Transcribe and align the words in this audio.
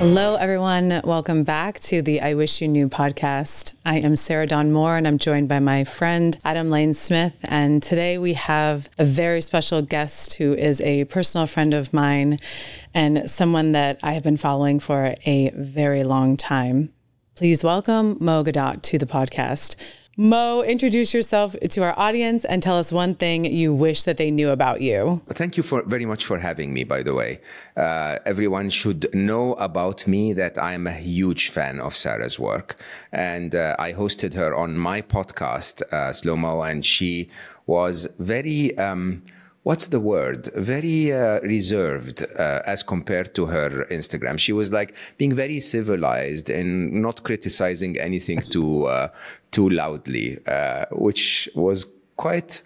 Hello, 0.00 0.36
everyone. 0.36 1.02
Welcome 1.04 1.44
back 1.44 1.78
to 1.80 2.00
the 2.00 2.22
I 2.22 2.32
Wish 2.32 2.62
You 2.62 2.68
Knew 2.68 2.88
podcast. 2.88 3.74
I 3.84 3.98
am 3.98 4.16
Sarah 4.16 4.46
Dawn 4.46 4.72
Moore, 4.72 4.96
and 4.96 5.06
I'm 5.06 5.18
joined 5.18 5.50
by 5.50 5.58
my 5.58 5.84
friend 5.84 6.38
Adam 6.42 6.70
Lane 6.70 6.94
Smith. 6.94 7.38
And 7.44 7.82
today 7.82 8.16
we 8.16 8.32
have 8.32 8.88
a 8.96 9.04
very 9.04 9.42
special 9.42 9.82
guest 9.82 10.32
who 10.36 10.54
is 10.54 10.80
a 10.80 11.04
personal 11.04 11.46
friend 11.46 11.74
of 11.74 11.92
mine 11.92 12.38
and 12.94 13.28
someone 13.28 13.72
that 13.72 14.00
I 14.02 14.12
have 14.12 14.22
been 14.22 14.38
following 14.38 14.80
for 14.80 15.14
a 15.26 15.50
very 15.54 16.02
long 16.02 16.38
time. 16.38 16.94
Please 17.34 17.62
welcome 17.62 18.16
Mo 18.20 18.42
Gawdat 18.42 18.80
to 18.80 18.96
the 18.96 19.04
podcast. 19.04 19.76
Mo, 20.16 20.62
introduce 20.62 21.14
yourself 21.14 21.56
to 21.60 21.82
our 21.82 21.96
audience 21.98 22.44
and 22.44 22.62
tell 22.62 22.76
us 22.76 22.92
one 22.92 23.14
thing 23.14 23.44
you 23.44 23.72
wish 23.72 24.02
that 24.02 24.16
they 24.16 24.30
knew 24.30 24.50
about 24.50 24.80
you. 24.80 25.22
Thank 25.28 25.56
you 25.56 25.62
for 25.62 25.82
very 25.82 26.04
much 26.04 26.26
for 26.26 26.36
having 26.36 26.74
me. 26.74 26.84
By 26.84 27.02
the 27.02 27.14
way, 27.14 27.40
uh, 27.76 28.18
everyone 28.26 28.70
should 28.70 29.08
know 29.14 29.54
about 29.54 30.06
me 30.08 30.32
that 30.32 30.58
I 30.58 30.74
am 30.74 30.86
a 30.86 30.92
huge 30.92 31.48
fan 31.50 31.80
of 31.80 31.96
Sarah's 31.96 32.38
work, 32.38 32.76
and 33.12 33.54
uh, 33.54 33.76
I 33.78 33.92
hosted 33.92 34.34
her 34.34 34.54
on 34.54 34.76
my 34.76 35.00
podcast, 35.00 35.82
uh, 35.92 36.12
Slo 36.12 36.36
Mo, 36.36 36.62
and 36.62 36.84
she 36.84 37.30
was 37.66 38.08
very. 38.18 38.76
Um, 38.76 39.22
what's 39.62 39.88
the 39.88 40.00
word? 40.00 40.48
Very 40.54 41.12
uh, 41.12 41.40
reserved 41.40 42.24
uh, 42.38 42.62
as 42.66 42.82
compared 42.82 43.34
to 43.34 43.46
her 43.46 43.86
Instagram. 43.90 44.38
She 44.38 44.52
was 44.52 44.72
like 44.72 44.96
being 45.18 45.34
very 45.34 45.60
civilized 45.60 46.50
and 46.50 46.92
not 46.92 47.22
criticizing 47.22 47.98
anything 47.98 48.40
too 48.40 48.84
uh, 48.86 49.08
too 49.50 49.68
loudly, 49.68 50.38
uh, 50.46 50.86
which 50.92 51.48
was 51.54 51.86
quite. 52.16 52.62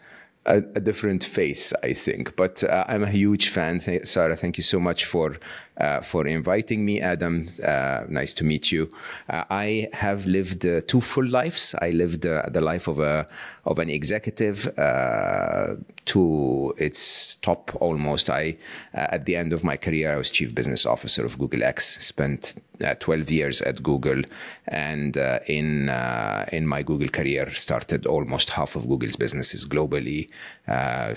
A, 0.46 0.58
a, 0.58 0.80
different 0.80 1.24
face, 1.24 1.72
I 1.82 1.94
think. 1.94 2.36
But 2.36 2.62
uh, 2.64 2.84
I'm 2.86 3.02
a 3.02 3.08
huge 3.08 3.48
fan. 3.48 3.78
Th- 3.78 4.06
Sarah, 4.06 4.36
thank 4.36 4.58
you 4.58 4.62
so 4.62 4.78
much 4.78 5.06
for 5.06 5.38
uh, 5.77 6.00
for 6.00 6.27
inviting 6.27 6.84
me. 6.84 7.00
Adam, 7.00 7.47
uh, 7.67 8.05
nice 8.08 8.33
to 8.34 8.44
meet 8.44 8.70
you. 8.70 8.89
Uh, 9.28 9.42
I 9.50 9.89
have 9.92 10.25
lived 10.25 10.64
uh, 10.64 10.81
two 10.86 11.00
full 11.00 11.27
lives. 11.27 11.75
I 11.83 11.91
lived 11.91 12.27
uh, 12.27 12.48
the 12.48 12.61
life 12.61 12.86
of 12.86 13.00
a 13.00 13.27
of 13.64 13.78
an 13.78 13.89
executive 13.89 14.72
to 16.05 16.75
its 16.77 17.36
top 17.36 17.75
almost. 17.81 18.28
I 18.31 18.56
at 18.92 19.25
the 19.25 19.36
end 19.36 19.53
of 19.53 19.64
my 19.64 19.77
career, 19.77 20.12
I 20.12 20.16
was 20.16 20.31
chief 20.31 20.55
business 20.55 20.86
officer 20.86 21.25
of 21.25 21.39
Google 21.39 21.64
X. 21.64 21.98
Spent 22.05 22.55
12 23.00 23.31
years 23.31 23.62
at 23.62 23.83
Google, 23.83 24.22
and 24.69 25.16
in 25.48 25.88
in 26.53 26.66
my 26.66 26.83
Google 26.83 27.09
career, 27.09 27.50
started 27.50 28.06
almost 28.06 28.50
half 28.50 28.77
of 28.77 28.86
Google's 28.88 29.16
businesses 29.16 29.66
globally. 29.66 30.28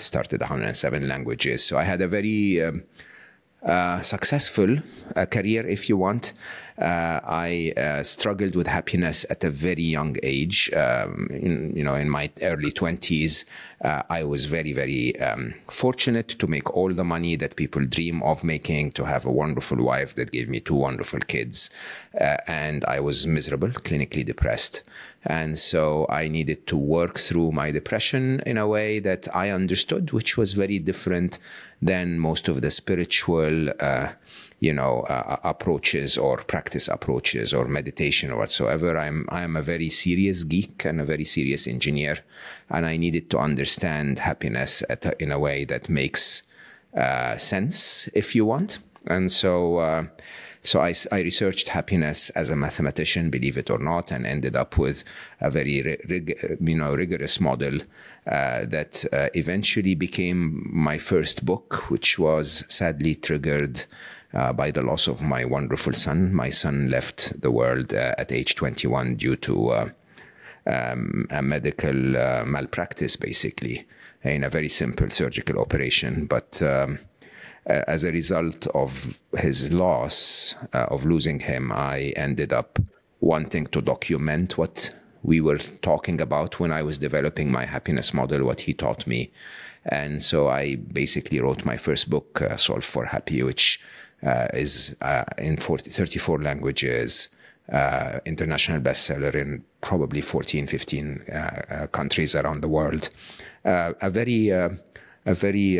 started 0.00 0.40
107 0.40 1.06
languages. 1.06 1.62
So 1.62 1.76
I 1.78 1.84
had 1.84 2.00
a 2.00 2.08
very 2.08 2.62
um, 2.62 2.82
uh, 3.62 4.02
successful 4.02 4.78
uh, 5.16 5.26
career, 5.26 5.66
if 5.66 5.88
you 5.88 5.96
want. 5.96 6.32
Uh, 6.80 7.20
I 7.24 7.72
uh, 7.76 8.02
struggled 8.04 8.54
with 8.54 8.68
happiness 8.68 9.26
at 9.30 9.42
a 9.42 9.50
very 9.50 9.82
young 9.82 10.16
age. 10.22 10.70
Um, 10.72 11.28
in, 11.30 11.72
you 11.74 11.82
know, 11.82 11.94
in 11.94 12.08
my 12.08 12.30
early 12.40 12.70
twenties, 12.70 13.44
uh, 13.82 14.02
I 14.08 14.22
was 14.22 14.44
very, 14.44 14.72
very 14.72 15.18
um, 15.20 15.54
fortunate 15.68 16.28
to 16.28 16.46
make 16.46 16.70
all 16.74 16.94
the 16.94 17.04
money 17.04 17.36
that 17.36 17.56
people 17.56 17.84
dream 17.84 18.22
of 18.22 18.44
making, 18.44 18.92
to 18.92 19.04
have 19.04 19.26
a 19.26 19.32
wonderful 19.32 19.82
wife 19.82 20.14
that 20.14 20.30
gave 20.30 20.48
me 20.48 20.60
two 20.60 20.74
wonderful 20.74 21.20
kids, 21.20 21.70
uh, 22.20 22.36
and 22.46 22.84
I 22.84 23.00
was 23.00 23.26
miserable, 23.26 23.68
clinically 23.70 24.24
depressed. 24.24 24.82
And 25.24 25.58
so 25.58 26.06
I 26.08 26.28
needed 26.28 26.68
to 26.68 26.76
work 26.76 27.18
through 27.18 27.50
my 27.50 27.72
depression 27.72 28.40
in 28.46 28.56
a 28.56 28.68
way 28.68 29.00
that 29.00 29.26
I 29.34 29.50
understood, 29.50 30.12
which 30.12 30.36
was 30.36 30.52
very 30.52 30.78
different 30.78 31.38
than 31.82 32.20
most 32.20 32.48
of 32.48 32.62
the 32.62 32.70
spiritual, 32.70 33.70
uh, 33.80 34.12
you 34.60 34.72
know, 34.72 35.00
uh, 35.02 35.36
approaches 35.44 36.18
or 36.18 36.38
practice 36.38 36.88
approaches 36.88 37.54
or 37.54 37.66
meditation 37.66 38.30
or 38.30 38.38
whatsoever. 38.38 38.98
I'm 38.98 39.26
I'm 39.30 39.56
a 39.56 39.62
very 39.62 39.88
serious 39.88 40.44
geek 40.44 40.84
and 40.84 41.00
a 41.00 41.04
very 41.04 41.24
serious 41.24 41.66
engineer, 41.66 42.18
and 42.70 42.86
I 42.86 42.96
needed 42.96 43.30
to 43.30 43.38
understand 43.38 44.18
happiness 44.18 44.82
a, 44.88 45.22
in 45.22 45.30
a 45.30 45.38
way 45.38 45.64
that 45.66 45.88
makes 45.88 46.42
uh, 46.96 47.36
sense, 47.36 48.08
if 48.14 48.34
you 48.34 48.44
want. 48.44 48.78
And 49.06 49.30
so 49.30 49.78
uh, 49.78 50.04
so 50.62 50.80
I, 50.80 50.92
I, 51.12 51.20
researched 51.20 51.68
happiness 51.68 52.30
as 52.30 52.50
a 52.50 52.56
mathematician, 52.56 53.30
believe 53.30 53.56
it 53.56 53.70
or 53.70 53.78
not, 53.78 54.10
and 54.10 54.26
ended 54.26 54.56
up 54.56 54.76
with 54.76 55.04
a 55.40 55.50
very 55.50 55.98
rig, 56.08 56.58
you 56.60 56.76
know 56.76 56.94
rigorous 56.94 57.40
model 57.40 57.78
uh, 58.26 58.66
that 58.66 59.04
uh, 59.12 59.28
eventually 59.34 59.94
became 59.94 60.68
my 60.70 60.98
first 60.98 61.44
book, 61.44 61.90
which 61.90 62.18
was 62.18 62.64
sadly 62.68 63.14
triggered. 63.14 63.84
Uh, 64.34 64.52
by 64.52 64.70
the 64.70 64.82
loss 64.82 65.08
of 65.08 65.22
my 65.22 65.42
wonderful 65.42 65.94
son. 65.94 66.34
My 66.34 66.50
son 66.50 66.90
left 66.90 67.40
the 67.40 67.50
world 67.50 67.94
uh, 67.94 68.14
at 68.18 68.30
age 68.30 68.56
21 68.56 69.16
due 69.16 69.36
to 69.36 69.68
uh, 69.68 69.88
um, 70.66 71.26
a 71.30 71.40
medical 71.40 72.14
uh, 72.14 72.44
malpractice, 72.44 73.16
basically, 73.16 73.86
in 74.22 74.44
a 74.44 74.50
very 74.50 74.68
simple 74.68 75.08
surgical 75.08 75.58
operation. 75.58 76.26
But 76.26 76.60
um, 76.60 76.98
as 77.68 78.04
a 78.04 78.12
result 78.12 78.66
of 78.68 79.18
his 79.38 79.72
loss, 79.72 80.54
uh, 80.74 80.86
of 80.90 81.04
losing 81.04 81.40
him, 81.40 81.72
I 81.72 82.12
ended 82.16 82.52
up 82.52 82.78
wanting 83.20 83.66
to 83.68 83.80
document 83.80 84.58
what 84.58 84.94
we 85.22 85.40
were 85.40 85.58
talking 85.82 86.20
about 86.20 86.60
when 86.60 86.70
I 86.70 86.82
was 86.82 86.98
developing 86.98 87.50
my 87.50 87.66
happiness 87.66 88.14
model, 88.14 88.44
what 88.44 88.62
he 88.62 88.72
taught 88.72 89.06
me. 89.06 89.30
And 89.84 90.22
so 90.22 90.48
I 90.48 90.76
basically 90.76 91.40
wrote 91.40 91.64
my 91.64 91.76
first 91.76 92.08
book, 92.08 92.42
uh, 92.42 92.56
Solve 92.56 92.84
for 92.84 93.06
Happy, 93.06 93.42
which 93.42 93.80
is 94.22 94.96
uh, 95.00 95.24
in 95.38 95.56
40, 95.56 95.90
34 95.90 96.42
languages, 96.42 97.28
uh, 97.72 98.20
international 98.24 98.80
bestseller 98.80 99.34
in 99.34 99.64
probably 99.80 100.20
14, 100.20 100.66
15 100.66 101.24
countries 101.92 102.34
around 102.34 102.62
the 102.62 102.68
world. 102.68 103.10
a 103.64 104.10
very, 104.10 104.48
a 104.48 104.78
very 105.26 105.78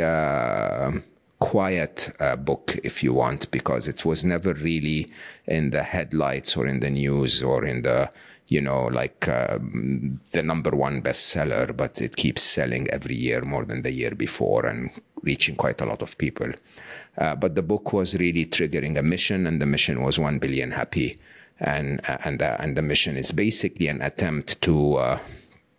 quiet 1.39 2.11
uh, 2.19 2.37
book, 2.37 2.77
if 2.83 3.03
you 3.03 3.13
want, 3.13 3.51
because 3.51 3.87
it 3.89 4.05
was 4.05 4.25
never 4.25 4.55
really 4.55 5.09
in 5.47 5.71
the 5.71 5.83
headlights 5.83 6.57
or 6.57 6.67
in 6.67 6.81
the 6.81 6.91
news 6.91 7.43
or 7.43 7.65
in 7.65 7.83
the, 7.83 8.11
you 8.49 8.61
know, 8.61 8.87
like 8.87 9.29
um, 9.29 10.21
the 10.33 10.43
number 10.43 10.71
one 10.71 11.03
bestseller, 11.03 11.77
but 11.77 12.01
it 12.01 12.17
keeps 12.17 12.43
selling 12.43 12.89
every 12.89 13.15
year 13.15 13.43
more 13.43 13.65
than 13.65 13.83
the 13.83 13.93
year 13.93 14.15
before 14.15 14.67
and 14.67 14.91
reaching 15.23 15.55
quite 15.55 15.81
a 15.81 15.87
lot 15.87 16.03
of 16.03 16.17
people. 16.17 16.51
Uh, 17.19 17.35
but 17.35 17.55
the 17.55 17.63
book 17.63 17.93
was 17.93 18.17
really 18.17 18.47
triggering 18.47 18.99
a 18.99 19.03
mission, 19.03 19.47
and 19.47 19.61
the 19.61 19.67
mission 19.67 20.03
was 20.03 20.19
1 20.19 20.39
billion 20.39 20.71
happy. 20.71 21.19
And, 21.61 22.01
uh, 22.09 22.19
and, 22.25 22.39
the, 22.39 22.61
and 22.63 22.77
the 22.77 22.83
mission 22.83 23.17
is 23.17 23.33
basically 23.33 23.89
an 23.89 24.01
attempt 24.01 24.61
to, 24.63 24.95
uh, 24.95 25.19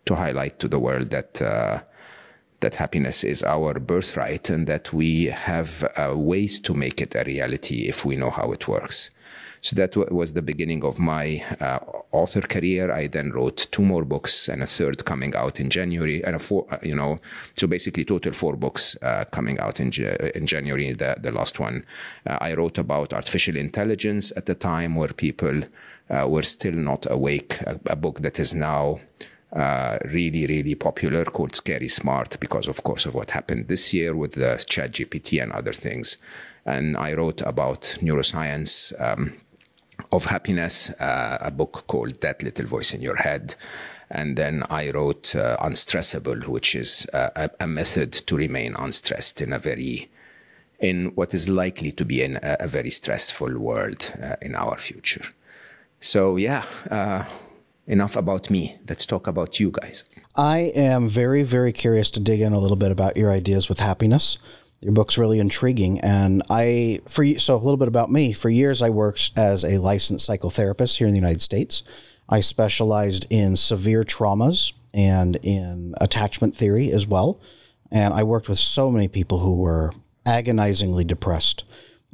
to 0.04 0.14
highlight 0.14 0.58
to 0.60 0.68
the 0.68 0.78
world 0.78 1.10
that 1.10 1.42
uh, 1.42 1.80
that 2.60 2.76
happiness 2.76 3.24
is 3.24 3.42
our 3.42 3.78
birthright 3.80 4.50
and 4.50 4.66
that 4.66 4.92
we 4.92 5.24
have 5.26 5.82
uh, 5.96 6.12
ways 6.14 6.60
to 6.60 6.74
make 6.74 7.00
it 7.00 7.14
a 7.14 7.24
reality 7.24 7.88
if 7.88 8.04
we 8.04 8.16
know 8.16 8.28
how 8.28 8.52
it 8.52 8.68
works. 8.68 9.10
So 9.62 9.76
that 9.76 9.94
was 10.10 10.32
the 10.32 10.42
beginning 10.42 10.84
of 10.84 10.98
my 10.98 11.44
uh, 11.60 11.80
author 12.12 12.40
career. 12.40 12.90
I 12.90 13.08
then 13.08 13.30
wrote 13.32 13.68
two 13.70 13.82
more 13.82 14.04
books 14.04 14.48
and 14.48 14.62
a 14.62 14.66
third 14.66 15.04
coming 15.04 15.34
out 15.34 15.60
in 15.60 15.68
January, 15.68 16.24
and 16.24 16.34
a 16.34 16.38
four, 16.38 16.66
uh, 16.70 16.78
you 16.82 16.94
know, 16.94 17.18
so 17.56 17.66
basically 17.66 18.04
total 18.04 18.32
four 18.32 18.56
books 18.56 18.96
uh, 19.02 19.24
coming 19.30 19.58
out 19.60 19.78
in, 19.78 19.92
in 20.34 20.46
January. 20.46 20.92
The 20.92 21.16
the 21.20 21.30
last 21.30 21.60
one, 21.60 21.84
uh, 22.26 22.38
I 22.40 22.54
wrote 22.54 22.78
about 22.78 23.12
artificial 23.12 23.56
intelligence 23.56 24.32
at 24.34 24.46
the 24.46 24.54
time 24.54 24.94
where 24.94 25.12
people 25.12 25.62
uh, 26.08 26.26
were 26.26 26.42
still 26.42 26.74
not 26.74 27.06
awake. 27.10 27.60
A, 27.62 27.78
a 27.86 27.96
book 27.96 28.20
that 28.20 28.40
is 28.40 28.54
now 28.54 28.98
uh, 29.52 29.98
really, 30.04 30.46
really 30.46 30.74
popular 30.74 31.24
called 31.24 31.54
Scary 31.54 31.88
Smart 31.88 32.38
because, 32.40 32.68
of 32.68 32.82
course, 32.82 33.04
of 33.04 33.14
what 33.14 33.30
happened 33.30 33.68
this 33.68 33.92
year 33.92 34.16
with 34.16 34.32
the 34.32 34.64
Chat 34.68 34.92
GPT 34.92 35.42
and 35.42 35.52
other 35.52 35.72
things. 35.72 36.18
And 36.66 36.96
I 36.96 37.14
wrote 37.14 37.40
about 37.42 37.82
neuroscience 38.00 38.92
um, 39.00 39.34
of 40.12 40.24
happiness, 40.24 40.90
uh, 41.00 41.38
a 41.40 41.50
book 41.50 41.84
called 41.86 42.20
That 42.20 42.42
Little 42.42 42.66
Voice 42.66 42.92
in 42.92 43.00
Your 43.00 43.16
Head. 43.16 43.54
And 44.10 44.36
then 44.36 44.64
I 44.70 44.90
wrote 44.90 45.36
uh, 45.36 45.56
Unstressable, 45.58 46.48
which 46.48 46.74
is 46.74 47.06
uh, 47.12 47.48
a, 47.60 47.66
method 47.66 48.12
to 48.12 48.36
remain 48.36 48.74
unstressed 48.74 49.40
in 49.40 49.52
a 49.52 49.58
very, 49.58 50.10
in 50.80 51.12
what 51.14 51.32
is 51.32 51.48
likely 51.48 51.92
to 51.92 52.04
be 52.04 52.22
in 52.22 52.36
a, 52.42 52.56
a 52.60 52.68
very 52.68 52.90
stressful 52.90 53.58
world 53.58 54.12
uh, 54.22 54.36
in 54.42 54.54
our 54.54 54.76
future. 54.78 55.24
So, 56.00 56.36
yeah 56.36 56.64
uh, 56.90 57.24
enough 57.90 58.16
about 58.16 58.50
me. 58.50 58.78
Let's 58.88 59.04
talk 59.04 59.26
about 59.26 59.60
you 59.60 59.70
guys. 59.70 60.04
I 60.36 60.70
am 60.74 61.08
very, 61.08 61.42
very 61.42 61.72
curious 61.72 62.10
to 62.12 62.20
dig 62.20 62.40
in 62.40 62.52
a 62.52 62.58
little 62.58 62.76
bit 62.76 62.92
about 62.92 63.16
your 63.16 63.30
ideas 63.30 63.68
with 63.68 63.80
happiness. 63.80 64.38
Your 64.80 64.92
book's 64.92 65.18
really 65.18 65.38
intriguing, 65.38 66.00
and 66.00 66.42
I 66.48 67.00
for 67.06 67.22
you, 67.22 67.38
so 67.38 67.54
a 67.54 67.58
little 67.58 67.76
bit 67.76 67.88
about 67.88 68.10
me. 68.10 68.32
For 68.32 68.48
years, 68.48 68.80
I 68.80 68.88
worked 68.88 69.32
as 69.36 69.62
a 69.62 69.78
licensed 69.78 70.28
psychotherapist 70.28 70.96
here 70.96 71.06
in 71.06 71.12
the 71.12 71.18
United 71.18 71.42
States. 71.42 71.82
I 72.30 72.40
specialized 72.40 73.26
in 73.28 73.56
severe 73.56 74.04
traumas 74.04 74.72
and 74.94 75.36
in 75.42 75.94
attachment 76.00 76.56
theory 76.56 76.90
as 76.92 77.06
well. 77.06 77.40
And 77.92 78.14
I 78.14 78.22
worked 78.22 78.48
with 78.48 78.58
so 78.58 78.90
many 78.90 79.08
people 79.08 79.38
who 79.38 79.56
were 79.56 79.92
agonizingly 80.26 81.04
depressed 81.04 81.64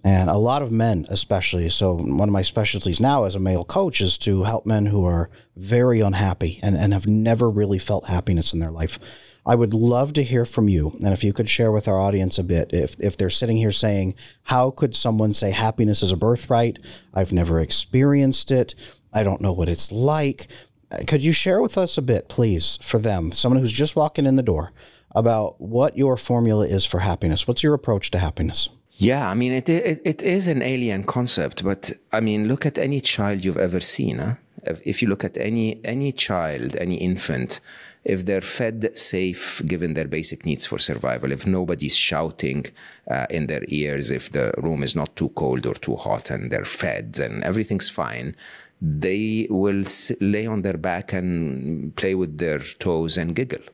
And 0.05 0.31
a 0.31 0.37
lot 0.37 0.63
of 0.63 0.71
men, 0.71 1.07
especially. 1.09 1.69
So, 1.69 1.97
one 1.97 2.29
of 2.29 2.33
my 2.33 2.43
specialties 2.43 3.01
now 3.01 3.25
as 3.25 3.35
a 3.35 3.41
male 3.41 3.65
coach 3.65 4.01
is 4.01 4.17
to 4.19 4.45
help 4.45 4.65
men 4.65 4.87
who 4.87 5.05
are 5.05 5.31
very 5.57 6.01
unhappy 6.01 6.61
and, 6.63 6.77
and 6.77 6.93
have 6.93 7.07
never 7.07 7.51
really 7.51 7.79
felt 7.79 8.09
happiness 8.09 8.53
in 8.53 8.61
their 8.61 8.71
life. 8.71 8.99
I 9.47 9.55
would 9.55 9.73
love 9.73 10.13
to 10.15 10.25
hear 10.25 10.45
from 10.45 10.69
you. 10.69 10.99
And 11.05 11.13
if 11.13 11.23
you 11.23 11.33
could 11.33 11.49
share 11.49 11.71
with 11.71 11.87
our 11.87 12.01
audience 12.01 12.37
a 12.39 12.45
bit, 12.45 12.71
if, 12.73 12.97
if 12.99 13.17
they're 13.17 13.31
sitting 13.31 13.57
here 13.57 13.71
saying, 13.71 14.17
How 14.45 14.71
could 14.71 14.95
someone 14.95 15.33
say 15.33 15.53
happiness 15.53 16.03
is 16.03 16.11
a 16.11 16.17
birthright? 16.17 16.81
I've 17.15 17.33
never 17.33 17.61
experienced 17.61 18.51
it. 18.51 18.75
I 19.15 19.23
don't 19.23 19.41
know 19.41 19.53
what 19.53 19.69
it's 19.69 19.93
like. 19.93 20.49
Uh, 20.91 20.99
could 21.07 21.23
you 21.23 21.33
share 21.33 21.63
with 21.63 21.79
us 21.79 21.97
a 21.97 22.03
bit, 22.03 22.29
please, 22.29 22.79
for 22.83 22.99
them, 22.99 23.33
someone 23.33 23.61
who's 23.61 23.73
just 23.73 23.97
walking 23.97 24.27
in 24.27 24.37
the 24.37 24.43
door, 24.43 24.73
about 25.13 25.61
what 25.61 25.97
your 25.97 26.17
formula 26.17 26.67
is 26.67 26.85
for 26.85 27.01
happiness? 27.01 27.49
What's 27.49 27.63
your 27.63 27.75
approach 27.75 28.11
to 28.11 28.19
happiness? 28.19 28.69
Yeah, 28.93 29.29
I 29.29 29.35
mean, 29.35 29.53
it, 29.53 29.69
it, 29.69 30.01
it 30.05 30.23
is 30.23 30.49
an 30.49 30.63
alien 30.63 31.05
concept, 31.05 31.63
but 31.65 31.93
I 32.13 32.21
mean, 32.21 32.49
look 32.49 32.67
at 32.67 32.79
any 32.79 33.01
child 33.01 33.45
you've 33.45 33.57
ever 33.57 33.81
seen. 33.81 34.19
Huh? 34.19 34.35
If, 34.65 34.87
if 34.87 35.03
you 35.03 35.09
look 35.09 35.23
at 35.23 35.37
any 35.37 35.85
any 35.85 36.13
child, 36.13 36.77
any 36.77 36.97
infant, 36.97 37.61
if 38.07 38.25
they're 38.25 38.41
fed 38.41 38.97
safe, 38.97 39.61
given 39.67 39.95
their 39.95 40.07
basic 40.07 40.47
needs 40.47 40.65
for 40.65 40.79
survival, 40.79 41.33
if 41.33 41.45
nobody's 41.45 41.97
shouting 41.97 42.65
uh, 43.11 43.27
in 43.31 43.49
their 43.49 43.65
ears, 43.67 44.13
if 44.13 44.31
the 44.31 44.55
room 44.59 44.85
is 44.85 44.95
not 44.95 45.17
too 45.17 45.29
cold 45.31 45.67
or 45.67 45.75
too 45.75 45.97
hot, 45.97 46.31
and 46.31 46.53
they're 46.53 46.65
fed 46.65 47.19
and 47.21 47.43
everything's 47.43 47.91
fine, 47.91 48.37
they 48.81 49.49
will 49.51 49.83
lay 50.21 50.47
on 50.47 50.63
their 50.63 50.77
back 50.77 51.13
and 51.13 51.95
play 51.97 52.15
with 52.15 52.39
their 52.39 52.61
toes 52.61 53.19
and 53.19 53.35
giggle. 53.35 53.67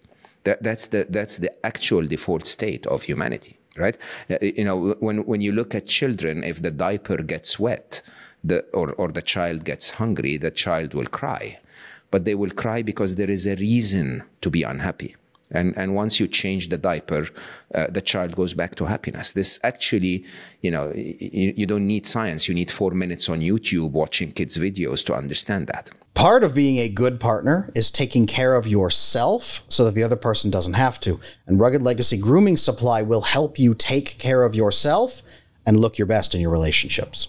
That, 0.44 0.62
that's 0.62 0.86
the 0.88 1.06
that's 1.08 1.36
the 1.36 1.52
actual 1.64 2.06
default 2.06 2.46
state 2.46 2.86
of 2.86 3.02
humanity 3.02 3.58
right? 3.76 3.96
Uh, 4.30 4.36
you 4.42 4.64
know, 4.64 4.94
when 5.00 5.24
when 5.24 5.40
you 5.40 5.52
look 5.52 5.74
at 5.74 5.86
children, 5.86 6.44
if 6.44 6.60
the 6.60 6.70
diaper 6.70 7.18
gets 7.22 7.58
wet, 7.58 8.02
the 8.44 8.60
or 8.74 8.92
or 8.92 9.08
the 9.08 9.22
child 9.22 9.64
gets 9.64 9.90
hungry, 9.90 10.36
the 10.36 10.50
child 10.50 10.94
will 10.94 11.06
cry, 11.06 11.58
but 12.12 12.24
they 12.24 12.36
will 12.36 12.50
cry 12.50 12.82
because 12.82 13.16
there 13.16 13.30
is 13.30 13.46
a 13.46 13.56
reason 13.56 14.22
to 14.42 14.50
be 14.50 14.62
unhappy. 14.62 15.16
And, 15.52 15.76
and 15.76 15.94
once 15.94 16.18
you 16.18 16.26
change 16.26 16.68
the 16.68 16.78
diaper, 16.78 17.26
uh, 17.74 17.88
the 17.90 18.00
child 18.00 18.34
goes 18.34 18.54
back 18.54 18.74
to 18.76 18.84
happiness. 18.86 19.32
This 19.32 19.58
actually, 19.62 20.24
you 20.62 20.70
know, 20.70 20.92
you, 20.94 21.52
you 21.56 21.66
don't 21.66 21.86
need 21.86 22.06
science. 22.06 22.48
You 22.48 22.54
need 22.54 22.70
four 22.70 22.92
minutes 22.92 23.28
on 23.28 23.40
YouTube 23.40 23.90
watching 23.92 24.32
kids' 24.32 24.56
videos 24.56 25.04
to 25.06 25.14
understand 25.14 25.66
that. 25.66 25.90
Part 26.14 26.42
of 26.42 26.54
being 26.54 26.78
a 26.78 26.88
good 26.88 27.20
partner 27.20 27.70
is 27.74 27.90
taking 27.90 28.26
care 28.26 28.54
of 28.54 28.66
yourself 28.66 29.62
so 29.68 29.84
that 29.84 29.94
the 29.94 30.02
other 30.02 30.16
person 30.16 30.50
doesn't 30.50 30.74
have 30.74 30.98
to. 31.00 31.20
And 31.46 31.60
Rugged 31.60 31.82
Legacy 31.82 32.16
Grooming 32.16 32.56
Supply 32.56 33.02
will 33.02 33.22
help 33.22 33.58
you 33.58 33.74
take 33.74 34.18
care 34.18 34.44
of 34.44 34.54
yourself 34.54 35.22
and 35.66 35.78
look 35.78 35.98
your 35.98 36.06
best 36.06 36.34
in 36.34 36.40
your 36.40 36.50
relationships. 36.50 37.28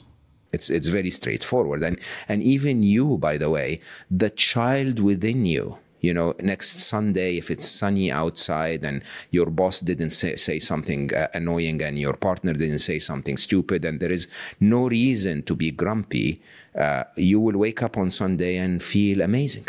It's 0.53 0.69
it's 0.69 0.87
very 0.87 1.09
straightforward. 1.09 1.83
And 1.83 1.99
and 2.29 2.41
even 2.41 2.83
you, 2.83 3.17
by 3.17 3.37
the 3.37 3.49
way, 3.49 3.81
the 4.09 4.29
child 4.29 4.99
within 4.99 5.45
you 5.45 5.77
you 6.03 6.13
know, 6.13 6.35
next 6.41 6.71
Sunday, 6.89 7.37
if 7.37 7.49
it's 7.49 7.65
sunny 7.65 8.11
outside 8.11 8.83
and 8.83 9.01
your 9.31 9.45
boss 9.45 9.79
didn't 9.79 10.09
say, 10.09 10.35
say 10.35 10.59
something 10.59 11.13
uh, 11.13 11.29
annoying 11.33 11.81
and 11.81 11.97
your 11.97 12.13
partner 12.13 12.51
didn't 12.51 12.79
say 12.79 12.99
something 12.99 13.37
stupid 13.37 13.85
and 13.85 14.01
there 14.01 14.11
is 14.11 14.27
no 14.59 14.89
reason 14.89 15.43
to 15.43 15.55
be 15.55 15.71
grumpy, 15.71 16.41
uh, 16.77 17.05
you 17.15 17.39
will 17.39 17.57
wake 17.57 17.81
up 17.81 17.97
on 17.97 18.09
Sunday 18.09 18.57
and 18.57 18.83
feel 18.83 19.21
amazing 19.21 19.67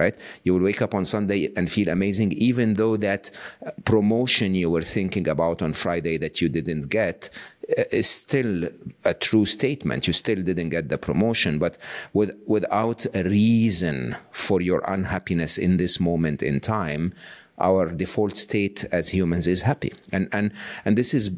right? 0.00 0.16
You 0.44 0.54
will 0.54 0.62
wake 0.62 0.82
up 0.82 0.94
on 0.94 1.04
Sunday 1.04 1.52
and 1.56 1.70
feel 1.70 1.88
amazing, 1.88 2.32
even 2.32 2.74
though 2.74 2.96
that 2.96 3.30
uh, 3.64 3.70
promotion 3.84 4.54
you 4.54 4.70
were 4.70 4.82
thinking 4.82 5.28
about 5.28 5.62
on 5.62 5.72
Friday 5.74 6.16
that 6.18 6.40
you 6.40 6.48
didn't 6.48 6.88
get 6.88 7.30
uh, 7.78 7.84
is 7.92 8.08
still 8.08 8.68
a 9.04 9.14
true 9.14 9.44
statement. 9.44 10.06
You 10.06 10.14
still 10.14 10.42
didn't 10.42 10.70
get 10.70 10.88
the 10.88 10.98
promotion, 10.98 11.58
but 11.58 11.76
with, 12.12 12.32
without 12.46 13.06
a 13.14 13.22
reason 13.24 14.16
for 14.30 14.60
your 14.60 14.82
unhappiness 14.96 15.58
in 15.58 15.76
this 15.76 16.00
moment 16.00 16.42
in 16.42 16.60
time, 16.60 17.12
our 17.58 17.90
default 17.90 18.36
state 18.38 18.84
as 18.90 19.10
humans 19.10 19.46
is 19.46 19.60
happy. 19.62 19.92
And, 20.12 20.28
and, 20.32 20.52
and 20.84 20.96
this 20.96 21.12
is 21.12 21.30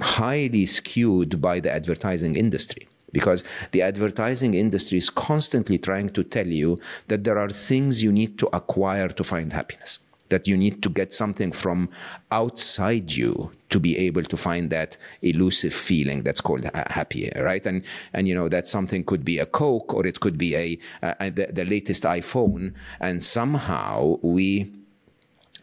highly 0.00 0.66
skewed 0.66 1.40
by 1.40 1.60
the 1.60 1.70
advertising 1.70 2.34
industry 2.34 2.88
because 3.12 3.44
the 3.72 3.82
advertising 3.82 4.54
industry 4.54 4.98
is 4.98 5.10
constantly 5.10 5.78
trying 5.78 6.10
to 6.10 6.24
tell 6.24 6.46
you 6.46 6.78
that 7.08 7.24
there 7.24 7.38
are 7.38 7.48
things 7.48 8.02
you 8.02 8.12
need 8.12 8.38
to 8.38 8.48
acquire 8.54 9.08
to 9.08 9.24
find 9.24 9.52
happiness 9.52 9.98
that 10.32 10.48
you 10.48 10.56
need 10.56 10.82
to 10.82 10.88
get 10.88 11.12
something 11.12 11.52
from 11.52 11.90
outside 12.30 13.12
you 13.12 13.52
to 13.68 13.78
be 13.78 13.96
able 13.98 14.22
to 14.22 14.36
find 14.36 14.70
that 14.70 14.96
elusive 15.20 15.74
feeling 15.74 16.22
that's 16.22 16.40
called 16.40 16.64
happy 16.88 17.30
right? 17.36 17.64
And 17.66 17.84
and 18.14 18.26
you 18.26 18.34
know 18.34 18.48
that 18.48 18.66
something 18.66 19.04
could 19.04 19.24
be 19.24 19.38
a 19.38 19.46
coke 19.46 19.94
or 19.94 20.06
it 20.06 20.20
could 20.20 20.36
be 20.36 20.56
a, 20.56 20.78
a 21.02 21.30
the, 21.30 21.46
the 21.52 21.64
latest 21.64 22.02
iphone 22.04 22.72
and 23.00 23.22
somehow 23.22 24.18
we 24.22 24.72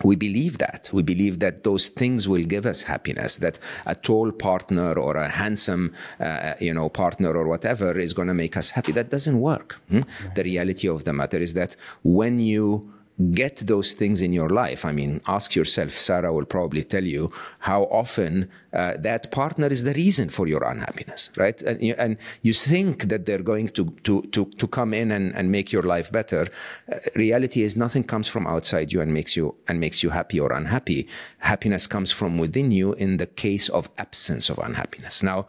we 0.04 0.16
believe 0.16 0.58
that. 0.60 0.90
We 0.94 1.04
believe 1.04 1.40
that 1.40 1.64
those 1.64 1.90
things 1.90 2.28
will 2.28 2.44
give 2.44 2.66
us 2.66 2.84
happiness, 2.84 3.38
that 3.38 3.60
a 3.86 3.96
tall 3.96 4.32
partner 4.32 4.94
or 4.94 5.16
a 5.16 5.30
handsome, 5.30 5.94
uh, 6.20 6.54
you 6.60 6.74
know, 6.74 6.90
partner 6.90 7.36
or 7.36 7.48
whatever 7.48 7.98
is 7.98 8.14
going 8.14 8.28
to 8.28 8.34
make 8.34 8.56
us 8.58 8.70
happy. 8.70 8.92
That 8.92 9.10
doesn't 9.10 9.40
work. 9.40 9.80
Hmm? 9.90 9.98
Right. 9.98 10.36
The 10.36 10.44
reality 10.44 10.88
of 10.88 11.04
the 11.04 11.14
matter 11.14 11.38
is 11.38 11.54
that 11.54 11.76
when 12.04 12.40
you 12.40 12.94
get 13.34 13.58
those 13.68 13.92
things 13.94 14.22
in 14.22 14.32
your 14.32 14.50
life. 14.50 14.86
I 14.86 14.94
mean, 14.94 15.20
ask 15.28 15.54
yourself, 15.54 15.92
Sarah 15.92 16.32
will 16.32 16.46
probably 16.46 16.84
tell 16.84 17.04
you 17.04 17.32
how 17.60 17.84
often 17.84 18.50
uh, 18.74 18.94
that 19.00 19.30
partner 19.32 19.68
is 19.68 19.84
the 19.84 19.94
reason 19.94 20.30
for 20.30 20.48
your 20.48 20.64
unhappiness, 20.64 21.30
right? 21.36 21.62
And 21.62 21.82
you, 21.82 21.96
and 21.98 22.18
you 22.44 22.54
think 22.54 23.10
that 23.10 23.26
they're 23.26 23.44
going 23.44 23.68
to, 23.70 23.86
to, 24.04 24.22
to, 24.22 24.46
to 24.46 24.68
come 24.68 24.94
in 24.94 25.12
and, 25.12 25.36
and 25.36 25.52
make 25.52 25.72
your 25.74 25.84
life 25.84 26.12
better. 26.12 26.48
Uh, 26.92 27.00
reality 27.16 27.64
is 27.64 27.76
nothing 27.76 28.06
comes 28.06 28.30
from 28.30 28.48
outside 28.48 28.94
you 28.94 29.02
and 29.02 29.14
makes 29.14 29.36
you, 29.36 29.54
and 29.68 29.82
makes 29.82 30.02
you 30.02 30.10
happy 30.12 30.40
or 30.40 30.54
unhappy. 30.54 31.08
Happiness 31.40 31.88
comes 31.88 32.12
from 32.12 32.38
within 32.38 32.72
you 32.72 32.94
in 32.94 33.18
the 33.18 33.28
case 33.28 33.68
of 33.70 33.90
absence 33.98 34.50
of 34.50 34.58
unhappiness. 34.60 35.22
Now, 35.24 35.48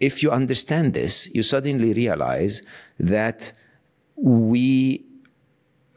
if 0.00 0.22
you 0.22 0.30
understand 0.30 0.94
this, 0.94 1.28
you 1.34 1.42
suddenly 1.42 1.92
realize 1.92 2.62
that 2.98 3.52
we 4.16 5.04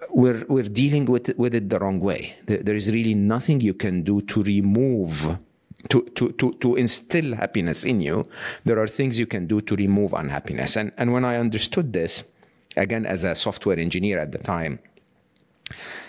we're 0.10 0.44
we're 0.48 0.64
dealing 0.64 1.06
with 1.06 1.30
it, 1.30 1.38
with 1.38 1.56
it 1.56 1.70
the 1.70 1.80
wrong 1.80 2.00
way. 2.00 2.36
There 2.46 2.76
is 2.76 2.92
really 2.92 3.14
nothing 3.14 3.62
you 3.62 3.74
can 3.74 4.04
do 4.04 4.22
to 4.22 4.44
remove. 4.44 5.38
To, 5.90 6.04
to, 6.04 6.32
to, 6.34 6.54
to 6.60 6.76
instill 6.76 7.34
happiness 7.36 7.86
in 7.86 8.02
you, 8.02 8.24
there 8.66 8.80
are 8.80 8.86
things 8.86 9.18
you 9.18 9.26
can 9.26 9.48
do 9.48 9.62
to 9.62 9.76
remove 9.76 10.14
unhappiness. 10.14 10.76
And, 10.76 10.92
and 10.96 11.12
when 11.12 11.26
I 11.26 11.38
understood 11.38 11.92
this, 11.92 12.24
again, 12.78 13.08
as 13.08 13.24
a 13.24 13.34
software 13.34 13.80
engineer 13.80 14.20
at 14.20 14.32
the 14.32 14.38
time, 14.38 14.78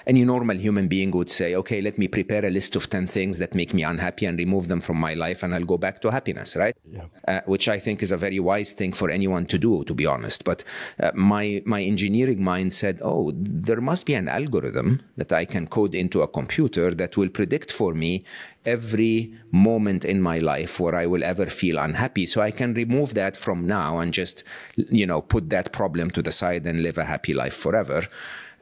any 0.07 0.25
normal 0.25 0.57
human 0.57 0.89
being 0.89 1.11
would 1.13 1.29
say, 1.29 1.55
okay, 1.55 1.81
let 1.81 1.99
me 1.99 2.09
prepare 2.09 2.45
a 2.45 2.51
list 2.51 2.77
of 2.77 2.89
10 2.91 3.07
things 3.07 3.39
that 3.39 3.55
make 3.55 3.75
me 3.75 3.83
unhappy 3.83 4.27
and 4.27 4.39
remove 4.39 4.69
them 4.69 4.81
from 4.81 4.97
my 4.97 5.15
life, 5.15 5.43
and 5.43 5.55
I'll 5.55 5.65
go 5.65 5.79
back 5.79 6.01
to 6.03 6.11
happiness, 6.11 6.57
right? 6.57 6.77
Yeah. 6.85 7.07
Uh, 7.27 7.41
which 7.47 7.69
I 7.69 7.79
think 7.79 8.03
is 8.03 8.13
a 8.13 8.17
very 8.17 8.41
wise 8.41 8.73
thing 8.73 8.93
for 8.93 9.11
anyone 9.11 9.47
to 9.47 9.59
do, 9.59 9.85
to 9.85 9.95
be 9.95 10.07
honest. 10.07 10.45
But 10.45 10.65
uh, 11.01 11.13
my, 11.15 11.63
my 11.65 11.83
engineering 11.83 12.43
mind 12.43 12.73
said, 12.73 13.01
oh, 13.03 13.33
there 13.35 13.81
must 13.81 14.07
be 14.07 14.15
an 14.15 14.29
algorithm 14.29 15.03
that 15.17 15.33
I 15.33 15.45
can 15.45 15.67
code 15.67 15.95
into 15.95 16.23
a 16.23 16.29
computer 16.29 16.95
that 16.95 17.17
will 17.17 17.29
predict 17.29 17.71
for 17.71 17.95
me 17.95 18.25
every 18.65 19.35
moment 19.51 20.05
in 20.05 20.21
my 20.21 20.39
life 20.39 20.79
where 20.79 20.95
I 20.95 21.07
will 21.07 21.25
ever 21.25 21.47
feel 21.47 21.79
unhappy. 21.79 22.27
So 22.27 22.41
I 22.41 22.51
can 22.51 22.75
remove 22.75 23.15
that 23.15 23.37
from 23.37 23.67
now 23.67 23.99
and 23.99 24.13
just, 24.13 24.45
you 24.77 25.07
know, 25.07 25.21
put 25.21 25.51
that 25.51 25.73
problem 25.73 26.11
to 26.13 26.23
the 26.23 26.33
side 26.33 26.67
and 26.67 26.83
live 26.83 26.99
a 26.99 27.05
happy 27.05 27.35
life 27.35 27.55
forever 27.55 28.07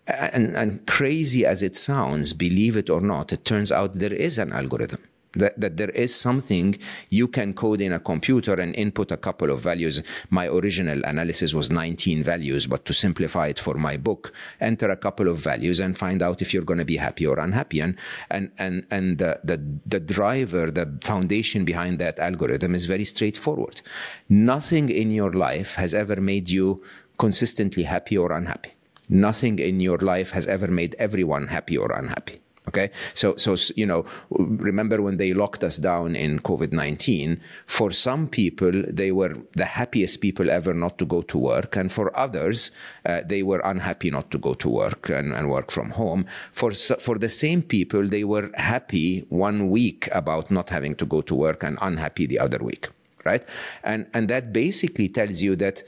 and, 0.07 0.57
and 0.57 0.87
crazy 0.87 1.47
as 1.47 1.63
it 1.63 1.77
sounds, 1.77 2.33
believe 2.33 2.77
it 2.77 2.91
or 2.91 3.01
not, 3.01 3.33
it 3.33 3.45
turns 3.45 3.71
out 3.71 3.95
there 3.95 4.13
is 4.13 4.39
an 4.39 4.53
algorithm. 4.53 5.01
That, 5.35 5.61
that, 5.61 5.77
there 5.77 5.91
is 5.91 6.13
something 6.13 6.77
you 7.09 7.29
can 7.29 7.55
code 7.55 7.81
in 7.81 7.93
a 7.93 8.01
computer 8.01 8.55
and 8.55 8.75
input 8.75 9.13
a 9.13 9.17
couple 9.17 9.51
of 9.53 9.61
values. 9.61 10.03
My 10.29 10.49
original 10.49 11.05
analysis 11.05 11.55
was 11.55 11.71
19 11.71 12.25
values, 12.25 12.67
but 12.67 12.85
to 12.87 12.93
simplify 12.93 13.47
it 13.47 13.61
for 13.61 13.75
my 13.75 13.97
book, 13.97 14.33
enter 14.61 14.91
a 14.91 14.97
couple 14.97 15.29
of 15.29 15.39
values 15.39 15.79
and 15.79 15.97
find 15.97 16.21
out 16.21 16.43
if 16.43 16.53
you're 16.53 16.65
going 16.65 16.81
to 16.81 16.85
be 16.85 16.97
happy 16.97 17.29
or 17.29 17.39
unhappy. 17.39 17.79
And 17.79 17.97
and 18.29 18.51
and 18.59 18.85
and 18.91 19.19
the, 19.19 19.39
the 19.45 19.65
the 19.87 20.01
driver, 20.01 20.69
the 20.69 20.99
foundation 21.01 21.65
behind 21.65 22.01
that 22.01 22.19
algorithm 22.19 22.75
is 22.75 22.87
very 22.87 23.05
straightforward. 23.05 23.83
Nothing 24.29 24.89
in 24.89 25.13
your 25.13 25.33
life 25.33 25.77
has 25.77 25.95
ever 25.95 26.21
made 26.21 26.49
you 26.49 26.83
consistently 27.19 27.85
happy 27.85 28.19
or 28.19 28.33
unhappy 28.33 28.73
nothing 29.11 29.59
in 29.59 29.81
your 29.81 29.99
life 29.99 30.31
has 30.31 30.47
ever 30.47 30.69
made 30.69 30.95
everyone 30.99 31.49
happy 31.49 31.77
or 31.77 31.93
unhappy. 31.93 32.41
Okay, 32.69 32.91
so 33.15 33.35
so 33.37 33.57
you 33.75 33.87
know, 33.87 34.05
remember 34.29 35.03
when 35.03 35.17
they 35.17 35.33
locked 35.33 35.65
us 35.65 35.79
down 35.79 36.15
in 36.15 36.39
COVID 36.41 36.73
nineteen? 36.73 37.41
For 37.67 37.91
some 37.91 38.29
people, 38.29 38.85
they 38.87 39.11
were 39.13 39.35
the 39.57 39.65
happiest 39.65 40.21
people 40.21 40.51
ever 40.51 40.75
not 40.75 40.99
to 40.99 41.07
go 41.07 41.23
to 41.23 41.39
work, 41.39 41.75
and 41.75 41.91
for 41.91 42.17
others, 42.17 42.71
uh, 43.07 43.23
they 43.27 43.43
were 43.43 43.61
unhappy 43.65 44.11
not 44.11 44.31
to 44.31 44.39
go 44.39 44.55
to 44.55 44.69
work 44.69 45.09
and, 45.09 45.33
and 45.33 45.49
work 45.49 45.71
from 45.71 45.91
home. 45.91 46.27
For 46.53 46.71
for 46.73 47.19
the 47.19 47.31
same 47.31 47.63
people, 47.63 48.07
they 48.07 48.25
were 48.25 48.51
happy 48.55 49.25
one 49.31 49.71
week 49.71 50.09
about 50.13 50.51
not 50.51 50.71
having 50.71 50.95
to 50.97 51.07
go 51.07 51.23
to 51.23 51.35
work 51.35 51.65
and 51.65 51.79
unhappy 51.81 52.27
the 52.27 52.39
other 52.39 52.59
week 52.59 52.89
right? 53.25 53.45
And 53.85 54.07
and 54.15 54.29
that 54.29 54.53
basically 54.53 55.09
tells 55.09 55.43
you 55.43 55.57
that 55.57 55.83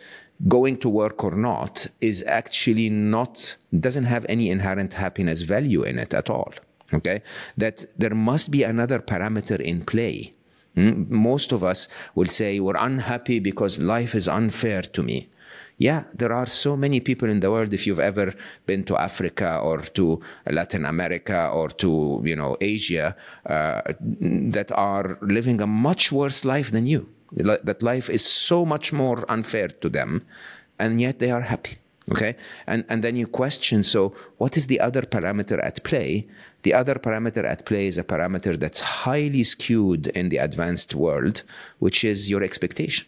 going 0.49 0.77
to 0.79 0.89
work 0.89 1.23
or 1.23 1.33
not 1.33 1.87
is 2.01 2.25
actually 2.27 2.89
not 2.89 3.57
doesn't 3.79 4.05
have 4.05 4.27
any 4.29 4.51
inherent 4.51 4.95
happiness 4.95 5.43
value 5.43 5.83
in 5.83 5.99
it 5.99 6.15
at 6.15 6.29
all. 6.31 6.53
Okay, 6.93 7.23
that 7.57 7.87
there 7.97 8.15
must 8.15 8.51
be 8.51 8.63
another 8.65 8.99
parameter 8.99 9.59
in 9.59 9.83
play. 9.85 10.33
Mm? 10.77 11.09
Most 11.09 11.53
of 11.53 11.65
us 11.65 11.89
will 12.15 12.27
say 12.29 12.61
we're 12.61 12.77
unhappy 12.77 13.39
because 13.39 13.79
life 13.79 14.15
is 14.15 14.29
unfair 14.29 14.83
to 14.83 15.03
me. 15.03 15.29
Yeah, 15.79 16.05
there 16.15 16.33
are 16.33 16.47
so 16.47 16.77
many 16.77 17.01
people 17.01 17.31
in 17.31 17.41
the 17.41 17.51
world. 17.51 17.73
If 17.73 17.87
you've 17.87 17.99
ever 17.99 18.35
been 18.67 18.85
to 18.85 19.01
Africa 19.01 19.59
or 19.59 19.79
to 19.81 20.21
Latin 20.51 20.85
America 20.85 21.49
or 21.49 21.69
to 21.69 22.21
you 22.25 22.37
know 22.37 22.57
Asia, 22.61 23.17
uh, 23.47 23.81
that 24.01 24.71
are 24.73 25.19
living 25.23 25.63
a 25.63 25.67
much 25.67 26.13
worse 26.13 26.45
life 26.45 26.71
than 26.73 26.87
you 26.87 27.09
that 27.35 27.83
life 27.83 28.11
is 28.11 28.25
so 28.25 28.65
much 28.65 28.93
more 28.93 29.25
unfair 29.29 29.69
to 29.69 29.89
them, 29.89 30.25
and 30.79 31.01
yet 31.01 31.19
they 31.19 31.31
are 31.31 31.41
happy. 31.41 31.77
Okay, 32.11 32.37
and 32.67 32.85
and 32.89 33.05
then 33.05 33.17
you 33.17 33.27
question. 33.27 33.83
So, 33.83 34.13
what 34.39 34.57
is 34.57 34.67
the 34.67 34.81
other 34.81 35.03
parameter 35.03 35.63
at 35.65 35.83
play? 35.85 36.27
The 36.63 36.75
other 36.75 36.97
parameter 36.97 37.45
at 37.45 37.65
play 37.65 37.87
is 37.87 37.97
a 37.97 38.05
parameter 38.05 38.59
that's 38.59 38.81
highly 38.81 39.45
skewed 39.45 40.09
in 40.09 40.29
the 40.29 40.39
advanced 40.39 40.95
world, 40.95 41.43
which 41.79 42.05
is 42.05 42.29
your 42.29 42.43
expectation, 42.43 43.07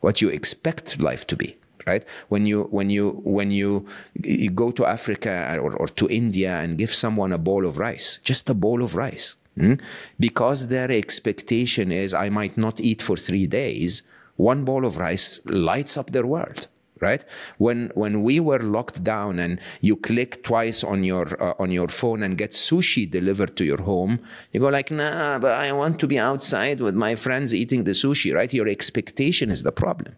what 0.00 0.20
you 0.20 0.28
expect 0.28 1.00
life 1.00 1.26
to 1.28 1.36
be 1.36 1.56
right 1.86 2.04
when 2.28 2.46
you 2.46 2.64
when 2.64 2.90
you 2.90 3.20
when 3.24 3.50
you, 3.50 3.86
you 4.22 4.50
go 4.50 4.70
to 4.70 4.84
africa 4.84 5.56
or, 5.62 5.72
or 5.76 5.86
to 5.86 6.08
india 6.08 6.58
and 6.58 6.78
give 6.78 6.92
someone 6.92 7.32
a 7.32 7.38
bowl 7.38 7.64
of 7.64 7.78
rice 7.78 8.18
just 8.24 8.50
a 8.50 8.54
bowl 8.54 8.82
of 8.82 8.94
rice 8.96 9.36
Mm? 9.58 9.80
Because 10.20 10.68
their 10.68 10.90
expectation 10.90 11.90
is, 11.90 12.12
I 12.12 12.28
might 12.28 12.56
not 12.56 12.80
eat 12.80 13.00
for 13.00 13.16
three 13.16 13.46
days, 13.46 14.02
one 14.36 14.64
bowl 14.64 14.84
of 14.84 14.98
rice 14.98 15.40
lights 15.46 15.96
up 15.96 16.10
their 16.10 16.26
world 16.26 16.68
right? 17.00 17.24
When 17.58 17.90
when 17.94 18.22
we 18.22 18.40
were 18.40 18.60
locked 18.60 19.04
down 19.04 19.38
and 19.38 19.60
you 19.80 19.96
click 19.96 20.42
twice 20.42 20.82
on 20.82 21.04
your 21.04 21.26
uh, 21.42 21.54
on 21.58 21.70
your 21.70 21.88
phone 21.88 22.22
and 22.22 22.38
get 22.38 22.52
sushi 22.52 23.10
delivered 23.10 23.56
to 23.56 23.64
your 23.64 23.82
home 23.82 24.20
you 24.52 24.60
go 24.60 24.68
like 24.68 24.90
nah 24.90 25.38
but 25.38 25.52
i 25.52 25.72
want 25.72 26.00
to 26.00 26.06
be 26.06 26.18
outside 26.18 26.80
with 26.80 26.94
my 26.94 27.14
friends 27.14 27.54
eating 27.54 27.84
the 27.84 27.92
sushi 27.92 28.34
right? 28.34 28.52
Your 28.52 28.68
expectation 28.68 29.50
is 29.50 29.62
the 29.62 29.72
problem 29.72 30.14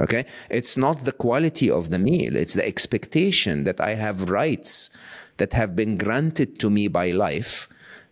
okay? 0.00 0.24
It's 0.48 0.76
not 0.76 1.04
the 1.04 1.12
quality 1.12 1.70
of 1.70 1.90
the 1.90 1.98
meal 1.98 2.34
it's 2.36 2.54
the 2.54 2.66
expectation 2.66 3.64
that 3.64 3.80
i 3.80 3.94
have 3.94 4.30
rights 4.30 4.90
that 5.36 5.52
have 5.52 5.76
been 5.76 5.96
granted 5.96 6.58
to 6.60 6.70
me 6.70 6.88
by 6.88 7.10
life 7.10 7.68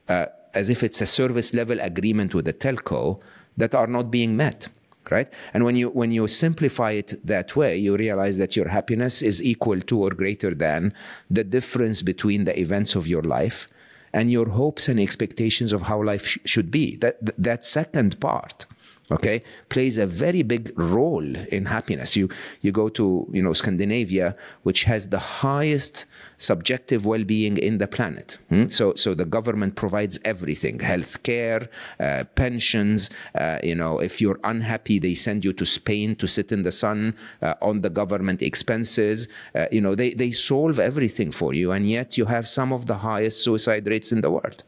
uh, 0.09 0.27
as 0.55 0.71
if 0.71 0.83
it's 0.83 1.01
a 1.01 1.07
service 1.07 1.55
level 1.55 1.79
agreement 1.81 2.35
with 2.35 2.47
a 2.49 2.53
telco 2.53 3.21
that 3.57 3.75
are 3.75 3.87
not 3.87 4.11
being 4.11 4.37
met 4.37 4.69
right? 5.11 5.33
And 5.55 5.65
when 5.65 5.77
you 5.77 5.89
when 5.91 6.13
you 6.13 6.27
simplify 6.29 6.93
it 6.93 7.15
that 7.27 7.57
way 7.57 7.77
you 7.77 7.97
realize 7.97 8.39
that 8.39 8.57
your 8.57 8.69
happiness 8.69 9.23
is 9.23 9.43
equal 9.43 9.81
to 9.81 10.05
or 10.05 10.11
greater 10.11 10.55
than 10.55 10.95
the 11.31 11.43
difference 11.43 12.03
between 12.03 12.45
the 12.45 12.59
events 12.59 12.95
of 12.95 13.09
your 13.09 13.23
life 13.23 13.67
and 14.13 14.31
your 14.31 14.49
hopes 14.49 14.89
and 14.89 15.01
expectations 15.01 15.73
of 15.73 15.83
how 15.83 16.03
life 16.03 16.27
sh- 16.27 16.39
should 16.45 16.71
be. 16.71 16.97
That 16.97 17.17
that 17.43 17.65
second 17.65 18.21
part 18.21 18.67
okay? 19.11 19.43
Plays 19.69 19.99
a 19.99 20.07
very 20.07 20.43
big 20.43 20.73
role 20.77 21.37
in 21.51 21.67
happiness. 21.67 22.17
You 22.17 22.29
you 22.61 22.73
go 22.73 22.89
to 22.91 23.29
you 23.33 23.43
know 23.43 23.53
scandinavia 23.53 24.37
which 24.63 24.85
has 24.85 25.09
the 25.09 25.19
highest 25.19 26.07
subjective 26.37 27.07
well-being 27.07 27.57
in 27.59 27.79
the 27.79 27.87
planet. 27.87 28.39
Hmm? 28.49 28.69
so 28.69 28.95
so 28.95 29.15
the 29.15 29.25
government 29.25 29.77
provides 29.77 30.19
everything. 30.25 30.81
Health 30.81 31.23
care 31.23 31.69
uh, 31.99 32.25
pensions 32.35 33.11
uh, 33.35 33.59
you 33.63 33.75
know 33.75 33.99
if 33.99 34.21
you're 34.21 34.41
unhappy 34.45 34.99
they 34.99 35.15
send 35.15 35.45
you 35.45 35.53
to 35.55 35.67
spain 35.67 36.17
to 36.17 36.27
sit 36.27 36.53
in 36.53 36.63
the 36.63 36.73
sun 36.73 37.15
uh, 37.43 37.55
on 37.63 37.81
the 37.81 37.91
government 37.91 38.43
expenses. 38.43 39.29
Uh, 39.55 39.67
you 39.73 39.81
know 39.81 39.95
they 39.95 40.15
they 40.15 40.31
solve 40.31 40.79
everything 40.79 41.31
for 41.31 41.53
you 41.55 41.73
and 41.73 41.89
yet 41.89 42.17
you 42.17 42.25
have 42.27 42.47
some 42.47 42.73
of 42.73 42.87
the 42.87 42.95
highest 42.95 43.45
suicide 43.45 43.87
rates 43.87 44.13
in 44.13 44.21
the 44.21 44.31
world. 44.31 44.65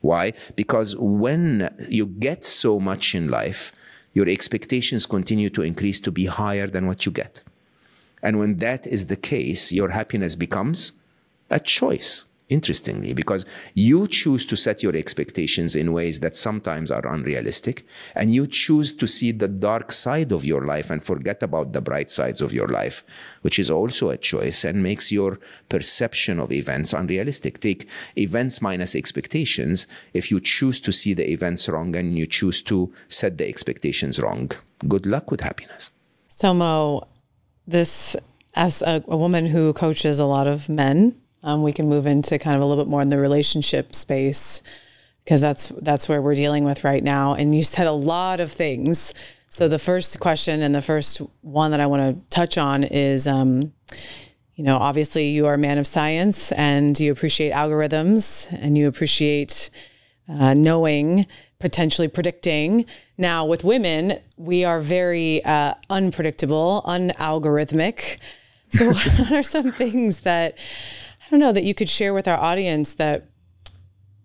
Why? 0.00 0.34
Because 0.54 0.94
when 0.96 1.74
you 1.88 2.04
get 2.06 2.44
so 2.44 2.78
much 2.78 3.14
in 3.14 3.28
life 3.28 3.72
your 4.14 4.28
expectations 4.28 5.06
continue 5.06 5.50
to 5.50 5.62
increase 5.62 6.00
to 6.00 6.10
be 6.10 6.26
higher 6.26 6.66
than 6.66 6.86
what 6.86 7.04
you 7.04 7.12
get. 7.12 7.42
And 8.22 8.38
when 8.38 8.56
that 8.56 8.86
is 8.86 9.06
the 9.06 9.16
case, 9.16 9.72
your 9.72 9.90
happiness 9.90 10.34
becomes 10.34 10.92
a 11.50 11.60
choice 11.60 12.24
interestingly, 12.48 13.14
because 13.14 13.46
you 13.74 14.06
choose 14.06 14.44
to 14.46 14.56
set 14.56 14.82
your 14.82 14.94
expectations 14.94 15.74
in 15.74 15.92
ways 15.92 16.20
that 16.20 16.34
sometimes 16.34 16.90
are 16.90 17.06
unrealistic, 17.06 17.86
and 18.14 18.34
you 18.34 18.46
choose 18.46 18.92
to 18.94 19.06
see 19.06 19.32
the 19.32 19.48
dark 19.48 19.90
side 19.90 20.32
of 20.32 20.44
your 20.44 20.64
life 20.64 20.90
and 20.90 21.02
forget 21.02 21.42
about 21.42 21.72
the 21.72 21.80
bright 21.80 22.10
sides 22.10 22.40
of 22.40 22.52
your 22.52 22.68
life, 22.68 23.02
which 23.42 23.58
is 23.58 23.70
also 23.70 24.10
a 24.10 24.16
choice 24.16 24.64
and 24.64 24.82
makes 24.82 25.10
your 25.10 25.38
perception 25.68 26.38
of 26.38 26.52
events 26.52 26.92
unrealistic. 26.92 27.60
Take 27.60 27.88
events 28.16 28.60
minus 28.60 28.94
expectations. 28.94 29.86
If 30.12 30.30
you 30.30 30.40
choose 30.40 30.80
to 30.80 30.92
see 30.92 31.14
the 31.14 31.30
events 31.30 31.68
wrong 31.68 31.96
and 31.96 32.18
you 32.18 32.26
choose 32.26 32.62
to 32.64 32.92
set 33.08 33.38
the 33.38 33.48
expectations 33.48 34.20
wrong, 34.20 34.50
good 34.86 35.06
luck 35.06 35.30
with 35.30 35.40
happiness. 35.40 35.90
So, 36.28 36.52
Mo, 36.52 37.06
this, 37.66 38.16
as 38.54 38.82
a, 38.82 39.02
a 39.08 39.16
woman 39.16 39.46
who 39.46 39.72
coaches 39.72 40.18
a 40.18 40.26
lot 40.26 40.46
of 40.46 40.68
men, 40.68 41.16
um, 41.44 41.62
we 41.62 41.72
can 41.72 41.88
move 41.88 42.06
into 42.06 42.38
kind 42.38 42.56
of 42.56 42.62
a 42.62 42.64
little 42.64 42.82
bit 42.82 42.90
more 42.90 43.02
in 43.02 43.08
the 43.08 43.18
relationship 43.18 43.94
space 43.94 44.62
because 45.22 45.40
that's 45.40 45.68
that's 45.80 46.08
where 46.08 46.20
we're 46.20 46.34
dealing 46.34 46.64
with 46.64 46.84
right 46.84 47.04
now. 47.04 47.34
And 47.34 47.54
you 47.54 47.62
said 47.62 47.86
a 47.86 47.92
lot 47.92 48.40
of 48.40 48.50
things. 48.50 49.14
So 49.50 49.68
the 49.68 49.78
first 49.78 50.18
question 50.18 50.62
and 50.62 50.74
the 50.74 50.82
first 50.82 51.18
one 51.42 51.70
that 51.70 51.80
I 51.80 51.86
want 51.86 52.02
to 52.02 52.34
touch 52.34 52.58
on 52.58 52.82
is, 52.82 53.28
um, 53.28 53.72
you 54.56 54.64
know, 54.64 54.78
obviously 54.78 55.28
you 55.28 55.46
are 55.46 55.54
a 55.54 55.58
man 55.58 55.78
of 55.78 55.86
science 55.86 56.50
and 56.52 56.98
you 56.98 57.12
appreciate 57.12 57.52
algorithms 57.52 58.52
and 58.60 58.76
you 58.76 58.88
appreciate 58.88 59.70
uh, 60.28 60.54
knowing, 60.54 61.26
potentially 61.60 62.08
predicting. 62.08 62.86
Now 63.18 63.44
with 63.44 63.64
women, 63.64 64.18
we 64.38 64.64
are 64.64 64.80
very 64.80 65.44
uh, 65.44 65.74
unpredictable, 65.90 66.82
unalgorithmic. 66.86 68.18
So 68.70 68.86
what 68.92 69.32
are 69.32 69.42
some 69.42 69.70
things 69.70 70.20
that 70.20 70.58
don't 71.34 71.40
know 71.40 71.52
that 71.52 71.64
you 71.64 71.74
could 71.74 71.88
share 71.88 72.14
with 72.14 72.28
our 72.28 72.38
audience 72.38 72.94
that 72.94 73.24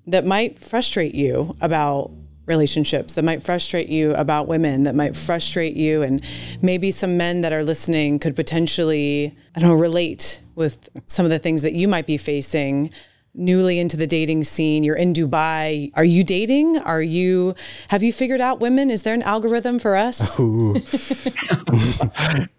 that 0.06 0.28
might 0.28 0.60
frustrate 0.60 1.16
you 1.16 1.58
about 1.60 2.12
relationships 2.46 3.16
that 3.16 3.26
might 3.26 3.42
frustrate 3.42 3.90
you 3.90 4.14
about 4.14 4.48
women 4.48 4.84
that 4.84 4.94
might 4.94 5.16
frustrate 5.16 5.76
you 5.76 6.04
and 6.04 6.24
maybe 6.62 6.92
some 6.92 7.18
men 7.18 7.42
that 7.42 7.52
are 7.52 7.64
listening 7.64 8.20
could 8.20 8.36
potentially 8.36 9.36
I 9.56 9.60
don't 9.60 9.70
know 9.70 9.76
relate 9.76 10.40
with 10.54 10.88
some 11.08 11.26
of 11.26 11.32
the 11.32 11.40
things 11.40 11.64
that 11.64 11.74
you 11.74 11.88
might 11.88 12.06
be 12.06 12.18
facing. 12.18 12.92
Newly 13.36 13.80
into 13.80 13.96
the 13.96 14.08
dating 14.08 14.44
scene 14.44 14.84
you're 14.84 14.96
in 14.96 15.14
Dubai. 15.14 15.92
Are 15.96 16.04
you 16.04 16.24
dating? 16.24 16.78
Are 16.80 17.02
you 17.02 17.56
have 17.88 18.04
you 18.04 18.14
figured 18.14 18.42
out 18.42 18.60
women? 18.60 18.92
Is 18.92 19.04
there 19.04 19.14
an 19.16 19.24
algorithm 19.24 19.80
for 19.80 19.96
us 19.96 20.38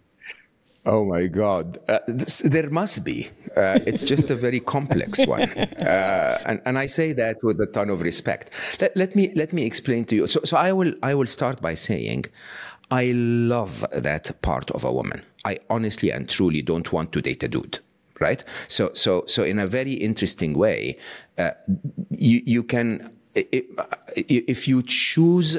Oh 0.86 1.04
my 1.04 1.26
God. 1.26 1.78
Uh, 1.88 1.98
this, 2.08 2.38
there 2.38 2.70
must 2.70 3.04
be. 3.04 3.28
Uh, 3.56 3.78
it's 3.86 4.04
just 4.04 4.30
a 4.30 4.36
very 4.36 4.60
complex 4.60 5.26
one. 5.26 5.42
Uh, 5.42 6.38
and, 6.46 6.60
and 6.64 6.78
I 6.78 6.86
say 6.86 7.12
that 7.12 7.42
with 7.42 7.60
a 7.60 7.66
ton 7.66 7.90
of 7.90 8.00
respect. 8.00 8.50
Let, 8.80 8.96
let, 8.96 9.14
me, 9.14 9.32
let 9.34 9.52
me 9.52 9.64
explain 9.64 10.04
to 10.06 10.14
you. 10.14 10.26
So, 10.26 10.40
so 10.44 10.56
I, 10.56 10.72
will, 10.72 10.94
I 11.02 11.14
will 11.14 11.26
start 11.26 11.60
by 11.60 11.74
saying 11.74 12.24
I 12.90 13.12
love 13.12 13.84
that 13.92 14.40
part 14.42 14.70
of 14.70 14.84
a 14.84 14.92
woman. 14.92 15.22
I 15.44 15.58
honestly 15.68 16.10
and 16.10 16.28
truly 16.28 16.62
don't 16.62 16.92
want 16.92 17.12
to 17.12 17.22
date 17.22 17.42
a 17.42 17.48
dude. 17.48 17.78
Right. 18.18 18.44
So, 18.68 18.90
so, 18.92 19.24
so 19.26 19.42
in 19.42 19.58
a 19.58 19.66
very 19.66 19.94
interesting 19.94 20.52
way, 20.54 20.98
uh, 21.38 21.52
you, 22.10 22.42
you 22.44 22.62
can, 22.62 23.10
if 23.34 24.68
you 24.68 24.82
choose 24.82 25.56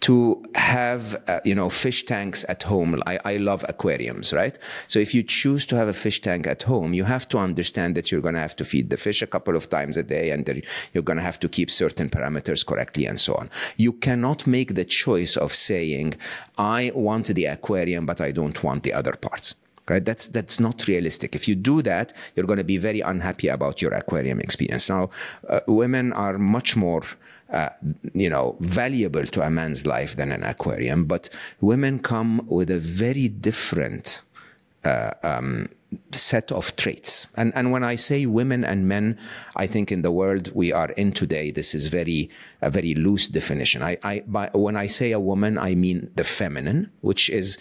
to 0.00 0.44
have 0.54 1.20
uh, 1.26 1.40
you 1.44 1.54
know 1.54 1.68
fish 1.68 2.04
tanks 2.04 2.44
at 2.48 2.62
home. 2.62 3.02
I, 3.06 3.18
I 3.24 3.36
love 3.36 3.64
aquariums 3.68 4.32
right? 4.32 4.56
So 4.86 4.98
if 4.98 5.14
you 5.14 5.22
choose 5.22 5.66
to 5.66 5.76
have 5.76 5.88
a 5.88 5.92
fish 5.92 6.20
tank 6.20 6.46
at 6.46 6.62
home 6.62 6.94
you 6.94 7.04
have 7.04 7.28
to 7.28 7.38
understand 7.38 7.94
that 7.96 8.10
you're 8.10 8.20
going 8.20 8.34
to 8.34 8.40
have 8.40 8.56
to 8.56 8.64
feed 8.64 8.90
the 8.90 8.96
fish 8.96 9.22
a 9.22 9.26
couple 9.26 9.56
of 9.56 9.68
times 9.68 9.96
a 9.96 10.02
day 10.02 10.30
and 10.30 10.62
you're 10.92 11.02
going 11.02 11.16
to 11.16 11.22
have 11.22 11.40
to 11.40 11.48
keep 11.48 11.70
certain 11.70 12.08
parameters 12.08 12.64
correctly 12.64 13.06
and 13.06 13.18
so 13.18 13.34
on. 13.34 13.50
You 13.76 13.92
cannot 13.92 14.46
make 14.46 14.74
the 14.74 14.84
choice 14.84 15.36
of 15.36 15.54
saying 15.54 16.14
i 16.58 16.92
want 16.94 17.26
the 17.26 17.46
aquarium 17.46 18.06
but 18.06 18.20
i 18.20 18.30
don't 18.32 18.62
want 18.62 18.82
the 18.82 18.92
other 18.92 19.12
parts 19.12 19.54
right? 19.88 20.04
That's 20.04 20.28
that's 20.28 20.60
not 20.60 20.86
realistic. 20.86 21.34
If 21.34 21.48
you 21.48 21.54
do 21.54 21.82
that 21.82 22.12
you're 22.34 22.46
going 22.46 22.58
to 22.58 22.64
be 22.64 22.76
very 22.76 23.00
unhappy 23.00 23.48
about 23.48 23.80
your 23.82 23.92
aquarium 23.92 24.40
experience. 24.40 24.88
Now 24.88 25.10
uh, 25.48 25.60
women 25.66 26.12
are 26.12 26.38
much 26.38 26.76
more 26.76 27.02
uh, 27.52 27.70
you 28.14 28.28
know, 28.28 28.56
valuable 28.60 29.24
to 29.24 29.42
a 29.42 29.50
man's 29.50 29.86
life 29.86 30.16
than 30.16 30.32
an 30.32 30.42
aquarium. 30.42 31.04
But 31.04 31.30
women 31.60 31.98
come 31.98 32.42
with 32.46 32.70
a 32.70 32.78
very 32.78 33.28
different 33.28 34.20
uh, 34.84 35.12
um, 35.22 35.68
set 36.10 36.52
of 36.52 36.74
traits. 36.76 37.26
And, 37.36 37.52
and 37.54 37.72
when 37.72 37.82
I 37.82 37.94
say 37.94 38.26
women 38.26 38.64
and 38.64 38.86
men, 38.86 39.18
I 39.56 39.66
think 39.66 39.90
in 39.90 40.02
the 40.02 40.10
world 40.10 40.50
we 40.54 40.72
are 40.72 40.90
in 40.92 41.12
today, 41.12 41.50
this 41.50 41.74
is 41.74 41.86
very 41.86 42.28
a 42.60 42.70
very 42.70 42.94
loose 42.94 43.28
definition. 43.28 43.82
I, 43.82 43.96
I 44.02 44.22
by, 44.26 44.50
when 44.52 44.76
I 44.76 44.86
say 44.86 45.12
a 45.12 45.20
woman, 45.20 45.56
I 45.58 45.74
mean 45.74 46.10
the 46.16 46.24
feminine, 46.24 46.90
which 47.00 47.30
is 47.30 47.58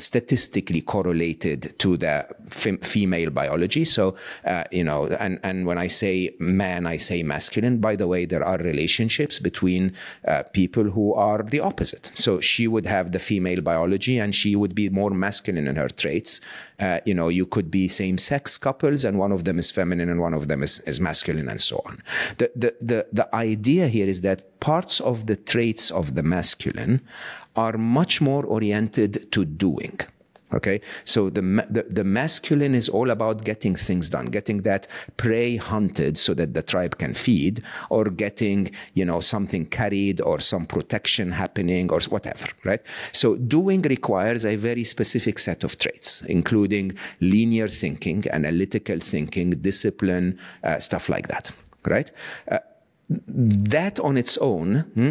statistically 0.00 0.80
correlated 0.80 1.78
to 1.78 1.96
the 1.96 2.26
fem- 2.48 2.78
female 2.78 3.30
biology. 3.30 3.84
So, 3.84 4.16
uh, 4.44 4.64
you 4.70 4.84
know, 4.84 5.06
and, 5.06 5.38
and 5.42 5.66
when 5.66 5.78
I 5.78 5.86
say 5.86 6.34
man, 6.38 6.86
I 6.86 6.96
say 6.96 7.22
masculine. 7.22 7.78
By 7.78 7.96
the 7.96 8.06
way, 8.06 8.24
there 8.24 8.44
are 8.44 8.58
relationships 8.58 9.38
between 9.38 9.92
uh, 10.26 10.42
people 10.52 10.84
who 10.84 11.14
are 11.14 11.42
the 11.42 11.60
opposite. 11.60 12.10
So 12.14 12.40
she 12.40 12.66
would 12.66 12.86
have 12.86 13.12
the 13.12 13.18
female 13.18 13.60
biology 13.60 14.18
and 14.18 14.34
she 14.34 14.56
would 14.56 14.74
be 14.74 14.88
more 14.88 15.10
masculine 15.10 15.66
in 15.66 15.76
her 15.76 15.88
traits. 15.88 16.40
Uh, 16.78 17.00
you 17.04 17.14
know, 17.14 17.28
you 17.28 17.46
could 17.46 17.70
be 17.70 17.88
same 17.88 18.18
sex 18.18 18.58
couples 18.58 19.04
and 19.04 19.18
one 19.18 19.32
of 19.32 19.44
them 19.44 19.58
is 19.58 19.70
feminine 19.70 20.08
and 20.08 20.20
one 20.20 20.34
of 20.34 20.48
them 20.48 20.62
is, 20.62 20.80
is 20.80 21.00
masculine 21.00 21.48
and 21.48 21.60
so 21.60 21.82
on. 21.86 21.98
The, 22.38 22.50
the, 22.56 22.74
the, 22.80 23.06
the 23.12 23.34
idea 23.34 23.88
here 23.88 24.06
is 24.06 24.22
that 24.22 24.60
parts 24.60 25.00
of 25.00 25.26
the 25.26 25.36
traits 25.36 25.90
of 25.90 26.14
the 26.14 26.22
masculine 26.22 27.00
are 27.64 27.76
much 27.98 28.14
more 28.28 28.44
oriented 28.56 29.12
to 29.34 29.40
doing. 29.44 29.98
Okay, 30.52 30.80
so 31.04 31.30
the, 31.30 31.42
the, 31.70 31.84
the 31.98 32.02
masculine 32.02 32.74
is 32.74 32.88
all 32.88 33.10
about 33.10 33.44
getting 33.44 33.76
things 33.76 34.10
done, 34.10 34.26
getting 34.26 34.62
that 34.62 34.88
prey 35.16 35.54
hunted 35.54 36.18
so 36.18 36.34
that 36.34 36.54
the 36.54 36.62
tribe 36.72 36.98
can 36.98 37.14
feed, 37.14 37.62
or 37.88 38.04
getting 38.24 38.58
you 38.94 39.04
know 39.04 39.20
something 39.20 39.64
carried 39.66 40.20
or 40.20 40.40
some 40.40 40.66
protection 40.66 41.30
happening 41.30 41.92
or 41.92 42.00
whatever. 42.14 42.46
Right. 42.64 42.82
So 43.12 43.36
doing 43.36 43.82
requires 43.82 44.44
a 44.44 44.56
very 44.56 44.82
specific 44.82 45.38
set 45.38 45.62
of 45.62 45.78
traits, 45.78 46.22
including 46.22 46.86
linear 47.20 47.68
thinking, 47.68 48.24
analytical 48.32 48.98
thinking, 48.98 49.50
discipline, 49.50 50.36
uh, 50.64 50.80
stuff 50.80 51.08
like 51.08 51.28
that. 51.28 51.52
Right. 51.86 52.10
Uh, 52.50 52.58
that 53.10 53.98
on 54.00 54.16
its 54.16 54.38
own 54.38 54.80
hmm, 54.94 55.10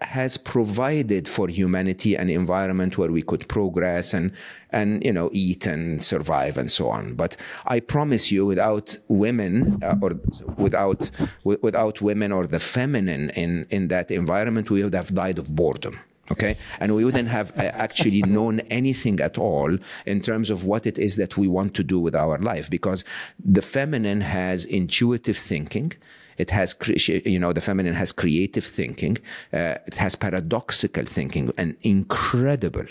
has 0.00 0.38
provided 0.38 1.28
for 1.28 1.46
humanity 1.48 2.14
an 2.14 2.30
environment 2.30 2.96
where 2.96 3.10
we 3.10 3.22
could 3.22 3.46
progress 3.48 4.14
and 4.14 4.32
and 4.70 5.04
you 5.04 5.12
know 5.12 5.28
eat 5.32 5.66
and 5.66 6.02
survive 6.02 6.56
and 6.56 6.70
so 6.70 6.88
on. 6.88 7.14
But 7.14 7.36
i 7.66 7.80
promise 7.80 8.32
you 8.32 8.46
without 8.46 8.96
women 9.08 9.78
uh, 9.82 9.96
or 10.00 10.12
without 10.56 11.10
without 11.44 12.00
women 12.00 12.32
or 12.32 12.46
the 12.46 12.58
feminine 12.58 13.30
in 13.30 13.66
in 13.70 13.88
that 13.88 14.10
environment 14.10 14.70
we 14.70 14.82
would 14.82 14.94
have 14.94 15.14
died 15.14 15.38
of 15.38 15.54
boredom 15.54 16.00
okay? 16.30 16.56
And 16.80 16.94
we 16.94 17.04
wouldn't 17.04 17.28
have 17.28 17.50
uh, 17.58 17.64
actually 17.74 18.22
known 18.22 18.60
anything 18.70 19.20
at 19.20 19.36
all 19.36 19.76
in 20.06 20.22
terms 20.22 20.48
of 20.48 20.64
what 20.64 20.86
it 20.86 20.98
is 20.98 21.16
that 21.16 21.36
we 21.36 21.48
want 21.48 21.74
to 21.74 21.84
do 21.84 22.00
with 22.00 22.14
our 22.14 22.38
life 22.38 22.70
because 22.70 23.04
the 23.38 23.60
feminine 23.60 24.22
has 24.22 24.64
intuitive 24.64 25.36
thinking 25.36 25.92
it 26.38 26.50
has, 26.50 26.76
you 27.06 27.38
know, 27.38 27.52
the 27.52 27.60
feminine 27.60 27.94
has 27.94 28.12
creative 28.12 28.64
thinking. 28.64 29.18
Uh, 29.52 29.76
it 29.86 29.94
has 29.94 30.16
paradoxical 30.16 31.04
thinking, 31.04 31.52
an 31.58 31.76
incredible, 31.82 32.86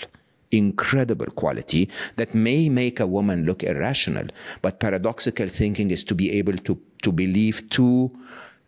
incredible 0.51 1.27
quality 1.27 1.89
that 2.15 2.33
may 2.33 2.69
make 2.69 3.00
a 3.00 3.07
woman 3.07 3.45
look 3.45 3.63
irrational. 3.63 4.27
But 4.62 4.79
paradoxical 4.79 5.47
thinking 5.47 5.91
is 5.91 6.03
to 6.05 6.15
be 6.15 6.31
able 6.31 6.57
to 6.57 6.79
to 7.01 7.12
believe 7.12 7.69
two. 7.69 8.12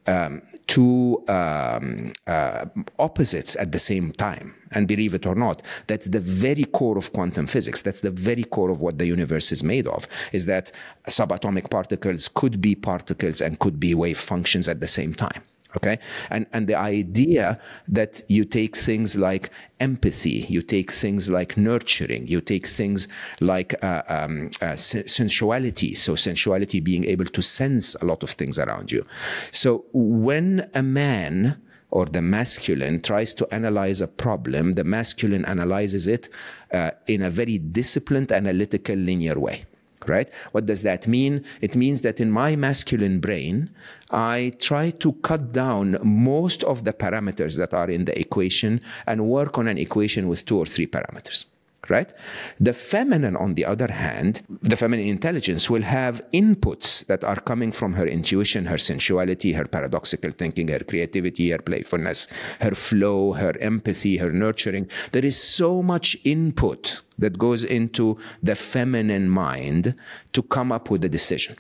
Um, 0.08 0.42
two 0.68 1.24
um, 1.28 2.12
uh, 2.28 2.66
opposites 3.00 3.56
at 3.58 3.72
the 3.72 3.80
same 3.80 4.12
time. 4.12 4.56
And 4.72 4.88
believe 4.88 5.14
it 5.14 5.26
or 5.26 5.36
not, 5.36 5.62
that's 5.88 6.08
the 6.08 6.20
very 6.20 6.66
core 6.66 6.98
of 6.98 7.14
quantum 7.14 7.48
physics. 7.48 7.82
That's 7.82 8.02
the 8.02 8.10
very 8.10 8.44
core 8.44 8.72
of 8.72 8.82
what 8.82 8.98
the 8.98 9.06
universe 9.06 9.52
is 9.52 9.64
made 9.64 9.88
of, 9.88 10.08
is 10.32 10.48
that 10.48 10.72
subatomic 11.08 11.70
particles 11.70 12.28
could 12.28 12.62
be 12.62 12.76
particles 12.76 13.42
and 13.42 13.60
could 13.60 13.80
be 13.80 13.94
wave 13.94 14.18
functions 14.18 14.68
at 14.68 14.80
the 14.80 14.88
same 14.88 15.14
time 15.14 15.44
okay? 15.75 16.00
And 16.29 16.46
and 16.53 16.67
the 16.67 16.75
idea 16.75 17.60
that 17.88 18.22
you 18.27 18.46
take 18.46 18.75
things 18.75 19.15
like 19.15 19.50
empathy 19.79 20.46
you 20.48 20.62
take 20.62 20.89
things 20.91 21.29
like 21.29 21.58
nurturing 21.58 22.26
you 22.28 22.39
take 22.39 22.65
things 22.65 23.10
like 23.41 23.76
uh, 23.84 24.04
um, 24.08 24.50
uh, 24.62 24.76
sensuality 24.76 25.93
so 25.93 26.15
sensuality 26.15 26.80
being 26.80 27.04
able 27.06 27.26
to 27.26 27.41
sense 27.41 27.95
a 27.95 28.06
lot 28.06 28.23
of 28.23 28.30
things 28.30 28.58
around 28.58 28.91
you. 28.91 29.06
So 29.52 29.86
when 29.93 30.69
a 30.73 30.84
man 30.84 31.62
or 31.91 32.06
the 32.06 32.21
masculine 32.21 33.02
tries 33.02 33.34
to 33.34 33.47
analyze 33.54 34.02
a 34.02 34.08
problem 34.08 34.73
the 34.73 34.84
masculine 34.84 35.45
analyzes 35.45 36.08
it 36.08 36.30
uh, 36.73 36.91
in 37.08 37.21
a 37.21 37.30
very 37.30 37.58
disciplined 37.58 38.32
analytical 38.32 38.95
linear 38.95 39.39
way 39.39 39.65
right? 40.10 40.30
What 40.52 40.65
does 40.65 40.84
that 40.84 41.08
mean? 41.08 41.44
It 41.62 41.76
means 41.76 42.02
that 42.02 42.20
in 42.20 42.32
my 42.32 42.56
masculine 42.56 43.20
brain, 43.20 43.70
I 44.12 44.54
try 44.60 44.91
to 44.91 45.13
cut 45.13 45.52
down 45.52 45.98
most 46.04 46.63
of 46.63 46.84
the 46.84 46.94
parameters 46.94 47.58
that 47.58 47.74
are 47.74 47.89
in 47.89 48.06
the 48.06 48.20
equation 48.20 48.82
and 49.08 49.28
work 49.28 49.58
on 49.58 49.68
an 49.68 49.78
equation 49.78 50.28
with 50.28 50.46
two 50.46 50.58
or 50.58 50.65
three 50.65 50.88
parameters 50.88 51.46
right? 51.89 52.12
The 52.60 52.74
feminine, 52.74 53.36
on 53.36 53.56
the 53.56 53.65
other 53.65 53.91
hand, 53.91 54.41
the 54.62 54.76
feminine 54.76 55.08
intelligence 55.08 55.69
will 55.69 55.82
have 55.82 56.24
inputs 56.34 57.06
that 57.08 57.24
are 57.24 57.39
coming 57.39 57.71
from 57.71 57.93
her 57.93 58.06
intuition, 58.06 58.65
her 58.65 58.78
sensuality, 58.78 59.54
her 59.54 59.65
paradoxical 59.65 60.32
thinking, 60.32 60.67
her 60.69 60.80
creativity, 60.80 61.52
her 61.52 61.60
playfulness, 61.60 62.28
her 62.62 62.71
flow, 62.71 63.34
her 63.34 63.56
empathy, 63.60 64.17
her 64.17 64.32
nurturing. 64.32 64.89
There 65.12 65.26
is 65.26 65.41
so 65.41 65.82
much 65.82 66.17
input 66.24 67.02
that 67.17 67.38
goes 67.38 67.63
into 67.63 68.17
the 68.43 68.56
feminine 68.56 69.30
mind 69.30 69.95
to 70.34 70.41
come 70.41 70.71
up 70.71 70.89
with 70.89 71.04
a 71.06 71.10
decision 71.10 71.56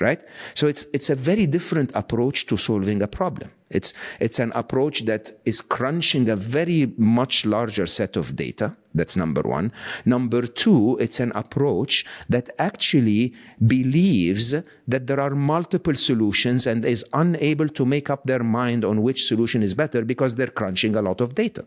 right? 0.00 0.22
So 0.54 0.66
it's 0.66 0.86
it's 0.92 1.10
a 1.10 1.14
very 1.14 1.46
different 1.46 1.92
approach 1.94 2.46
to 2.46 2.56
solving 2.56 3.02
a 3.02 3.06
problem. 3.06 3.50
It's 3.68 3.94
it's 4.18 4.38
an 4.38 4.50
approach 4.54 5.02
that 5.04 5.30
is 5.44 5.60
crunching 5.60 6.28
a 6.28 6.36
very 6.36 6.92
much 6.96 7.46
larger 7.46 7.86
set 7.86 8.16
of 8.16 8.34
data. 8.34 8.74
That's 8.94 9.16
number 9.16 9.42
one. 9.42 9.72
Number 10.04 10.42
two, 10.42 10.96
it's 11.00 11.20
an 11.20 11.32
approach 11.34 12.04
that 12.28 12.50
actually 12.58 13.34
believes 13.66 14.54
that 14.88 15.06
there 15.06 15.20
are 15.20 15.30
multiple 15.30 15.94
solutions 15.94 16.66
and 16.66 16.84
is 16.84 17.04
unable 17.12 17.68
to 17.68 17.86
make 17.86 18.10
up 18.10 18.24
their 18.24 18.42
mind 18.42 18.84
on 18.84 19.02
which 19.02 19.26
solution 19.26 19.62
is 19.62 19.74
better 19.74 20.04
because 20.04 20.34
they're 20.34 20.48
crunching 20.48 20.96
a 20.96 21.02
lot 21.02 21.20
of 21.20 21.34
data. 21.34 21.64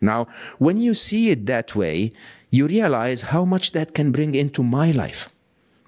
Now, 0.00 0.28
when 0.58 0.76
you 0.76 0.94
see 0.94 1.30
it 1.30 1.46
that 1.46 1.74
way, 1.74 2.12
you 2.50 2.66
realize 2.66 3.22
how 3.22 3.44
much 3.44 3.72
that 3.72 3.94
can 3.94 4.12
bring 4.12 4.34
into 4.34 4.62
my 4.62 4.90
life. 4.90 5.28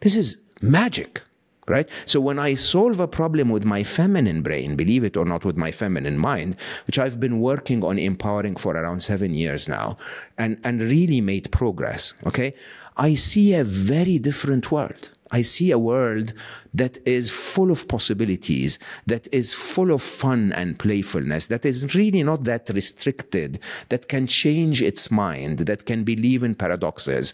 This 0.00 0.16
is 0.16 0.38
magic 0.62 1.22
right? 1.70 1.88
So 2.04 2.20
when 2.20 2.38
I 2.38 2.54
solve 2.54 3.00
a 3.00 3.08
problem 3.08 3.48
with 3.48 3.64
my 3.64 3.82
feminine 3.82 4.42
brain, 4.42 4.76
believe 4.76 5.04
it 5.04 5.16
or 5.16 5.24
not, 5.24 5.44
with 5.44 5.56
my 5.56 5.70
feminine 5.70 6.18
mind, 6.18 6.56
which 6.86 6.98
I've 6.98 7.18
been 7.18 7.40
working 7.40 7.84
on 7.84 7.98
empowering 7.98 8.56
for 8.56 8.76
around 8.76 9.02
seven 9.02 9.34
years 9.34 9.68
now, 9.68 9.96
and, 10.36 10.58
and 10.64 10.82
really 10.82 11.20
made 11.20 11.50
progress, 11.52 12.14
okay? 12.26 12.54
I 12.96 13.14
see 13.14 13.54
a 13.54 13.64
very 13.64 14.18
different 14.18 14.70
world. 14.70 15.10
I 15.32 15.42
see 15.42 15.70
a 15.70 15.78
world 15.78 16.32
that 16.74 16.98
is 17.06 17.30
full 17.30 17.70
of 17.70 17.86
possibilities, 17.86 18.78
that 19.06 19.28
is 19.32 19.54
full 19.54 19.92
of 19.92 20.02
fun 20.02 20.52
and 20.52 20.78
playfulness, 20.78 21.46
that 21.46 21.64
is 21.64 21.94
really 21.94 22.22
not 22.22 22.44
that 22.44 22.68
restricted, 22.70 23.60
that 23.90 24.08
can 24.08 24.26
change 24.26 24.82
its 24.82 25.10
mind, 25.10 25.60
that 25.60 25.86
can 25.86 26.02
believe 26.02 26.42
in 26.42 26.54
paradoxes. 26.56 27.32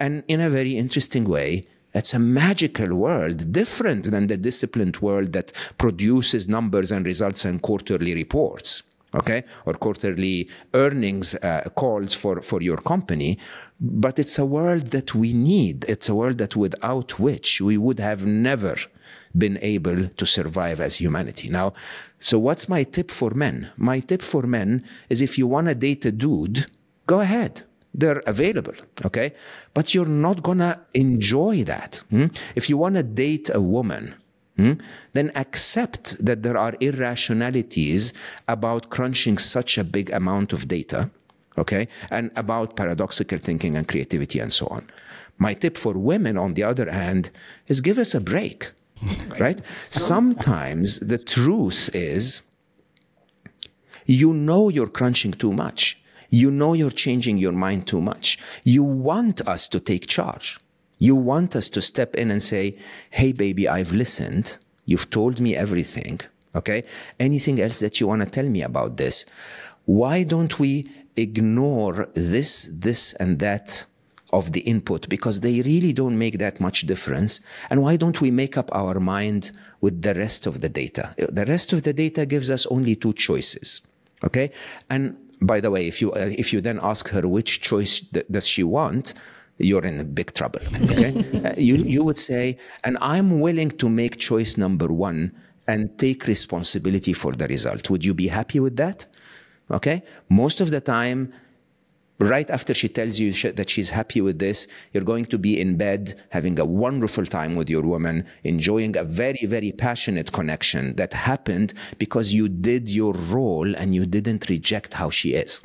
And 0.00 0.24
in 0.26 0.40
a 0.40 0.50
very 0.50 0.76
interesting 0.76 1.24
way, 1.24 1.64
it's 1.96 2.14
a 2.14 2.18
magical 2.18 2.94
world, 2.94 3.50
different 3.50 4.10
than 4.10 4.26
the 4.26 4.36
disciplined 4.36 4.98
world 4.98 5.32
that 5.32 5.52
produces 5.78 6.46
numbers 6.46 6.92
and 6.92 7.06
results 7.06 7.44
and 7.44 7.62
quarterly 7.62 8.14
reports 8.14 8.82
okay, 9.14 9.44
or 9.64 9.74
quarterly 9.74 10.48
earnings 10.74 11.34
uh, 11.36 11.62
calls 11.74 12.12
for, 12.12 12.42
for 12.42 12.60
your 12.60 12.76
company. 12.76 13.38
But 13.80 14.18
it's 14.18 14.38
a 14.38 14.44
world 14.44 14.88
that 14.88 15.14
we 15.14 15.32
need. 15.32 15.86
It's 15.88 16.08
a 16.08 16.14
world 16.14 16.38
that 16.38 16.54
without 16.54 17.18
which 17.18 17.60
we 17.60 17.78
would 17.78 17.98
have 17.98 18.26
never 18.26 18.76
been 19.36 19.58
able 19.62 20.08
to 20.08 20.26
survive 20.26 20.80
as 20.80 20.96
humanity. 20.96 21.48
Now, 21.48 21.72
so 22.18 22.38
what's 22.38 22.68
my 22.68 22.82
tip 22.82 23.10
for 23.10 23.30
men? 23.30 23.70
My 23.76 24.00
tip 24.00 24.22
for 24.22 24.42
men 24.42 24.84
is 25.08 25.22
if 25.22 25.38
you 25.38 25.46
want 25.46 25.68
to 25.68 25.74
date 25.74 26.04
a 26.04 26.12
dude, 26.12 26.66
go 27.06 27.20
ahead 27.20 27.62
they're 27.96 28.22
available, 28.26 28.74
okay? 29.04 29.32
But 29.74 29.94
you're 29.94 30.14
not 30.26 30.42
gonna 30.42 30.80
enjoy 30.94 31.64
that. 31.64 32.04
Hmm? 32.10 32.26
If 32.54 32.68
you 32.68 32.76
wanna 32.76 33.02
date 33.02 33.50
a 33.52 33.60
woman, 33.60 34.14
hmm, 34.56 34.74
then 35.14 35.32
accept 35.34 36.22
that 36.24 36.42
there 36.42 36.56
are 36.56 36.74
irrationalities 36.80 38.12
about 38.46 38.90
crunching 38.90 39.38
such 39.38 39.78
a 39.78 39.84
big 39.84 40.10
amount 40.10 40.52
of 40.52 40.68
data, 40.68 41.10
okay? 41.56 41.88
And 42.10 42.30
about 42.36 42.76
paradoxical 42.76 43.38
thinking 43.38 43.76
and 43.76 43.88
creativity 43.88 44.38
and 44.40 44.52
so 44.52 44.66
on. 44.66 44.88
My 45.38 45.54
tip 45.54 45.76
for 45.76 45.94
women, 45.94 46.36
on 46.36 46.54
the 46.54 46.64
other 46.64 46.90
hand, 46.90 47.30
is 47.66 47.80
give 47.80 47.98
us 47.98 48.14
a 48.14 48.20
break, 48.20 48.72
right? 49.40 49.60
Sometimes 49.88 51.00
the 51.00 51.18
truth 51.18 51.90
is 51.94 52.42
you 54.06 54.32
know 54.32 54.68
you're 54.68 54.86
crunching 54.86 55.32
too 55.32 55.52
much 55.52 55.98
you 56.30 56.50
know 56.50 56.72
you're 56.74 56.90
changing 56.90 57.38
your 57.38 57.52
mind 57.52 57.86
too 57.86 58.00
much. 58.00 58.38
You 58.64 58.82
want 58.82 59.46
us 59.46 59.68
to 59.68 59.80
take 59.80 60.06
charge. 60.06 60.58
You 60.98 61.14
want 61.14 61.54
us 61.56 61.68
to 61.70 61.82
step 61.82 62.14
in 62.14 62.30
and 62.30 62.42
say, 62.42 62.76
hey, 63.10 63.32
baby, 63.32 63.68
I've 63.68 63.92
listened. 63.92 64.56
You've 64.86 65.10
told 65.10 65.40
me 65.40 65.54
everything. 65.54 66.20
Okay. 66.54 66.84
Anything 67.20 67.60
else 67.60 67.80
that 67.80 68.00
you 68.00 68.06
want 68.06 68.22
to 68.22 68.30
tell 68.30 68.48
me 68.48 68.62
about 68.62 68.96
this? 68.96 69.26
Why 69.84 70.22
don't 70.22 70.58
we 70.58 70.90
ignore 71.16 72.08
this, 72.14 72.70
this, 72.72 73.12
and 73.14 73.38
that 73.40 73.84
of 74.32 74.52
the 74.52 74.60
input 74.60 75.08
because 75.08 75.40
they 75.40 75.60
really 75.62 75.92
don't 75.92 76.18
make 76.18 76.38
that 76.38 76.60
much 76.60 76.82
difference. 76.82 77.40
And 77.70 77.82
why 77.82 77.96
don't 77.96 78.20
we 78.20 78.30
make 78.30 78.56
up 78.58 78.68
our 78.74 78.98
mind 78.98 79.52
with 79.80 80.02
the 80.02 80.14
rest 80.14 80.46
of 80.46 80.60
the 80.60 80.68
data? 80.68 81.14
The 81.16 81.44
rest 81.46 81.72
of 81.72 81.84
the 81.84 81.92
data 81.92 82.26
gives 82.26 82.50
us 82.50 82.66
only 82.66 82.96
two 82.96 83.12
choices. 83.12 83.80
Okay. 84.24 84.50
And 84.90 85.16
by 85.40 85.60
the 85.60 85.70
way, 85.70 85.86
if 85.86 86.00
you, 86.00 86.12
uh, 86.12 86.30
if 86.36 86.52
you 86.52 86.60
then 86.60 86.80
ask 86.82 87.08
her 87.08 87.26
which 87.28 87.60
choice 87.60 88.00
th- 88.00 88.26
does 88.30 88.46
she 88.46 88.62
want, 88.62 89.14
you're 89.58 89.84
in 89.84 90.12
big 90.12 90.32
trouble. 90.34 90.60
Okay. 90.90 91.12
uh, 91.44 91.54
you, 91.56 91.76
you 91.76 92.04
would 92.04 92.18
say, 92.18 92.56
and 92.84 92.98
I'm 93.00 93.40
willing 93.40 93.70
to 93.70 93.88
make 93.88 94.18
choice 94.18 94.56
number 94.56 94.88
one 94.88 95.32
and 95.66 95.96
take 95.98 96.26
responsibility 96.26 97.12
for 97.12 97.32
the 97.32 97.48
result. 97.48 97.90
Would 97.90 98.04
you 98.04 98.14
be 98.14 98.28
happy 98.28 98.60
with 98.60 98.76
that? 98.76 99.06
Okay. 99.70 100.02
Most 100.28 100.60
of 100.60 100.70
the 100.70 100.80
time, 100.80 101.32
right 102.18 102.48
after 102.50 102.72
she 102.72 102.88
tells 102.88 103.18
you 103.18 103.32
that 103.52 103.68
she's 103.68 103.90
happy 103.90 104.20
with 104.20 104.38
this, 104.38 104.66
you're 104.92 105.04
going 105.04 105.26
to 105.26 105.38
be 105.38 105.60
in 105.60 105.76
bed 105.76 106.22
having 106.30 106.58
a 106.58 106.64
wonderful 106.64 107.26
time 107.26 107.54
with 107.54 107.68
your 107.68 107.82
woman, 107.82 108.26
enjoying 108.44 108.96
a 108.96 109.04
very, 109.04 109.44
very 109.46 109.72
passionate 109.72 110.32
connection 110.32 110.94
that 110.96 111.12
happened 111.12 111.74
because 111.98 112.32
you 112.32 112.48
did 112.48 112.88
your 112.88 113.12
role 113.14 113.74
and 113.76 113.94
you 113.94 114.06
didn't 114.06 114.48
reject 114.48 114.94
how 114.94 115.10
she 115.10 115.34
is. 115.34 115.60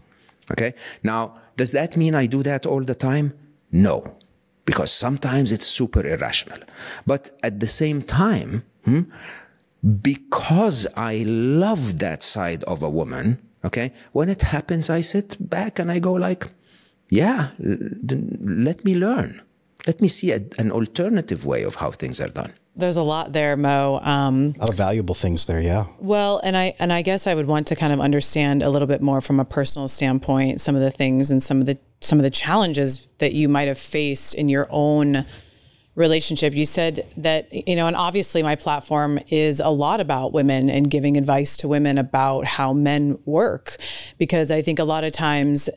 Okay. 0.52 0.74
Now, 1.04 1.38
does 1.56 1.72
that 1.72 1.96
mean 1.96 2.16
I 2.16 2.26
do 2.26 2.44
that 2.44 2.66
all 2.66 2.82
the 2.82 2.96
time? 2.96 3.34
No, 3.72 4.18
because 4.66 4.92
sometimes 4.92 5.52
it's 5.52 5.66
super 5.66 6.06
irrational. 6.06 6.60
But 7.06 7.32
at 7.44 7.60
the 7.60 7.68
same 7.68 8.02
time, 8.02 8.64
hmm, 8.84 9.04
because 10.02 10.88
I 10.96 11.24
love 11.26 12.00
that 12.00 12.24
side 12.24 12.64
of 12.66 12.84
a 12.84 12.90
woman, 12.90 13.40
Okay. 13.64 13.94
When 14.12 14.30
it 14.30 14.42
happens, 14.42 14.90
I 14.90 15.02
sit 15.02 15.38
back 15.40 15.80
and 15.80 15.92
I 15.92 16.00
go 16.00 16.14
like, 16.14 16.48
yeah, 17.10 17.50
let 17.60 18.84
me 18.84 18.96
learn. 18.96 19.42
Let 19.88 20.02
me 20.02 20.08
see 20.08 20.32
a, 20.32 20.42
an 20.58 20.72
alternative 20.72 21.46
way 21.46 21.64
of 21.64 21.76
how 21.76 21.92
things 21.92 22.22
are 22.22 22.30
done. 22.30 22.54
There's 22.76 22.96
a 22.96 23.04
lot 23.04 23.34
there, 23.34 23.58
Mo. 23.58 24.00
Um, 24.02 24.54
a 24.58 24.62
lot 24.62 24.70
of 24.70 24.76
valuable 24.76 25.16
things 25.16 25.46
there, 25.46 25.60
yeah. 25.60 25.88
Well, 26.00 26.40
and 26.44 26.56
I 26.56 26.74
and 26.80 26.94
I 26.94 27.02
guess 27.02 27.28
I 27.28 27.36
would 27.36 27.48
want 27.48 27.68
to 27.68 27.76
kind 27.76 27.92
of 27.92 28.00
understand 28.00 28.64
a 28.64 28.70
little 28.70 28.88
bit 28.88 29.02
more 29.02 29.20
from 29.20 29.42
a 29.42 29.46
personal 29.46 29.90
standpoint 29.90 30.62
some 30.62 30.76
of 30.76 30.82
the 30.82 30.92
things 30.92 31.32
and 31.32 31.44
some 31.44 31.60
of 31.60 31.66
the 31.66 31.78
some 32.00 32.18
of 32.18 32.24
the 32.24 32.30
challenges 32.30 33.08
that 33.18 33.34
you 33.34 33.50
might 33.50 33.68
have 33.68 33.78
faced 33.78 34.36
in 34.36 34.48
your 34.48 34.68
own 34.70 35.26
relationship. 35.96 36.54
You 36.54 36.66
said 36.66 37.06
that, 37.18 37.52
you 37.68 37.76
know, 37.76 37.88
and 37.88 37.96
obviously 37.96 38.44
my 38.44 38.56
platform 38.56 39.20
is 39.30 39.60
a 39.60 39.70
lot 39.70 40.00
about 40.00 40.34
women 40.34 40.70
and 40.70 40.90
giving 40.90 41.18
advice 41.18 41.58
to 41.58 41.68
women 41.68 41.98
about 41.98 42.46
how 42.46 42.74
men 42.74 43.20
work. 43.26 43.78
Because 44.18 44.52
I 44.52 44.62
think 44.62 44.80
a 44.80 44.84
lot 44.84 45.04
of 45.04 45.12
times 45.12 45.70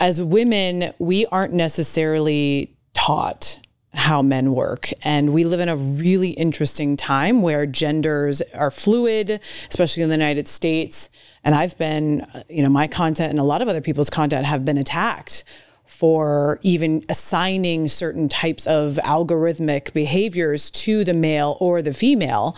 as 0.00 0.20
women, 0.20 0.92
we 0.98 1.26
aren't 1.26 1.52
necessarily 1.52 2.76
taught 2.94 3.60
how 3.94 4.22
men 4.22 4.54
work. 4.54 4.90
And 5.04 5.34
we 5.34 5.44
live 5.44 5.60
in 5.60 5.68
a 5.68 5.76
really 5.76 6.30
interesting 6.30 6.96
time 6.96 7.42
where 7.42 7.66
genders 7.66 8.40
are 8.54 8.70
fluid, 8.70 9.38
especially 9.68 10.02
in 10.02 10.08
the 10.08 10.14
United 10.14 10.48
States. 10.48 11.10
And 11.44 11.54
I've 11.54 11.76
been, 11.76 12.26
you 12.48 12.62
know, 12.62 12.70
my 12.70 12.86
content 12.86 13.30
and 13.30 13.38
a 13.38 13.44
lot 13.44 13.62
of 13.62 13.68
other 13.68 13.82
people's 13.82 14.10
content 14.10 14.46
have 14.46 14.64
been 14.64 14.78
attacked 14.78 15.44
for 15.92 16.58
even 16.62 17.04
assigning 17.10 17.86
certain 17.86 18.26
types 18.26 18.66
of 18.66 18.98
algorithmic 19.04 19.92
behaviors 19.92 20.70
to 20.70 21.04
the 21.04 21.12
male 21.12 21.58
or 21.60 21.82
the 21.82 21.92
female. 21.92 22.56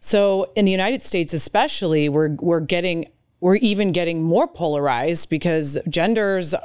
So 0.00 0.50
in 0.56 0.64
the 0.64 0.72
United 0.72 1.02
States, 1.02 1.32
especially, 1.32 2.08
we're 2.08 2.36
we're 2.40 2.60
getting 2.60 3.08
we're 3.40 3.56
even 3.56 3.92
getting 3.92 4.20
more 4.20 4.48
polarized 4.48 5.30
because 5.30 5.78
genders 5.88 6.56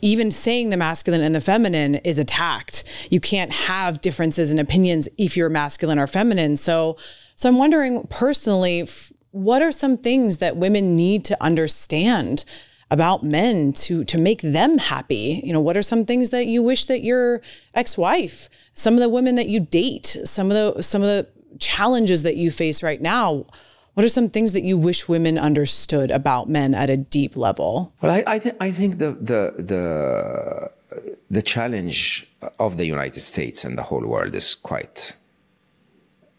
even 0.00 0.30
saying 0.30 0.70
the 0.70 0.76
masculine 0.76 1.20
and 1.20 1.34
the 1.34 1.40
feminine 1.40 1.96
is 1.96 2.16
attacked. 2.16 2.84
You 3.10 3.18
can't 3.18 3.52
have 3.52 4.00
differences 4.00 4.52
in 4.52 4.60
opinions 4.60 5.08
if 5.18 5.36
you're 5.36 5.50
masculine 5.50 5.98
or 5.98 6.06
feminine. 6.06 6.56
So 6.56 6.96
so 7.34 7.48
I'm 7.48 7.58
wondering 7.58 8.06
personally 8.08 8.88
what 9.32 9.62
are 9.62 9.72
some 9.72 9.96
things 9.96 10.38
that 10.38 10.56
women 10.56 10.94
need 10.94 11.24
to 11.24 11.42
understand 11.42 12.44
about 12.90 13.22
men 13.22 13.72
to 13.72 14.04
to 14.04 14.18
make 14.18 14.40
them 14.42 14.78
happy 14.78 15.40
you 15.44 15.52
know 15.52 15.60
what 15.60 15.76
are 15.76 15.82
some 15.82 16.04
things 16.04 16.30
that 16.30 16.46
you 16.46 16.62
wish 16.62 16.86
that 16.86 17.02
your 17.02 17.40
ex-wife 17.74 18.48
some 18.74 18.94
of 18.94 19.00
the 19.00 19.08
women 19.08 19.34
that 19.34 19.48
you 19.48 19.60
date 19.60 20.16
some 20.24 20.50
of 20.50 20.54
the 20.54 20.82
some 20.82 21.02
of 21.02 21.08
the 21.08 21.26
challenges 21.58 22.22
that 22.22 22.36
you 22.36 22.50
face 22.50 22.82
right 22.82 23.00
now 23.00 23.46
what 23.94 24.04
are 24.04 24.08
some 24.08 24.28
things 24.28 24.52
that 24.52 24.64
you 24.64 24.76
wish 24.76 25.08
women 25.08 25.38
understood 25.38 26.10
about 26.10 26.48
men 26.48 26.74
at 26.74 26.90
a 26.90 26.96
deep 26.96 27.36
level 27.36 27.92
well 28.00 28.12
i 28.12 28.22
i, 28.26 28.38
th- 28.38 28.56
I 28.60 28.70
think 28.70 28.98
the 28.98 29.12
the 29.12 29.54
the 29.58 30.70
the 31.30 31.42
challenge 31.42 32.28
of 32.58 32.76
the 32.76 32.86
united 32.86 33.20
states 33.20 33.64
and 33.64 33.78
the 33.78 33.82
whole 33.82 34.06
world 34.06 34.34
is 34.34 34.54
quite 34.54 35.14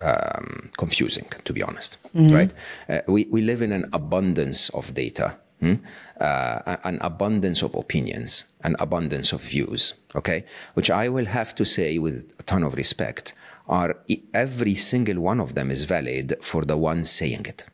um, 0.02 0.70
confusing, 0.78 1.26
to 1.44 1.54
be 1.54 1.64
honest. 1.64 1.98
Mm-hmm. 2.16 2.36
Right? 2.36 2.54
Uh, 2.90 3.00
we 3.08 3.26
we 3.26 3.42
live 3.42 3.62
in 3.62 3.72
an 3.72 3.90
abundance 3.94 4.70
of 4.70 4.94
data, 4.94 5.38
Hmm? 5.66 5.76
Uh, 6.22 6.78
an 6.84 7.00
abundance 7.02 7.64
of 7.64 7.74
opinions, 7.74 8.46
an 8.64 8.76
abundance 8.78 9.34
of 9.34 9.42
views, 9.42 9.96
okay? 10.14 10.46
Which 10.76 10.92
I 10.92 11.10
will 11.10 11.26
have 11.26 11.56
to 11.56 11.66
say 11.66 11.98
with 11.98 12.36
a 12.38 12.44
ton 12.44 12.62
of 12.62 12.76
respect 12.76 13.34
are 13.68 13.96
every 14.36 14.76
single 14.76 15.20
one 15.22 15.40
of 15.40 15.56
them 15.56 15.72
is 15.72 15.86
valid 15.86 16.36
for 16.40 16.62
the 16.62 16.78
one 16.78 17.04
saying 17.04 17.48
it, 17.48 17.66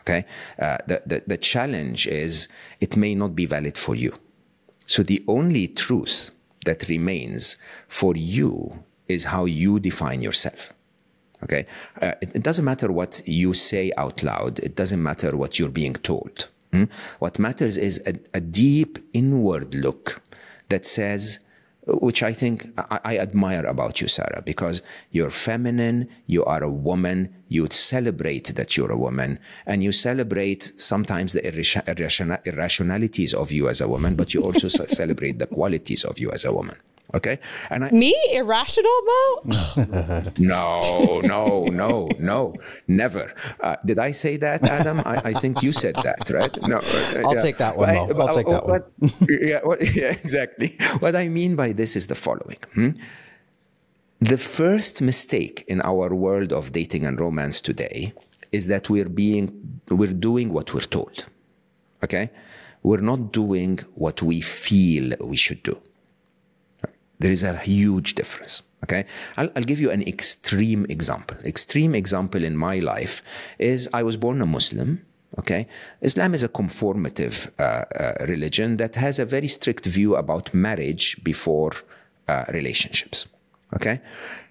okay? 0.00 0.24
Uh, 0.58 0.78
the, 0.88 1.02
the, 1.06 1.22
the 1.28 1.36
challenge 1.38 2.08
is 2.08 2.48
it 2.80 2.96
may 2.96 3.14
not 3.14 3.36
be 3.36 3.46
valid 3.46 3.78
for 3.78 3.94
you. 3.94 4.12
So 4.86 5.04
the 5.04 5.22
only 5.28 5.68
truth 5.68 6.32
that 6.64 6.88
remains 6.88 7.56
for 7.86 8.16
you 8.16 8.82
is 9.06 9.22
how 9.22 9.44
you 9.44 9.78
define 9.78 10.22
yourself. 10.22 10.72
Okay? 11.44 11.66
Uh, 12.00 12.14
it, 12.20 12.34
it 12.34 12.42
doesn't 12.42 12.64
matter 12.64 12.90
what 12.90 13.22
you 13.26 13.54
say 13.54 13.92
out 13.96 14.24
loud, 14.24 14.58
it 14.58 14.74
doesn't 14.74 15.00
matter 15.00 15.36
what 15.36 15.60
you're 15.60 15.68
being 15.68 15.94
told. 15.94 16.48
Hmm? 16.72 16.84
What 17.18 17.38
matters 17.38 17.76
is 17.76 18.02
a, 18.06 18.14
a, 18.32 18.40
deep 18.40 18.98
inward 19.12 19.74
look 19.74 20.22
that 20.70 20.86
says, 20.86 21.38
which 21.86 22.22
I 22.22 22.32
think 22.32 22.68
I, 22.78 23.00
I, 23.04 23.18
admire 23.18 23.66
about 23.66 24.00
you, 24.00 24.08
Sarah, 24.08 24.42
because 24.44 24.80
you're 25.10 25.28
feminine, 25.28 26.08
you 26.26 26.44
are 26.46 26.62
a 26.62 26.70
woman, 26.70 27.34
you 27.48 27.68
celebrate 27.70 28.54
that 28.54 28.74
you're 28.76 28.92
a 28.92 28.96
woman, 28.96 29.38
and 29.66 29.82
you 29.84 29.92
celebrate 29.92 30.72
sometimes 30.80 31.34
the 31.34 31.46
irrationalities 31.46 33.34
of 33.34 33.52
you 33.52 33.68
as 33.68 33.82
a 33.82 33.88
woman, 33.88 34.16
but 34.16 34.32
you 34.32 34.42
also 34.42 34.68
celebrate 34.86 35.38
the 35.38 35.46
qualities 35.46 36.04
of 36.04 36.18
you 36.18 36.30
as 36.30 36.46
a 36.46 36.52
woman. 36.54 36.76
Okay. 37.14 37.38
And 37.68 37.84
I, 37.84 37.90
me 37.90 38.14
irrational, 38.32 38.98
Mo? 39.04 39.42
no, 40.38 40.80
no, 41.22 41.64
no, 41.66 42.08
no, 42.18 42.54
never. 42.88 43.34
Uh, 43.60 43.76
did 43.84 43.98
I 43.98 44.12
say 44.12 44.38
that, 44.38 44.66
Adam? 44.66 45.00
I, 45.04 45.20
I, 45.26 45.32
think 45.34 45.62
you 45.62 45.72
said 45.72 45.94
that, 45.96 46.30
right? 46.30 46.56
No. 46.66 46.76
Uh, 46.76 46.80
I'll 47.26 47.34
yeah. 47.34 47.42
take 47.42 47.58
that 47.58 47.76
one, 47.76 47.94
Mo. 47.94 48.00
I'll 48.00 48.14
but, 48.14 48.32
take 48.32 48.46
that 48.46 48.66
one. 48.66 48.84
yeah, 49.28 49.60
what, 49.62 49.94
yeah, 49.94 50.08
exactly. 50.08 50.78
What 51.00 51.14
I 51.14 51.28
mean 51.28 51.54
by 51.54 51.72
this 51.72 51.96
is 51.96 52.06
the 52.06 52.14
following. 52.14 52.58
Hmm? 52.74 52.90
The 54.20 54.38
first 54.38 55.02
mistake 55.02 55.64
in 55.68 55.82
our 55.82 56.14
world 56.14 56.52
of 56.52 56.72
dating 56.72 57.04
and 57.04 57.20
romance 57.20 57.60
today 57.60 58.14
is 58.52 58.68
that 58.68 58.88
we're 58.88 59.08
being 59.08 59.80
we're 59.90 60.12
doing 60.12 60.52
what 60.52 60.72
we're 60.72 60.80
told. 60.80 61.26
Okay? 62.04 62.30
We're 62.82 63.00
not 63.00 63.32
doing 63.32 63.80
what 63.94 64.22
we 64.22 64.40
feel 64.40 65.12
we 65.20 65.36
should 65.36 65.62
do. 65.62 65.76
There 67.22 67.30
is 67.30 67.44
a 67.44 67.56
huge 67.56 68.16
difference. 68.16 68.62
Okay, 68.82 69.04
I'll, 69.36 69.48
I'll, 69.54 69.62
give 69.62 69.80
you 69.80 69.92
an 69.92 70.02
extreme 70.02 70.86
example. 70.88 71.36
Extreme 71.44 71.94
example 71.94 72.42
in 72.42 72.56
my 72.56 72.80
life 72.80 73.22
is 73.60 73.88
I 73.94 74.02
was 74.02 74.16
born 74.16 74.42
a 74.42 74.46
Muslim. 74.46 75.06
Okay, 75.38 75.66
Islam 76.00 76.34
is 76.34 76.42
a 76.42 76.48
conformative 76.48 77.48
uh, 77.60 77.62
uh, 77.62 78.26
religion 78.26 78.76
that 78.78 78.96
has 78.96 79.20
a 79.20 79.24
very 79.24 79.46
strict 79.46 79.86
view 79.86 80.16
about 80.16 80.52
marriage 80.52 81.22
before 81.22 81.70
uh, 82.26 82.44
relationships. 82.52 83.28
Okay. 83.74 84.00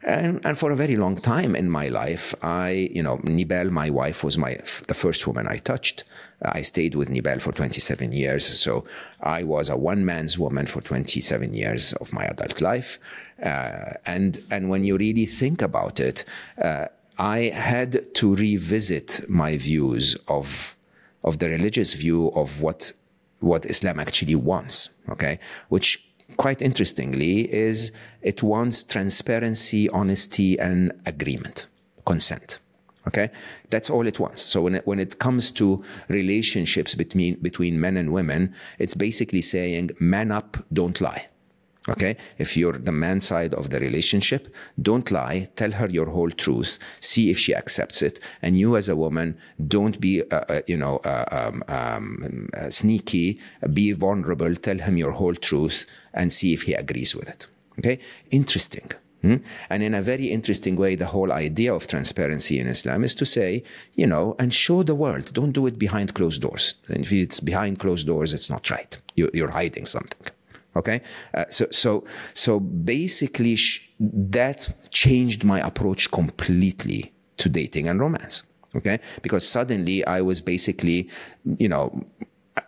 And, 0.04 0.44
and 0.44 0.58
for 0.58 0.72
a 0.72 0.76
very 0.76 0.96
long 0.96 1.16
time 1.16 1.56
in 1.56 1.70
my 1.70 1.88
life, 1.90 2.34
I, 2.42 2.90
you 2.92 3.04
know, 3.04 3.20
Nibal, 3.24 3.70
my 3.70 3.90
wife, 3.92 4.24
was 4.24 4.36
my 4.36 4.56
the 4.88 4.96
first 4.96 5.28
woman 5.28 5.48
I 5.48 5.58
touched. 5.58 6.04
I 6.42 6.62
stayed 6.62 6.96
with 6.96 7.10
Nibal 7.10 7.40
for 7.40 7.52
27 7.52 8.12
years. 8.12 8.46
So 8.46 8.84
I 9.22 9.44
was 9.44 9.70
a 9.70 9.78
one 9.78 10.06
man's 10.06 10.40
woman 10.40 10.66
for 10.66 10.82
27 10.82 11.54
years 11.54 11.94
of 11.94 12.14
my 12.14 12.26
adult 12.26 12.62
life. 12.62 12.98
Uh, 13.44 13.94
and, 14.08 14.40
and 14.50 14.70
when 14.70 14.84
you 14.84 14.98
really 14.98 15.28
think 15.28 15.62
about 15.62 16.00
it, 16.00 16.26
uh, 16.60 16.88
I 17.20 17.52
had 17.54 18.16
to 18.16 18.36
revisit 18.36 19.30
my 19.30 19.58
views 19.58 20.16
of, 20.28 20.76
of 21.24 21.38
the 21.38 21.50
religious 21.50 21.94
view 21.94 22.32
of 22.34 22.62
what, 22.62 22.92
what 23.40 23.68
Islam 23.68 24.00
actually 24.00 24.36
wants. 24.36 24.90
Okay. 25.10 25.38
Which 25.70 26.11
quite 26.38 26.62
interestingly, 26.62 27.52
is 27.54 27.92
it 28.22 28.44
wants 28.44 28.84
transparency, 28.84 29.90
honesty, 29.90 30.60
and 30.60 30.92
agreement, 31.06 31.68
consent. 32.06 32.60
Okay, 33.08 33.30
that's 33.72 33.90
all 33.90 34.06
it 34.06 34.20
wants. 34.20 34.44
So 34.44 34.62
when 34.62 34.76
it, 34.76 34.86
when 34.86 35.00
it 35.00 35.18
comes 35.18 35.50
to 35.52 35.84
relationships 36.08 36.94
between 36.94 37.36
between 37.42 37.80
men 37.80 37.98
and 37.98 38.14
women, 38.14 38.54
it's 38.78 38.94
basically 38.94 39.42
saying, 39.42 39.92
"Man 40.00 40.32
up, 40.32 40.58
don't 40.72 41.02
lie." 41.02 41.28
Okay, 41.92 42.16
if 42.38 42.56
you're 42.56 42.78
the 42.78 42.92
man 42.92 43.20
side 43.20 43.54
of 43.54 43.70
the 43.70 43.80
relationship, 43.80 44.54
don't 44.82 45.12
lie. 45.12 45.48
Tell 45.56 45.72
her 45.72 45.90
your 45.90 46.08
whole 46.08 46.32
truth. 46.32 46.80
See 47.00 47.30
if 47.30 47.38
she 47.38 47.54
accepts 47.54 48.02
it. 48.02 48.20
And 48.42 48.58
you, 48.58 48.78
as 48.78 48.88
a 48.90 48.96
woman, 48.96 49.38
don't 49.68 50.00
be, 50.00 50.22
uh, 50.32 50.36
uh, 50.48 50.62
you 50.68 50.78
know, 50.78 50.98
uh, 50.98 51.26
um, 51.32 51.64
um, 51.68 52.50
uh, 52.58 52.70
sneaky. 52.70 53.40
Be 53.74 53.92
vulnerable. 53.92 54.56
Tell 54.56 54.78
him 54.78 54.98
your 54.98 55.12
whole 55.12 55.36
truth 55.36 55.86
and 56.14 56.32
see 56.32 56.54
if 56.54 56.64
he 56.64 56.74
agrees 56.74 57.16
with 57.16 57.30
it. 57.30 57.48
Okay, 57.80 58.00
interesting. 58.32 58.92
Hmm? 59.22 59.38
And 59.70 59.84
in 59.84 59.94
a 59.94 60.02
very 60.02 60.28
interesting 60.32 60.76
way, 60.76 60.96
the 60.96 61.06
whole 61.06 61.32
idea 61.32 61.74
of 61.74 61.86
transparency 61.86 62.60
in 62.60 62.68
Islam 62.68 63.04
is 63.04 63.14
to 63.16 63.26
say, 63.26 63.64
you 63.94 64.08
know, 64.08 64.36
and 64.40 64.52
show 64.54 64.82
the 64.82 64.96
world. 64.96 65.34
Don't 65.34 65.52
do 65.52 65.68
it 65.68 65.78
behind 65.78 66.14
closed 66.16 66.42
doors. 66.42 66.76
And 66.88 67.04
if 67.06 67.14
it's 67.14 67.40
behind 67.40 67.80
closed 67.80 68.08
doors, 68.08 68.34
it's 68.34 68.50
not 68.50 68.70
right. 68.70 68.98
You, 69.16 69.30
you're 69.34 69.52
hiding 69.52 69.86
something. 69.86 70.32
Okay, 70.76 71.02
uh, 71.34 71.46
so 71.50 71.68
so 71.72 72.04
so 72.34 72.60
basically, 72.60 73.56
sh- 73.56 73.92
that 74.00 74.74
changed 74.90 75.44
my 75.44 75.60
approach 75.60 76.10
completely 76.12 77.12
to 77.38 77.50
dating 77.50 77.90
and 77.90 78.00
romance. 78.00 78.44
Okay, 78.76 79.00
because 79.22 79.46
suddenly 79.46 80.06
I 80.06 80.22
was 80.22 80.40
basically, 80.40 81.10
you 81.58 81.68
know, 81.68 82.06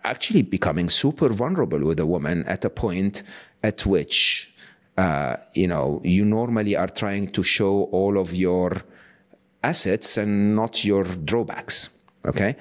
actually 0.04 0.42
becoming 0.42 0.90
super 0.90 1.30
vulnerable 1.30 1.82
with 1.82 1.98
a 1.98 2.06
woman 2.06 2.44
at 2.46 2.64
a 2.64 2.70
point 2.70 3.22
at 3.62 3.86
which, 3.86 4.52
uh, 4.98 5.36
you 5.54 5.66
know, 5.66 6.02
you 6.04 6.26
normally 6.26 6.76
are 6.76 6.88
trying 6.88 7.28
to 7.28 7.42
show 7.42 7.84
all 7.84 8.18
of 8.18 8.34
your 8.34 8.72
assets 9.62 10.18
and 10.18 10.54
not 10.54 10.84
your 10.84 11.04
drawbacks. 11.04 11.88
Okay, 12.26 12.54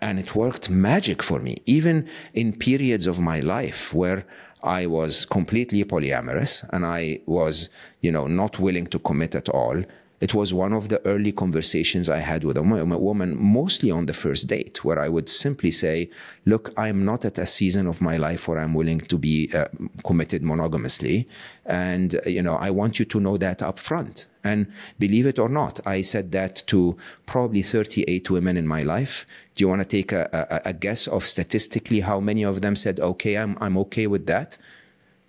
and 0.00 0.18
it 0.18 0.34
worked 0.34 0.70
magic 0.70 1.22
for 1.22 1.38
me, 1.38 1.62
even 1.66 2.08
in 2.34 2.52
periods 2.52 3.06
of 3.06 3.20
my 3.20 3.40
life 3.40 3.94
where 3.94 4.24
I 4.62 4.86
was 4.86 5.26
completely 5.26 5.84
polyamorous 5.84 6.68
and 6.72 6.84
I 6.84 7.20
was, 7.26 7.68
you 8.00 8.10
know, 8.10 8.26
not 8.26 8.58
willing 8.58 8.86
to 8.88 8.98
commit 8.98 9.34
at 9.34 9.48
all. 9.48 9.82
It 10.18 10.34
was 10.34 10.54
one 10.54 10.72
of 10.72 10.88
the 10.88 11.04
early 11.06 11.30
conversations 11.30 12.08
I 12.08 12.18
had 12.18 12.42
with 12.42 12.56
a 12.56 12.62
woman, 12.62 13.36
mostly 13.38 13.90
on 13.90 14.06
the 14.06 14.14
first 14.14 14.46
date, 14.46 14.82
where 14.82 14.98
I 14.98 15.08
would 15.08 15.28
simply 15.28 15.70
say, 15.70 16.08
Look, 16.46 16.72
I'm 16.76 17.04
not 17.04 17.24
at 17.24 17.38
a 17.38 17.46
season 17.46 17.86
of 17.86 18.00
my 18.00 18.16
life 18.16 18.48
where 18.48 18.58
I'm 18.58 18.72
willing 18.72 19.00
to 19.00 19.18
be 19.18 19.50
uh, 19.52 19.66
committed 20.04 20.42
monogamously. 20.42 21.26
And, 21.66 22.18
you 22.24 22.40
know, 22.40 22.54
I 22.54 22.70
want 22.70 22.98
you 22.98 23.04
to 23.04 23.20
know 23.20 23.36
that 23.36 23.60
up 23.60 23.78
front. 23.78 24.26
And 24.42 24.68
believe 24.98 25.26
it 25.26 25.38
or 25.38 25.48
not, 25.48 25.80
I 25.86 26.00
said 26.00 26.32
that 26.32 26.62
to 26.68 26.96
probably 27.26 27.62
38 27.62 28.30
women 28.30 28.56
in 28.56 28.66
my 28.66 28.82
life. 28.84 29.26
Do 29.54 29.64
you 29.64 29.68
want 29.68 29.82
to 29.82 29.88
take 29.88 30.12
a, 30.12 30.28
a, 30.32 30.70
a 30.70 30.72
guess 30.72 31.06
of 31.08 31.26
statistically 31.26 32.00
how 32.00 32.20
many 32.20 32.44
of 32.44 32.62
them 32.62 32.76
said, 32.76 33.00
Okay, 33.00 33.36
I'm, 33.36 33.58
I'm 33.60 33.76
okay 33.78 34.06
with 34.06 34.26
that? 34.26 34.56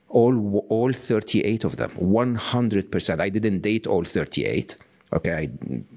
All 0.10 0.66
all 0.70 0.94
38 0.94 1.64
of 1.64 1.78
them. 1.78 1.92
100% 1.92 3.20
i 3.20 3.30
didn't 3.30 3.60
date 3.60 3.88
all 3.88 4.04
38 4.04 4.76
okay 5.14 5.50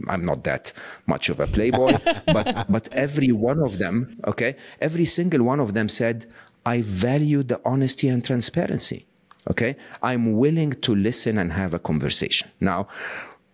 I, 0.09 0.13
am 0.15 0.25
not 0.25 0.45
that 0.45 0.73
much 1.07 1.29
of 1.29 1.41
a 1.41 1.47
playboy 1.47 1.95
but 2.27 2.67
but 2.69 2.89
every 2.93 3.33
one 3.33 3.61
of 3.61 3.79
them 3.79 4.17
okay 4.27 4.57
every 4.81 5.05
single 5.05 5.43
one 5.45 5.61
of 5.61 5.75
them 5.75 5.89
said 5.89 6.27
i 6.67 6.83
value 6.83 7.43
the 7.43 7.61
honesty 7.65 8.09
and 8.09 8.25
transparency. 8.25 9.07
Okay 9.51 9.77
i'm 10.03 10.37
willing 10.37 10.73
to 10.87 10.95
listen 10.95 11.39
and 11.39 11.53
have 11.53 11.75
a 11.75 11.79
conversation. 11.79 12.51
Now 12.61 12.89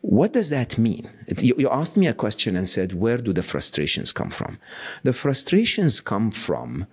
what 0.03 0.33
does 0.33 0.51
that 0.51 0.79
mean? 0.79 1.11
You, 1.39 1.55
you, 1.59 1.69
asked 1.69 1.97
me 1.97 2.07
a 2.07 2.15
question 2.15 2.55
and 2.55 2.69
said, 2.69 2.93
Where 2.93 3.17
do 3.17 3.33
the 3.33 3.43
frustrations 3.43 4.13
come 4.13 4.31
from? 4.31 4.57
The 5.03 5.13
frustrations 5.13 6.01
come 6.01 6.31
from 6.31 6.87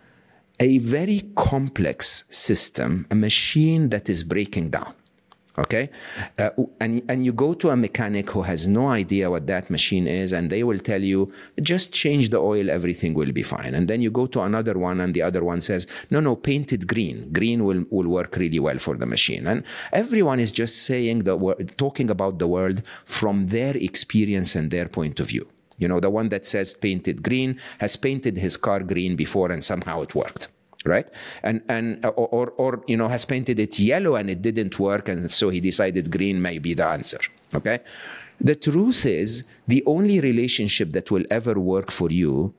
a 0.63 0.78
very 0.78 1.21
complex 1.36 2.23
system, 2.30 3.06
a 3.12 3.15
machine 3.15 3.89
that 3.89 4.10
is 4.10 4.23
breaking 4.23 4.69
down. 4.69 4.93
Okay, 5.56 5.86
uh, 6.39 6.49
and 6.80 7.04
and 7.10 7.23
you 7.26 7.32
go 7.32 7.54
to 7.54 7.69
a 7.69 7.78
mechanic 7.88 8.28
who 8.32 8.41
has 8.41 8.62
no 8.67 8.88
idea 8.88 9.30
what 9.30 9.45
that 9.45 9.69
machine 9.69 10.08
is, 10.08 10.32
and 10.34 10.49
they 10.49 10.63
will 10.63 10.80
tell 10.80 11.04
you 11.12 11.32
just 11.62 11.93
change 11.93 12.30
the 12.30 12.39
oil, 12.39 12.71
everything 12.71 13.13
will 13.13 13.32
be 13.32 13.43
fine. 13.43 13.76
And 13.76 13.88
then 13.88 14.02
you 14.02 14.10
go 14.10 14.26
to 14.36 14.41
another 14.41 14.76
one, 14.80 14.99
and 14.99 15.13
the 15.13 15.21
other 15.21 15.43
one 15.43 15.62
says, 15.62 15.86
no, 16.10 16.19
no, 16.21 16.36
paint 16.36 16.73
it 16.73 16.88
green. 16.88 17.17
Green 17.32 17.65
will 17.65 17.84
will 17.91 18.08
work 18.08 18.32
really 18.38 18.62
well 18.67 18.80
for 18.80 18.95
the 18.97 19.06
machine. 19.06 19.45
And 19.45 19.63
everyone 19.91 20.39
is 20.39 20.52
just 20.52 20.76
saying 20.89 21.19
the 21.28 21.36
talking 21.78 22.10
about 22.10 22.39
the 22.39 22.47
world 22.47 22.80
from 23.06 23.36
their 23.56 23.76
experience 23.89 24.56
and 24.56 24.71
their 24.71 24.88
point 24.88 25.19
of 25.19 25.28
view. 25.28 25.45
You 25.78 25.88
know, 25.88 25.99
the 25.99 26.10
one 26.10 26.30
that 26.30 26.45
says 26.45 26.73
painted 26.73 27.21
green 27.21 27.60
has 27.80 27.95
painted 27.95 28.38
his 28.38 28.58
car 28.58 28.80
green 28.80 29.15
before 29.15 29.52
and 29.52 29.63
somehow 29.63 30.02
it 30.02 30.15
worked. 30.15 30.47
Right. 30.86 31.10
And, 31.43 31.62
and, 31.69 32.04
uh, 32.06 32.10
or, 32.10 32.28
or, 32.28 32.50
or, 32.58 32.84
you 32.88 32.98
know, 32.98 33.08
has 33.08 33.24
painted 33.24 33.58
it 33.58 33.80
yellow 33.80 34.15
and 34.15 34.30
it 34.30 34.41
didn't 34.41 34.80
work. 34.80 35.08
And 35.08 35.32
so 35.32 35.50
he 35.50 35.62
decided 35.62 36.12
green 36.12 36.41
may 36.41 36.60
be 36.60 36.74
the 36.74 36.86
answer. 36.86 37.19
Okay. 37.56 37.80
The 38.41 38.56
truth 38.56 39.06
is, 39.06 39.46
the 39.67 39.82
only 39.86 40.19
relationship 40.19 40.91
that 40.91 41.10
will 41.10 41.24
ever 41.32 41.58
work 41.58 41.89
for 41.89 42.10
you 42.12 42.54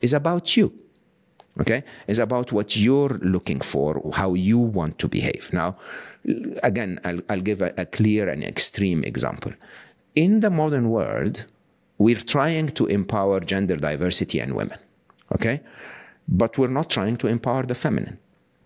is 0.00 0.12
about 0.12 0.56
you. 0.56 0.72
Okay. 1.60 1.82
Is 2.06 2.20
about 2.20 2.52
what 2.52 2.76
you're 2.76 3.18
looking 3.22 3.60
for, 3.60 4.00
how 4.14 4.34
you 4.34 4.58
want 4.58 4.98
to 5.00 5.08
behave. 5.08 5.52
Now, 5.52 5.76
again, 6.62 7.00
I'll, 7.04 7.20
I'll 7.28 7.40
give 7.40 7.60
a, 7.60 7.74
a 7.76 7.86
clear 7.86 8.28
and 8.28 8.44
extreme 8.44 9.02
example. 9.02 9.52
In 10.14 10.40
the 10.40 10.50
modern 10.50 10.90
world, 10.90 11.44
we're 11.98 12.16
trying 12.16 12.68
to 12.68 12.86
empower 12.86 13.40
gender 13.40 13.76
diversity 13.76 14.40
and 14.40 14.54
women, 14.54 14.78
okay? 15.32 15.60
But 16.26 16.58
we're 16.58 16.68
not 16.68 16.90
trying 16.90 17.16
to 17.18 17.26
empower 17.26 17.64
the 17.64 17.74
feminine. 17.74 18.18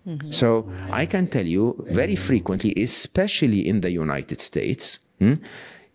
Mm-hmm. 0.07 0.31
So 0.31 0.71
I 0.90 1.07
can 1.07 1.27
tell 1.27 1.47
you 1.47 1.85
very 1.88 2.16
frequently, 2.16 2.73
especially 2.77 3.68
in 3.68 3.81
the 3.81 3.90
United 3.90 4.40
States, 4.40 5.01
hmm, 5.18 5.35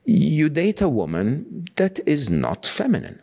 you 0.05 0.49
date 0.49 0.81
a 0.81 0.89
woman 0.89 1.65
that 1.75 1.99
is 2.05 2.29
not 2.29 2.65
feminine. 2.65 3.19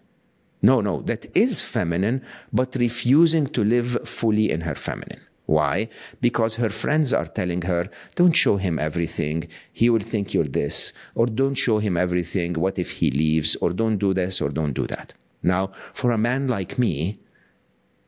No, 0.62 0.80
no, 0.80 1.00
that 1.02 1.26
is 1.34 1.62
feminine, 1.62 2.22
but 2.52 2.74
refusing 2.74 3.46
to 3.48 3.64
live 3.64 4.08
fully 4.08 4.50
in 4.50 4.62
her 4.62 4.74
feminine. 4.74 5.20
Why? 5.46 5.88
Because 6.20 6.56
her 6.56 6.70
friends 6.70 7.12
are 7.12 7.26
telling 7.26 7.62
her, 7.62 7.90
don't 8.14 8.32
show 8.32 8.56
him 8.56 8.78
everything. 8.78 9.48
He 9.72 9.90
will 9.90 10.00
think 10.00 10.32
you're 10.32 10.44
this. 10.44 10.92
Or 11.16 11.26
don't 11.26 11.56
show 11.56 11.78
him 11.78 11.96
everything. 11.96 12.52
What 12.54 12.78
if 12.78 12.92
he 12.92 13.10
leaves? 13.10 13.56
Or 13.56 13.70
don't 13.70 13.96
do 13.96 14.14
this 14.14 14.40
or 14.40 14.50
don't 14.50 14.74
do 14.74 14.86
that. 14.86 15.12
Now, 15.42 15.72
for 15.92 16.12
a 16.12 16.18
man 16.18 16.46
like 16.46 16.78
me, 16.78 17.18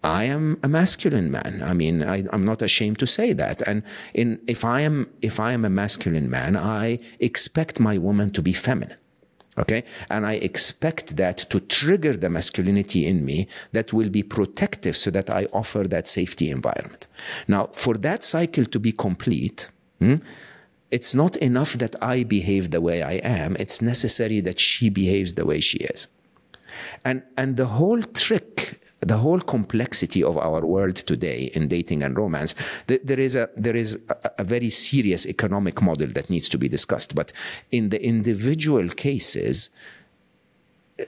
I 0.04 0.24
am 0.24 0.58
a 0.62 0.68
masculine 0.68 1.30
man. 1.30 1.62
I 1.64 1.74
mean, 1.74 2.02
I, 2.02 2.24
am 2.32 2.44
not 2.44 2.60
ashamed 2.60 2.98
to 2.98 3.06
say 3.06 3.32
that. 3.34 3.62
And 3.68 3.82
in, 4.14 4.40
if 4.46 4.64
I 4.64 4.80
am 4.80 5.08
if 5.22 5.38
I 5.38 5.52
am 5.52 5.64
a 5.64 5.70
masculine 5.70 6.28
man, 6.28 6.56
I 6.56 6.98
expect 7.20 7.78
my 7.78 7.98
woman 7.98 8.30
to 8.32 8.42
be 8.42 8.52
feminine. 8.52 8.98
Okay. 9.58 9.84
And 10.10 10.26
I 10.26 10.34
expect 10.34 11.16
that 11.18 11.38
to 11.50 11.60
trigger 11.60 12.14
the 12.16 12.30
masculinity 12.30 13.06
in 13.06 13.24
me 13.24 13.48
that 13.72 13.92
will 13.92 14.08
be 14.08 14.22
protective 14.22 14.96
so 14.96 15.10
that 15.10 15.28
I 15.28 15.46
offer 15.52 15.84
that 15.88 16.08
safety 16.08 16.50
environment. 16.50 17.06
Now, 17.48 17.68
for 17.72 17.94
that 17.98 18.22
cycle 18.22 18.64
to 18.64 18.80
be 18.80 18.92
complete, 18.92 19.70
hmm, 19.98 20.16
it's 20.90 21.14
not 21.14 21.36
enough 21.36 21.74
that 21.74 21.94
I 22.02 22.22
behave 22.22 22.70
the 22.70 22.80
way 22.80 23.02
I 23.02 23.14
am. 23.16 23.56
It's 23.58 23.82
necessary 23.82 24.40
that 24.40 24.58
she 24.58 24.88
behaves 24.88 25.34
the 25.34 25.44
way 25.44 25.60
she 25.60 25.78
is. 25.78 26.08
And, 27.04 27.22
and 27.36 27.58
the 27.58 27.66
whole 27.66 28.00
trick 28.00 28.80
the 29.02 29.18
whole 29.18 29.40
complexity 29.40 30.22
of 30.22 30.38
our 30.38 30.64
world 30.64 30.94
today 30.96 31.50
in 31.54 31.68
dating 31.68 32.02
and 32.02 32.16
romance, 32.16 32.54
there 32.86 33.18
is 33.18 33.34
a 33.36 33.50
there 33.56 33.76
is 33.76 33.98
a, 34.08 34.30
a, 34.38 34.44
very 34.44 34.70
serious 34.70 35.26
economic 35.26 35.82
model 35.82 36.06
that 36.08 36.30
needs 36.30 36.48
to 36.48 36.58
be 36.58 36.68
discussed. 36.68 37.14
But 37.14 37.32
in 37.72 37.88
the 37.88 38.02
individual 38.04 38.88
cases, 38.88 39.70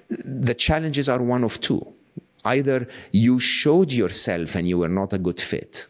the 0.08 0.54
challenges 0.54 1.08
are 1.08 1.22
one 1.22 1.44
of 1.44 1.60
two. 1.60 1.86
Either 2.44 2.88
you 3.12 3.38
showed 3.38 3.92
yourself 3.92 4.54
and 4.56 4.68
you 4.68 4.78
were 4.78 4.88
not 4.88 5.12
a 5.12 5.18
good 5.18 5.40
fit, 5.40 5.86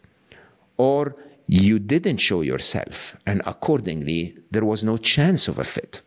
or 0.76 1.16
you 1.46 1.78
didn't 1.78 2.18
show 2.18 2.42
yourself, 2.42 3.16
and 3.26 3.40
accordingly, 3.46 4.36
there 4.50 4.64
was 4.64 4.84
no 4.84 4.96
chance 4.98 5.48
of 5.48 5.58
a 5.58 5.64
fit. 5.64 6.02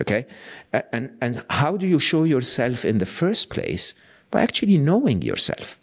Okay? 0.00 0.26
And, 0.72 1.16
and 1.20 1.44
how 1.50 1.76
do 1.76 1.86
you 1.86 1.98
show 1.98 2.24
yourself 2.24 2.84
in 2.84 2.98
the 2.98 3.06
first 3.06 3.50
place? 3.50 3.94
By 4.32 4.42
actually 4.42 4.78
knowing 4.78 5.22
yourself. 5.22 5.78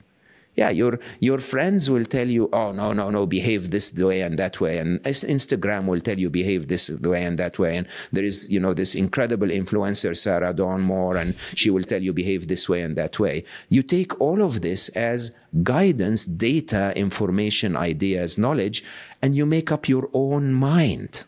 Yeah, 0.55 0.71
your 0.71 0.99
your 1.21 1.37
friends 1.37 1.89
will 1.89 2.03
tell 2.03 2.27
you, 2.27 2.49
oh 2.51 2.73
no, 2.73 2.91
no, 2.91 3.09
no, 3.09 3.25
behave 3.25 3.71
this 3.71 3.93
way 3.93 4.19
and 4.19 4.37
that 4.37 4.59
way, 4.59 4.77
and 4.79 5.01
Instagram 5.03 5.85
will 5.85 6.01
tell 6.01 6.19
you 6.19 6.29
behave 6.29 6.67
this 6.67 6.89
way 6.89 7.23
and 7.23 7.39
that 7.39 7.59
way, 7.59 7.77
and 7.77 7.87
there 8.11 8.25
is 8.25 8.49
you 8.49 8.59
know 8.59 8.73
this 8.73 8.93
incredible 8.93 9.47
influencer 9.47 10.17
Sarah 10.17 10.53
Dawn 10.53 10.81
Moore, 10.81 11.15
and 11.15 11.33
she 11.55 11.69
will 11.69 11.83
tell 11.83 12.01
you 12.01 12.11
behave 12.11 12.49
this 12.49 12.67
way 12.67 12.81
and 12.81 12.97
that 12.97 13.19
way. 13.19 13.45
You 13.69 13.83
take 13.83 14.19
all 14.19 14.41
of 14.43 14.59
this 14.59 14.89
as 14.89 15.31
guidance, 15.63 16.25
data, 16.25 16.91
information, 16.95 17.77
ideas, 17.77 18.37
knowledge, 18.37 18.83
and 19.21 19.33
you 19.35 19.45
make 19.45 19.71
up 19.71 19.87
your 19.87 20.09
own 20.13 20.51
mind. 20.51 21.23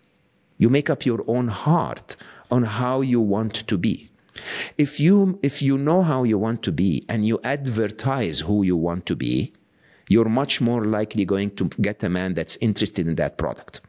You 0.57 0.69
make 0.69 0.89
up 0.89 1.05
your 1.05 1.23
own 1.27 1.47
heart 1.47 2.17
on 2.49 2.63
how 2.63 2.99
you 2.99 3.21
want 3.21 3.55
to 3.67 3.77
be. 3.77 4.10
If 4.77 4.99
you 4.99 5.39
if 5.43 5.61
you 5.61 5.77
know 5.77 6.01
how 6.01 6.23
you 6.23 6.37
want 6.37 6.63
to 6.63 6.71
be 6.71 7.03
and 7.09 7.25
you 7.25 7.39
advertise 7.43 8.39
who 8.41 8.63
you 8.63 8.77
want 8.77 9.05
to 9.07 9.15
be, 9.15 9.53
you're 10.07 10.29
much 10.29 10.61
more 10.61 10.85
likely 10.85 11.25
going 11.25 11.51
to 11.55 11.69
get 11.81 12.03
a 12.03 12.09
man 12.09 12.33
that's 12.33 12.57
interested 12.57 13.07
in 13.07 13.15
that 13.15 13.37
product. 13.37 13.81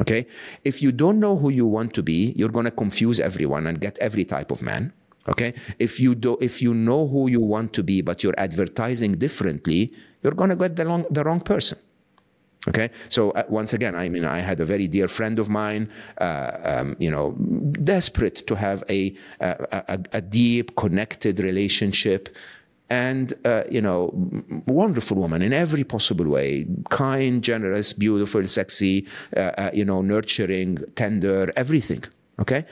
Okay? 0.00 0.26
If 0.64 0.82
you 0.82 0.92
don't 0.92 1.18
know 1.18 1.36
who 1.36 1.50
you 1.50 1.66
want 1.66 1.94
to 1.94 2.02
be, 2.02 2.32
you're 2.36 2.50
going 2.50 2.66
to 2.66 2.70
confuse 2.70 3.18
everyone 3.18 3.66
and 3.66 3.80
get 3.80 3.98
every 3.98 4.24
type 4.24 4.50
of 4.50 4.62
man. 4.62 4.92
Okay? 5.28 5.54
If 5.78 5.98
you 5.98 6.14
do 6.14 6.38
if 6.40 6.62
you 6.62 6.72
know 6.74 7.08
who 7.08 7.28
you 7.28 7.40
want 7.40 7.72
to 7.74 7.82
be 7.82 8.00
but 8.02 8.22
you're 8.22 8.38
advertising 8.38 9.12
differently, 9.14 9.92
you're 10.22 10.38
going 10.40 10.50
to 10.50 10.56
get 10.56 10.76
the 10.76 10.86
wrong 10.86 11.04
the 11.10 11.24
wrong 11.24 11.40
person. 11.40 11.78
Okay, 12.68 12.90
so 13.08 13.30
uh, 13.30 13.44
once 13.48 13.72
again, 13.72 13.94
I 13.94 14.08
mean, 14.08 14.24
I 14.24 14.40
had 14.40 14.60
a 14.60 14.64
very 14.64 14.88
dear 14.88 15.06
friend 15.06 15.38
of 15.38 15.48
mine, 15.48 15.88
uh, 16.18 16.58
um, 16.64 16.96
you 16.98 17.10
know, 17.10 17.32
desperate 17.84 18.46
to 18.48 18.56
have 18.56 18.82
a 18.90 19.14
a, 19.40 19.98
a 20.12 20.20
deep, 20.20 20.74
connected 20.76 21.38
relationship, 21.38 22.36
and 22.90 23.32
uh, 23.44 23.64
you 23.70 23.80
know, 23.80 24.10
wonderful 24.66 25.16
woman 25.16 25.42
in 25.42 25.52
every 25.52 25.84
possible 25.84 26.26
way, 26.26 26.66
kind, 26.90 27.42
generous, 27.42 27.92
beautiful, 27.92 28.46
sexy, 28.46 29.06
uh, 29.36 29.40
uh, 29.40 29.70
you 29.72 29.84
know, 29.84 30.02
nurturing, 30.02 30.78
tender, 30.94 31.52
everything. 31.56 32.02
Okay. 32.38 32.64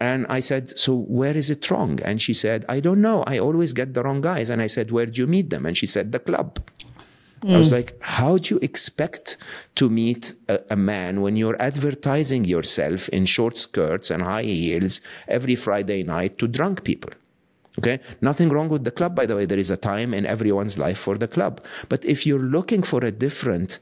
And 0.00 0.26
I 0.28 0.40
said, 0.40 0.78
So 0.78 0.94
where 0.94 1.36
is 1.36 1.50
it 1.50 1.70
wrong? 1.70 1.98
And 2.04 2.22
she 2.22 2.32
said, 2.32 2.64
I 2.68 2.80
don't 2.80 3.00
know. 3.00 3.24
I 3.26 3.38
always 3.38 3.72
get 3.72 3.94
the 3.94 4.02
wrong 4.02 4.20
guys. 4.20 4.48
And 4.48 4.62
I 4.62 4.68
said, 4.68 4.90
Where 4.90 5.06
do 5.06 5.20
you 5.20 5.26
meet 5.26 5.50
them? 5.50 5.66
And 5.66 5.76
she 5.76 5.86
said, 5.86 6.12
The 6.12 6.20
club. 6.20 6.60
Mm. 7.40 7.54
I 7.54 7.58
was 7.58 7.72
like, 7.72 7.96
how 8.00 8.38
do 8.38 8.54
you 8.54 8.60
expect 8.62 9.36
to 9.76 9.88
meet 9.88 10.32
a, 10.48 10.60
a, 10.70 10.76
man 10.76 11.20
when 11.20 11.36
you're 11.36 11.60
advertising 11.60 12.44
yourself 12.44 13.08
in 13.10 13.26
short 13.26 13.56
skirts 13.56 14.10
and 14.10 14.22
high 14.22 14.42
heels 14.42 15.00
every 15.28 15.54
Friday 15.54 16.02
night 16.02 16.38
to 16.38 16.48
drunk 16.48 16.84
people? 16.84 17.10
Okay, 17.78 18.00
nothing 18.20 18.48
wrong 18.48 18.68
with 18.68 18.82
the 18.82 18.90
club, 18.90 19.14
by 19.14 19.24
the 19.24 19.36
way. 19.36 19.46
There 19.46 19.58
is 19.58 19.70
a 19.70 19.76
time 19.76 20.12
in 20.12 20.26
everyone's 20.26 20.78
life 20.78 20.98
for 20.98 21.16
the 21.16 21.28
club. 21.28 21.64
But 21.88 22.04
if 22.04 22.26
you're 22.26 22.40
looking 22.40 22.82
for 22.82 23.04
a 23.04 23.12
different 23.12 23.78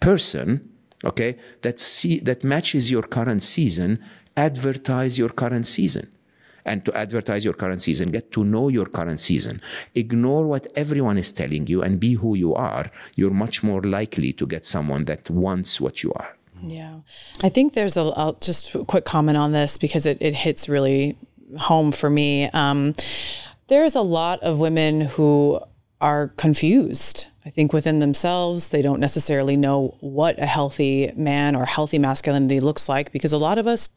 person, 0.00 0.70
okay, 1.02 1.38
that 1.62 1.78
see 1.78 2.18
that 2.20 2.44
matches 2.44 2.90
your 2.90 3.02
current 3.02 3.42
season, 3.42 4.00
advertise 4.36 5.18
your 5.18 5.30
current 5.30 5.66
season 5.66 6.10
and 6.68 6.84
to 6.84 6.96
advertise 6.96 7.44
your 7.44 7.54
current 7.54 7.82
season, 7.82 8.10
get 8.10 8.30
to 8.32 8.44
know 8.44 8.68
your 8.68 8.86
current 8.86 9.20
season. 9.20 9.60
Ignore 9.94 10.46
what 10.46 10.66
everyone 10.76 11.18
is 11.18 11.32
telling 11.32 11.66
you 11.66 11.82
and 11.82 11.98
be 11.98 12.12
who 12.14 12.36
you 12.36 12.54
are. 12.54 12.86
You're 13.16 13.30
much 13.30 13.62
more 13.62 13.82
likely 13.82 14.32
to 14.34 14.46
get 14.46 14.64
someone 14.64 15.04
that 15.06 15.28
wants 15.30 15.80
what 15.80 16.02
you 16.02 16.12
are. 16.12 16.36
Yeah. 16.62 17.00
I 17.42 17.48
think 17.48 17.74
there's 17.74 17.96
a, 17.96 18.12
I'll 18.16 18.34
just 18.34 18.74
a 18.74 18.84
quick 18.84 19.04
comment 19.04 19.38
on 19.38 19.52
this 19.52 19.78
because 19.78 20.06
it, 20.06 20.18
it 20.20 20.34
hits 20.34 20.68
really 20.68 21.16
home 21.56 21.92
for 21.92 22.10
me. 22.10 22.48
Um, 22.50 22.94
there's 23.68 23.94
a 23.94 24.02
lot 24.02 24.42
of 24.42 24.58
women 24.58 25.02
who 25.02 25.60
are 26.00 26.28
confused. 26.36 27.28
I 27.44 27.50
think 27.50 27.72
within 27.72 27.98
themselves, 27.98 28.68
they 28.68 28.82
don't 28.82 29.00
necessarily 29.00 29.56
know 29.56 29.96
what 30.00 30.38
a 30.38 30.46
healthy 30.46 31.12
man 31.16 31.56
or 31.56 31.64
healthy 31.64 31.98
masculinity 31.98 32.60
looks 32.60 32.88
like 32.88 33.12
because 33.12 33.32
a 33.32 33.38
lot 33.38 33.58
of 33.58 33.66
us 33.66 33.88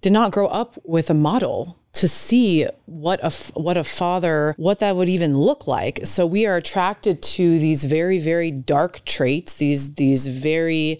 did 0.00 0.12
not 0.12 0.32
grow 0.32 0.46
up 0.48 0.78
with 0.84 1.10
a 1.10 1.14
model 1.14 1.78
to 1.94 2.08
see 2.08 2.66
what 2.86 3.20
a 3.22 3.30
what 3.54 3.76
a 3.76 3.84
father 3.84 4.54
what 4.58 4.80
that 4.80 4.96
would 4.96 5.08
even 5.08 5.36
look 5.36 5.66
like 5.66 6.00
so 6.04 6.26
we 6.26 6.44
are 6.44 6.56
attracted 6.56 7.22
to 7.22 7.58
these 7.58 7.84
very 7.84 8.18
very 8.18 8.50
dark 8.50 9.04
traits 9.04 9.58
these 9.58 9.94
these 9.94 10.26
very 10.26 10.98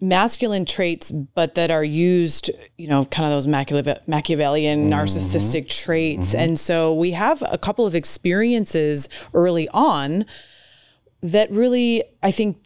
masculine 0.00 0.64
traits 0.64 1.10
but 1.10 1.54
that 1.54 1.70
are 1.70 1.84
used 1.84 2.50
you 2.76 2.88
know 2.88 3.04
kind 3.06 3.24
of 3.24 3.32
those 3.32 3.46
machiavellian 3.46 4.90
mm-hmm. 4.90 4.92
narcissistic 4.92 5.68
traits 5.68 6.30
mm-hmm. 6.30 6.40
and 6.40 6.58
so 6.58 6.92
we 6.92 7.12
have 7.12 7.42
a 7.50 7.56
couple 7.56 7.86
of 7.86 7.94
experiences 7.94 9.08
early 9.32 9.68
on 9.70 10.26
that 11.22 11.50
really 11.50 12.02
i 12.22 12.30
think 12.30 12.58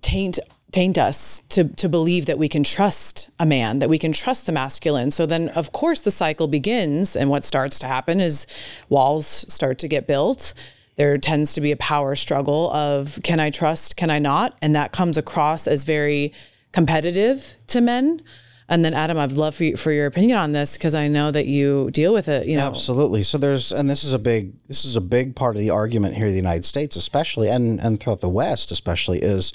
taint 0.00 0.38
taint 0.76 0.98
us 0.98 1.40
to 1.48 1.64
to 1.64 1.88
believe 1.88 2.26
that 2.26 2.36
we 2.36 2.50
can 2.50 2.62
trust 2.62 3.30
a 3.38 3.46
man, 3.46 3.78
that 3.78 3.88
we 3.88 3.98
can 3.98 4.12
trust 4.12 4.44
the 4.44 4.52
masculine. 4.52 5.10
So 5.10 5.24
then 5.24 5.48
of 5.60 5.72
course 5.72 6.02
the 6.02 6.10
cycle 6.10 6.48
begins 6.48 7.16
and 7.16 7.30
what 7.30 7.44
starts 7.44 7.78
to 7.78 7.86
happen 7.86 8.20
is 8.20 8.46
walls 8.90 9.26
start 9.48 9.78
to 9.78 9.88
get 9.88 10.06
built. 10.06 10.52
There 10.96 11.16
tends 11.16 11.54
to 11.54 11.62
be 11.62 11.72
a 11.72 11.78
power 11.78 12.14
struggle 12.14 12.70
of 12.72 13.18
can 13.22 13.40
I 13.40 13.48
trust, 13.48 13.96
can 13.96 14.10
I 14.10 14.18
not? 14.18 14.54
And 14.60 14.76
that 14.76 14.92
comes 14.92 15.16
across 15.16 15.66
as 15.66 15.84
very 15.84 16.34
competitive 16.72 17.56
to 17.68 17.80
men. 17.80 18.20
And 18.68 18.84
then 18.84 18.92
Adam, 18.92 19.16
I'd 19.16 19.32
love 19.32 19.54
for, 19.54 19.64
you, 19.64 19.76
for 19.78 19.92
your 19.92 20.04
opinion 20.04 20.36
on 20.36 20.52
this 20.52 20.76
because 20.76 20.94
I 20.94 21.08
know 21.08 21.30
that 21.30 21.46
you 21.46 21.90
deal 21.92 22.12
with 22.12 22.28
it. 22.28 22.46
You 22.46 22.56
know, 22.58 22.66
absolutely. 22.66 23.22
So 23.22 23.38
there's, 23.38 23.72
and 23.72 23.88
this 23.88 24.04
is 24.04 24.12
a 24.12 24.18
big, 24.18 24.60
this 24.64 24.84
is 24.84 24.94
a 24.94 25.00
big 25.00 25.36
part 25.36 25.56
of 25.56 25.60
the 25.60 25.70
argument 25.70 26.16
here 26.16 26.26
in 26.26 26.32
the 26.32 26.44
United 26.46 26.66
States, 26.66 26.96
especially, 26.96 27.48
and 27.48 27.80
and 27.80 27.98
throughout 27.98 28.20
the 28.20 28.28
West, 28.28 28.72
especially, 28.72 29.20
is 29.22 29.52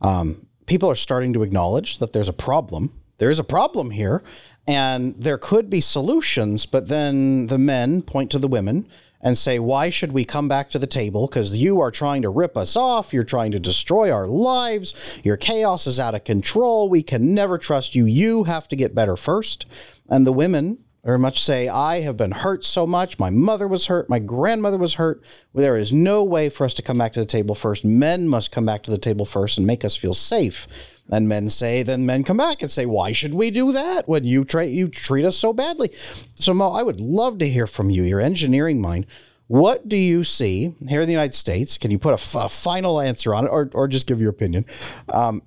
um, 0.00 0.46
people 0.66 0.90
are 0.90 0.96
starting 0.96 1.32
to 1.32 1.42
acknowledge 1.42 1.98
that 1.98 2.12
there's 2.12 2.28
a 2.28 2.34
problem. 2.34 2.92
There 3.18 3.30
is 3.30 3.38
a 3.38 3.44
problem 3.44 3.90
here, 3.90 4.22
and 4.68 5.14
there 5.18 5.38
could 5.38 5.70
be 5.70 5.80
solutions, 5.80 6.66
but 6.66 6.88
then 6.88 7.46
the 7.46 7.58
men 7.58 8.02
point 8.02 8.30
to 8.32 8.38
the 8.38 8.48
women 8.48 8.88
and 9.22 9.38
say, 9.38 9.58
Why 9.58 9.90
should 9.90 10.12
we 10.12 10.24
come 10.24 10.48
back 10.48 10.68
to 10.70 10.78
the 10.78 10.86
table? 10.86 11.26
Because 11.26 11.58
you 11.58 11.80
are 11.80 11.90
trying 11.90 12.22
to 12.22 12.28
rip 12.28 12.56
us 12.56 12.76
off. 12.76 13.12
You're 13.12 13.24
trying 13.24 13.52
to 13.52 13.60
destroy 13.60 14.10
our 14.10 14.26
lives. 14.26 15.20
Your 15.24 15.36
chaos 15.36 15.86
is 15.86 15.98
out 15.98 16.14
of 16.14 16.24
control. 16.24 16.88
We 16.88 17.02
can 17.02 17.34
never 17.34 17.58
trust 17.58 17.94
you. 17.94 18.04
You 18.04 18.44
have 18.44 18.68
to 18.68 18.76
get 18.76 18.94
better 18.94 19.16
first. 19.16 19.66
And 20.08 20.26
the 20.26 20.32
women 20.32 20.78
very 21.06 21.20
much 21.20 21.40
say, 21.40 21.68
I 21.68 22.00
have 22.00 22.16
been 22.16 22.32
hurt 22.32 22.64
so 22.64 22.84
much. 22.84 23.16
My 23.16 23.30
mother 23.30 23.68
was 23.68 23.86
hurt. 23.86 24.10
My 24.10 24.18
grandmother 24.18 24.76
was 24.76 24.94
hurt. 24.94 25.22
There 25.54 25.76
is 25.76 25.92
no 25.92 26.24
way 26.24 26.48
for 26.48 26.64
us 26.64 26.74
to 26.74 26.82
come 26.82 26.98
back 26.98 27.12
to 27.12 27.20
the 27.20 27.26
table 27.26 27.54
first. 27.54 27.84
Men 27.84 28.26
must 28.26 28.50
come 28.50 28.66
back 28.66 28.82
to 28.82 28.90
the 28.90 28.98
table 28.98 29.24
first 29.24 29.56
and 29.56 29.64
make 29.64 29.84
us 29.84 29.94
feel 29.94 30.14
safe. 30.14 30.66
And 31.08 31.28
men 31.28 31.48
say, 31.48 31.84
then 31.84 32.06
men 32.06 32.24
come 32.24 32.38
back 32.38 32.60
and 32.60 32.68
say, 32.68 32.86
why 32.86 33.12
should 33.12 33.34
we 33.34 33.52
do 33.52 33.70
that 33.70 34.08
when 34.08 34.24
you, 34.24 34.44
tra- 34.44 34.66
you 34.66 34.88
treat 34.88 35.24
us 35.24 35.36
so 35.36 35.52
badly? 35.52 35.92
So, 36.34 36.52
Mo, 36.52 36.70
I 36.70 36.82
would 36.82 37.00
love 37.00 37.38
to 37.38 37.48
hear 37.48 37.68
from 37.68 37.88
you, 37.88 38.02
your 38.02 38.20
engineering 38.20 38.80
mind. 38.80 39.06
What 39.46 39.88
do 39.88 39.96
you 39.96 40.24
see 40.24 40.74
here 40.88 41.02
in 41.02 41.06
the 41.06 41.12
United 41.12 41.34
States? 41.34 41.78
Can 41.78 41.92
you 41.92 42.00
put 42.00 42.14
a, 42.14 42.14
f- 42.14 42.34
a 42.34 42.48
final 42.48 43.00
answer 43.00 43.32
on 43.32 43.46
it 43.46 43.50
or, 43.50 43.70
or 43.74 43.86
just 43.86 44.08
give 44.08 44.20
your 44.20 44.30
opinion? 44.30 44.66
Um, 45.14 45.42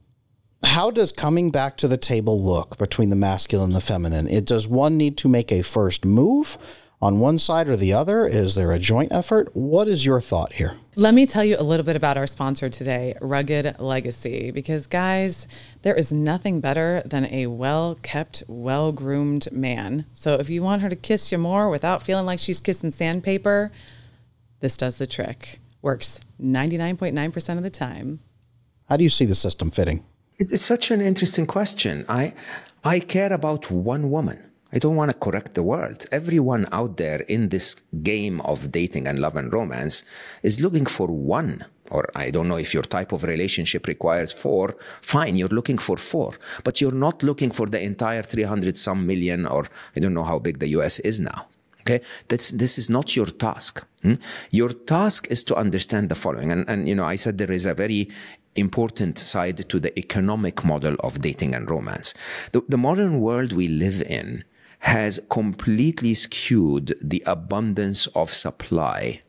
how 0.63 0.91
does 0.91 1.11
coming 1.11 1.51
back 1.51 1.77
to 1.77 1.87
the 1.87 1.97
table 1.97 2.41
look 2.41 2.77
between 2.77 3.09
the 3.09 3.15
masculine 3.15 3.69
and 3.69 3.75
the 3.75 3.81
feminine? 3.81 4.27
It 4.27 4.45
does 4.45 4.67
one 4.67 4.97
need 4.97 5.17
to 5.17 5.27
make 5.27 5.51
a 5.51 5.61
first 5.61 6.05
move 6.05 6.57
on 7.01 7.19
one 7.19 7.39
side 7.39 7.69
or 7.69 7.77
the 7.77 7.93
other? 7.93 8.25
Is 8.25 8.55
there 8.55 8.71
a 8.71 8.79
joint 8.79 9.11
effort? 9.11 9.55
What 9.55 9.87
is 9.87 10.05
your 10.05 10.19
thought 10.21 10.53
here? 10.53 10.77
Let 10.95 11.13
me 11.13 11.25
tell 11.25 11.45
you 11.45 11.55
a 11.57 11.63
little 11.63 11.85
bit 11.85 11.95
about 11.95 12.17
our 12.17 12.27
sponsor 12.27 12.69
today, 12.69 13.15
Rugged 13.21 13.79
Legacy, 13.79 14.51
because 14.51 14.85
guys, 14.85 15.47
there 15.81 15.95
is 15.95 16.11
nothing 16.11 16.59
better 16.59 17.01
than 17.05 17.25
a 17.25 17.47
well 17.47 17.97
kept, 18.01 18.43
well 18.47 18.91
groomed 18.91 19.51
man. 19.51 20.05
So 20.13 20.35
if 20.35 20.49
you 20.49 20.61
want 20.61 20.81
her 20.81 20.89
to 20.89 20.95
kiss 20.95 21.31
you 21.31 21.37
more 21.37 21.69
without 21.69 22.03
feeling 22.03 22.25
like 22.25 22.39
she's 22.39 22.59
kissing 22.59 22.91
sandpaper, 22.91 23.71
this 24.59 24.75
does 24.75 24.97
the 24.97 25.07
trick. 25.07 25.59
Works 25.81 26.19
99.9% 26.41 27.57
of 27.57 27.63
the 27.63 27.69
time. 27.69 28.19
How 28.89 28.97
do 28.97 29.03
you 29.03 29.09
see 29.09 29.25
the 29.25 29.35
system 29.35 29.71
fitting? 29.71 30.03
It's 30.39 30.61
such 30.61 30.89
an 30.89 31.01
interesting 31.01 31.45
question. 31.45 32.05
I, 32.07 32.33
I 32.85 33.01
care 33.01 33.33
about 33.33 33.69
one 33.69 34.09
woman. 34.09 34.39
I 34.71 34.79
don't 34.79 34.95
want 34.95 35.11
to 35.11 35.17
correct 35.17 35.53
the 35.53 35.63
world. 35.63 36.05
Everyone 36.13 36.65
out 36.71 36.95
there 36.95 37.19
in 37.23 37.49
this 37.49 37.75
game 38.03 38.39
of 38.41 38.71
dating 38.71 39.05
and 39.05 39.19
love 39.19 39.35
and 39.35 39.51
romance 39.51 40.05
is 40.41 40.61
looking 40.61 40.85
for 40.85 41.07
one. 41.07 41.65
Or 41.91 42.07
I 42.15 42.31
don't 42.31 42.47
know 42.47 42.55
if 42.55 42.73
your 42.73 42.83
type 42.83 43.11
of 43.11 43.25
relationship 43.25 43.85
requires 43.87 44.31
four. 44.31 44.77
Fine, 45.01 45.35
you're 45.35 45.49
looking 45.49 45.77
for 45.77 45.97
four. 45.97 46.35
But 46.63 46.79
you're 46.79 46.93
not 46.93 47.21
looking 47.21 47.51
for 47.51 47.65
the 47.65 47.81
entire 47.81 48.23
300 48.23 48.77
some 48.77 49.05
million, 49.05 49.45
or 49.45 49.65
I 49.97 49.99
don't 49.99 50.13
know 50.13 50.23
how 50.23 50.39
big 50.39 50.59
the 50.59 50.69
US 50.69 50.99
is 50.99 51.19
now. 51.19 51.47
Okay, 51.81 52.05
this 52.27 52.51
this 52.51 52.77
is 52.77 52.89
not 52.89 53.15
your 53.15 53.25
task. 53.25 53.83
Hmm? 54.03 54.15
Your 54.51 54.69
task 54.69 55.27
is 55.31 55.43
to 55.45 55.55
understand 55.55 56.09
the 56.09 56.15
following, 56.15 56.51
and 56.51 56.69
and 56.69 56.87
you 56.87 56.93
know 56.93 57.05
I 57.05 57.15
said 57.15 57.37
there 57.37 57.51
is 57.51 57.65
a 57.65 57.73
very 57.73 58.09
important 58.55 59.17
side 59.17 59.69
to 59.69 59.79
the 59.79 59.97
economic 59.97 60.63
model 60.63 60.95
of 60.99 61.21
dating 61.21 61.55
and 61.55 61.69
romance. 61.69 62.13
The, 62.51 62.61
the 62.67 62.77
modern 62.77 63.21
world 63.21 63.53
we 63.53 63.67
live 63.67 64.01
in 64.01 64.43
has 64.79 65.19
completely 65.29 66.13
skewed 66.13 66.95
the 67.01 67.23
abundance 67.25 68.07
of 68.07 68.33
supply 68.33 69.19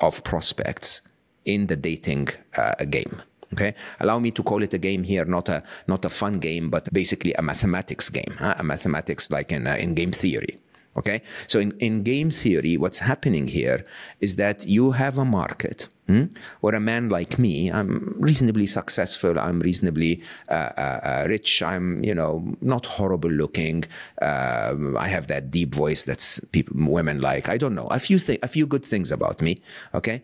of 0.00 0.22
prospects 0.24 1.00
in 1.44 1.66
the 1.66 1.76
dating 1.76 2.28
uh, 2.56 2.84
game. 2.84 3.22
Okay, 3.52 3.74
allow 4.00 4.18
me 4.18 4.32
to 4.32 4.42
call 4.42 4.62
it 4.62 4.74
a 4.74 4.78
game 4.78 5.04
here, 5.04 5.24
not 5.24 5.48
a 5.48 5.62
not 5.86 6.04
a 6.04 6.08
fun 6.08 6.40
game, 6.40 6.68
but 6.68 6.92
basically 6.92 7.32
a 7.34 7.42
mathematics 7.42 8.08
game, 8.08 8.34
huh? 8.38 8.54
a 8.58 8.64
mathematics 8.64 9.30
like 9.30 9.52
in 9.52 9.66
uh, 9.66 9.76
in 9.76 9.94
game 9.94 10.12
theory. 10.12 10.58
Okay, 10.96 11.22
so 11.46 11.60
in, 11.60 11.72
in 11.78 12.02
game 12.02 12.30
theory, 12.30 12.76
what's 12.76 12.98
happening 12.98 13.46
here 13.46 13.84
is 14.20 14.36
that 14.36 14.66
you 14.66 14.92
have 14.92 15.18
a 15.18 15.24
market 15.24 15.88
hmm, 16.06 16.24
where 16.60 16.74
a 16.74 16.80
man 16.80 17.08
like 17.08 17.38
me, 17.38 17.70
I'm 17.70 18.14
reasonably 18.18 18.66
successful, 18.66 19.38
I'm 19.38 19.60
reasonably 19.60 20.22
uh, 20.48 20.70
uh, 20.76 21.00
uh 21.02 21.24
rich, 21.28 21.62
I'm 21.62 22.02
you 22.04 22.14
know 22.14 22.54
not 22.60 22.86
horrible 22.86 23.30
looking, 23.30 23.84
um, 24.22 24.96
I 24.96 25.08
have 25.08 25.26
that 25.28 25.50
deep 25.50 25.74
voice 25.74 26.04
that's 26.04 26.40
women 26.72 27.20
like. 27.20 27.48
I 27.48 27.58
don't 27.58 27.74
know 27.74 27.88
a 27.88 27.98
few 27.98 28.18
th- 28.18 28.40
a 28.42 28.48
few 28.48 28.66
good 28.66 28.84
things 28.84 29.12
about 29.12 29.42
me. 29.42 29.58
Okay, 29.94 30.22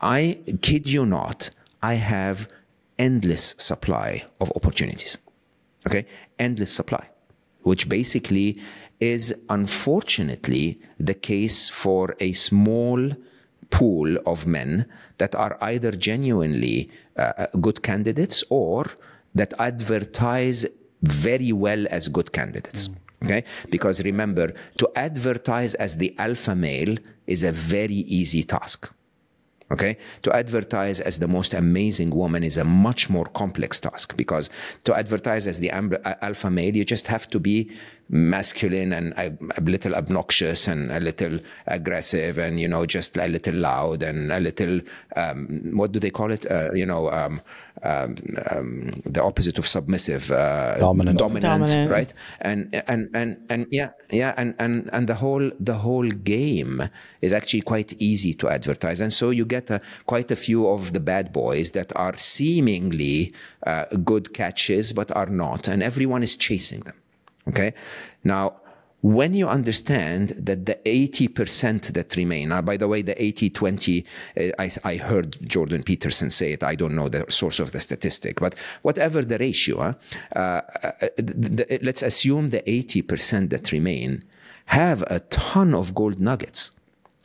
I 0.00 0.38
kid 0.62 0.88
you 0.88 1.06
not, 1.06 1.50
I 1.82 1.94
have 1.94 2.48
endless 2.98 3.54
supply 3.58 4.24
of 4.40 4.52
opportunities. 4.56 5.18
Okay, 5.86 6.06
endless 6.38 6.72
supply, 6.72 7.08
which 7.62 7.88
basically 7.88 8.60
is 9.00 9.34
unfortunately 9.48 10.78
the 10.98 11.14
case 11.14 11.68
for 11.70 12.14
a 12.20 12.32
small 12.32 13.10
pool 13.70 14.16
of 14.26 14.46
men 14.46 14.86
that 15.18 15.34
are 15.34 15.56
either 15.60 15.90
genuinely 15.92 16.90
uh, 17.16 17.46
good 17.60 17.82
candidates 17.82 18.44
or 18.50 18.86
that 19.34 19.54
advertise 19.58 20.66
very 21.02 21.52
well 21.52 21.86
as 21.90 22.08
good 22.08 22.32
candidates. 22.32 22.88
Mm. 22.88 22.96
Okay? 23.22 23.44
Because 23.70 24.02
remember, 24.02 24.52
to 24.78 24.90
advertise 24.96 25.74
as 25.74 25.96
the 25.96 26.14
alpha 26.18 26.54
male 26.54 26.96
is 27.26 27.44
a 27.44 27.52
very 27.52 27.94
easy 27.94 28.42
task. 28.42 28.90
Okay. 29.72 29.96
To 30.22 30.34
advertise 30.34 31.00
as 31.00 31.20
the 31.20 31.28
most 31.28 31.54
amazing 31.54 32.10
woman 32.10 32.42
is 32.42 32.56
a 32.56 32.64
much 32.64 33.08
more 33.08 33.26
complex 33.26 33.78
task 33.78 34.16
because 34.16 34.50
to 34.82 34.96
advertise 34.96 35.46
as 35.46 35.60
the 35.60 35.70
alpha 35.70 36.50
male, 36.50 36.74
you 36.74 36.84
just 36.84 37.06
have 37.06 37.30
to 37.30 37.38
be 37.38 37.70
masculine 38.08 38.92
and 38.92 39.12
a, 39.12 39.32
a, 39.56 39.60
little 39.60 39.94
obnoxious 39.94 40.66
and 40.66 40.90
a 40.90 40.98
little 40.98 41.38
aggressive 41.68 42.38
and, 42.38 42.58
you 42.58 42.66
know, 42.66 42.84
just 42.84 43.16
a 43.16 43.28
little 43.28 43.54
loud 43.54 44.02
and 44.02 44.32
a 44.32 44.40
little, 44.40 44.80
um, 45.14 45.70
what 45.74 45.92
do 45.92 46.00
they 46.00 46.10
call 46.10 46.32
it? 46.32 46.50
Uh, 46.50 46.72
you 46.72 46.84
know, 46.84 47.08
um, 47.12 47.40
um, 47.82 48.14
um, 48.50 49.02
the 49.06 49.22
opposite 49.22 49.58
of 49.58 49.66
submissive, 49.66 50.30
uh, 50.30 50.76
dominant. 50.78 51.18
dominant, 51.18 51.42
dominant, 51.42 51.90
right? 51.90 52.12
And 52.40 52.74
and 52.86 53.08
and 53.14 53.36
and 53.48 53.66
yeah, 53.70 53.90
yeah, 54.10 54.34
and 54.36 54.54
and 54.58 54.90
and 54.92 55.08
the 55.08 55.14
whole 55.14 55.50
the 55.58 55.74
whole 55.74 56.08
game 56.08 56.88
is 57.20 57.32
actually 57.32 57.62
quite 57.62 57.92
easy 58.00 58.34
to 58.34 58.48
advertise, 58.48 59.00
and 59.00 59.12
so 59.12 59.30
you 59.30 59.44
get 59.44 59.70
a, 59.70 59.80
quite 60.06 60.30
a 60.30 60.36
few 60.36 60.68
of 60.68 60.92
the 60.92 61.00
bad 61.00 61.32
boys 61.32 61.72
that 61.72 61.94
are 61.96 62.16
seemingly 62.16 63.32
uh, 63.66 63.84
good 64.04 64.34
catches 64.34 64.92
but 64.92 65.10
are 65.16 65.26
not, 65.26 65.68
and 65.68 65.82
everyone 65.82 66.22
is 66.22 66.36
chasing 66.36 66.80
them. 66.80 66.94
Okay, 67.48 67.72
now 68.24 68.60
when 69.02 69.32
you 69.32 69.48
understand 69.48 70.30
that 70.30 70.66
the 70.66 70.74
80% 70.84 71.92
that 71.94 72.16
remain, 72.16 72.52
uh, 72.52 72.60
by 72.60 72.76
the 72.76 72.86
way, 72.86 73.02
the 73.02 73.20
80 73.22 73.50
20, 73.50 74.04
uh, 74.36 74.42
I, 74.58 74.70
I, 74.84 74.96
heard 74.96 75.36
Jordan 75.48 75.82
Peterson 75.82 76.30
say 76.30 76.52
it. 76.52 76.62
I 76.62 76.74
don't 76.74 76.94
know 76.94 77.08
the 77.08 77.24
source 77.28 77.60
of 77.60 77.72
the 77.72 77.80
statistic, 77.80 78.40
but 78.40 78.54
whatever 78.82 79.22
the 79.22 79.38
ratio, 79.38 79.80
uh, 79.80 79.94
uh 80.36 80.60
the, 81.16 81.66
the, 81.66 81.78
let's 81.82 82.02
assume 82.02 82.50
the 82.50 82.62
80% 82.62 83.50
that 83.50 83.72
remain 83.72 84.22
have 84.66 85.02
a 85.08 85.20
ton 85.20 85.74
of 85.74 85.94
gold 85.94 86.20
nuggets. 86.20 86.70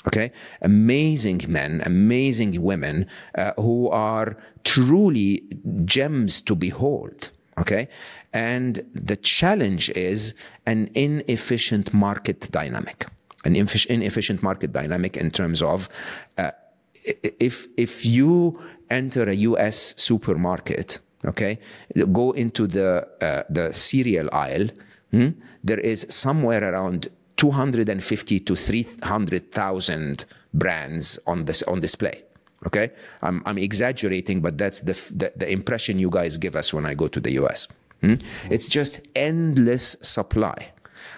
Okay, 0.07 0.31
amazing 0.61 1.41
men, 1.47 1.81
amazing 1.83 2.61
women 2.61 3.07
who 3.55 3.89
are 3.89 4.37
truly 4.63 5.43
gems 5.83 6.41
to 6.41 6.55
behold. 6.55 7.31
Okay. 7.57 7.87
And 8.35 8.85
the 8.93 9.15
challenge 9.15 9.89
is 9.91 10.35
an 10.65 10.89
inefficient 10.93 11.93
market 11.93 12.51
dynamic, 12.51 13.05
an 13.45 13.55
inefficient 13.55 14.43
market 14.43 14.73
dynamic 14.73 15.15
in 15.15 15.31
terms 15.31 15.61
of 15.61 15.87
uh, 16.37 16.51
if, 17.39 17.65
if 17.77 18.05
you 18.05 18.59
enter 18.89 19.23
a 19.29 19.33
US 19.33 19.93
supermarket, 19.95 20.99
okay, 21.23 21.59
go 22.11 22.31
into 22.31 22.67
the, 22.67 23.07
uh, 23.21 23.43
the 23.49 23.73
cereal 23.73 24.27
aisle, 24.33 24.67
hmm, 25.11 25.29
there 25.63 25.79
is 25.79 26.05
somewhere 26.09 26.73
around 26.73 27.07
250 27.37 28.39
to 28.41 28.53
300,000 28.53 30.25
brands 30.53 31.19
on 31.25 31.45
this 31.45 31.63
on 31.63 31.79
display. 31.79 32.21
Okay, 32.65 32.91
I'm, 33.21 33.41
I'm 33.45 33.59
exaggerating, 33.59 34.41
but 34.41 34.57
that's 34.57 34.81
the, 34.81 34.93
the, 35.15 35.31
the 35.37 35.49
impression 35.49 35.99
you 35.99 36.09
guys 36.09 36.35
give 36.35 36.57
us 36.57 36.73
when 36.73 36.85
I 36.85 36.95
go 36.95 37.07
to 37.07 37.21
the 37.21 37.31
US. 37.33 37.67
Hmm? 38.05 38.51
It's 38.51 38.69
just 38.69 39.01
endless 39.15 39.95
supply. 40.01 40.71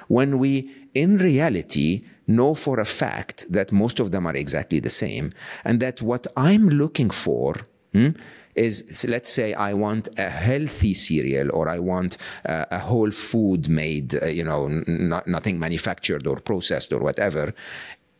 When 0.08 0.40
we, 0.40 0.72
in 0.94 1.18
reality, 1.18 2.06
know 2.28 2.56
for 2.56 2.80
a 2.80 2.86
fact 2.86 3.46
that 3.50 3.72
most 3.72 4.00
of 4.00 4.12
them 4.12 4.26
are 4.26 4.36
exactly 4.36 4.80
the 4.80 4.90
same, 4.90 5.34
and 5.64 5.80
that 5.80 6.02
what 6.02 6.28
I'm 6.36 6.70
looking 6.70 7.10
for 7.10 7.56
hmm, 7.94 8.10
is, 8.56 9.06
let's 9.08 9.30
say, 9.30 9.54
I 9.54 9.74
want 9.74 10.08
a 10.18 10.30
healthy 10.30 10.94
cereal 10.94 11.50
or 11.54 11.70
I 11.70 11.80
want 11.80 12.18
uh, 12.46 12.66
a 12.72 12.80
whole 12.80 13.12
food 13.12 13.70
made, 13.70 14.22
uh, 14.22 14.28
you 14.28 14.44
know, 14.44 14.66
n- 14.66 15.22
nothing 15.26 15.60
manufactured 15.60 16.26
or 16.26 16.38
processed 16.38 16.92
or 16.92 17.00
whatever. 17.00 17.54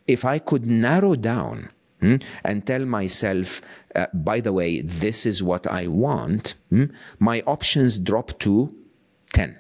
If 0.08 0.24
I 0.24 0.40
could 0.40 0.66
narrow 0.66 1.16
down 1.16 1.70
Hmm? 2.00 2.18
and 2.44 2.66
tell 2.68 2.86
myself, 2.86 3.60
uh, 3.96 4.06
by 4.14 4.40
the 4.40 4.54
way, 4.54 4.82
this 4.82 5.26
is 5.26 5.42
what 5.42 5.66
I 5.66 5.88
want, 5.88 6.54
hmm? 6.70 6.86
my 7.18 7.42
options 7.48 7.98
drop 7.98 8.38
to 8.40 8.70
10. 9.34 9.58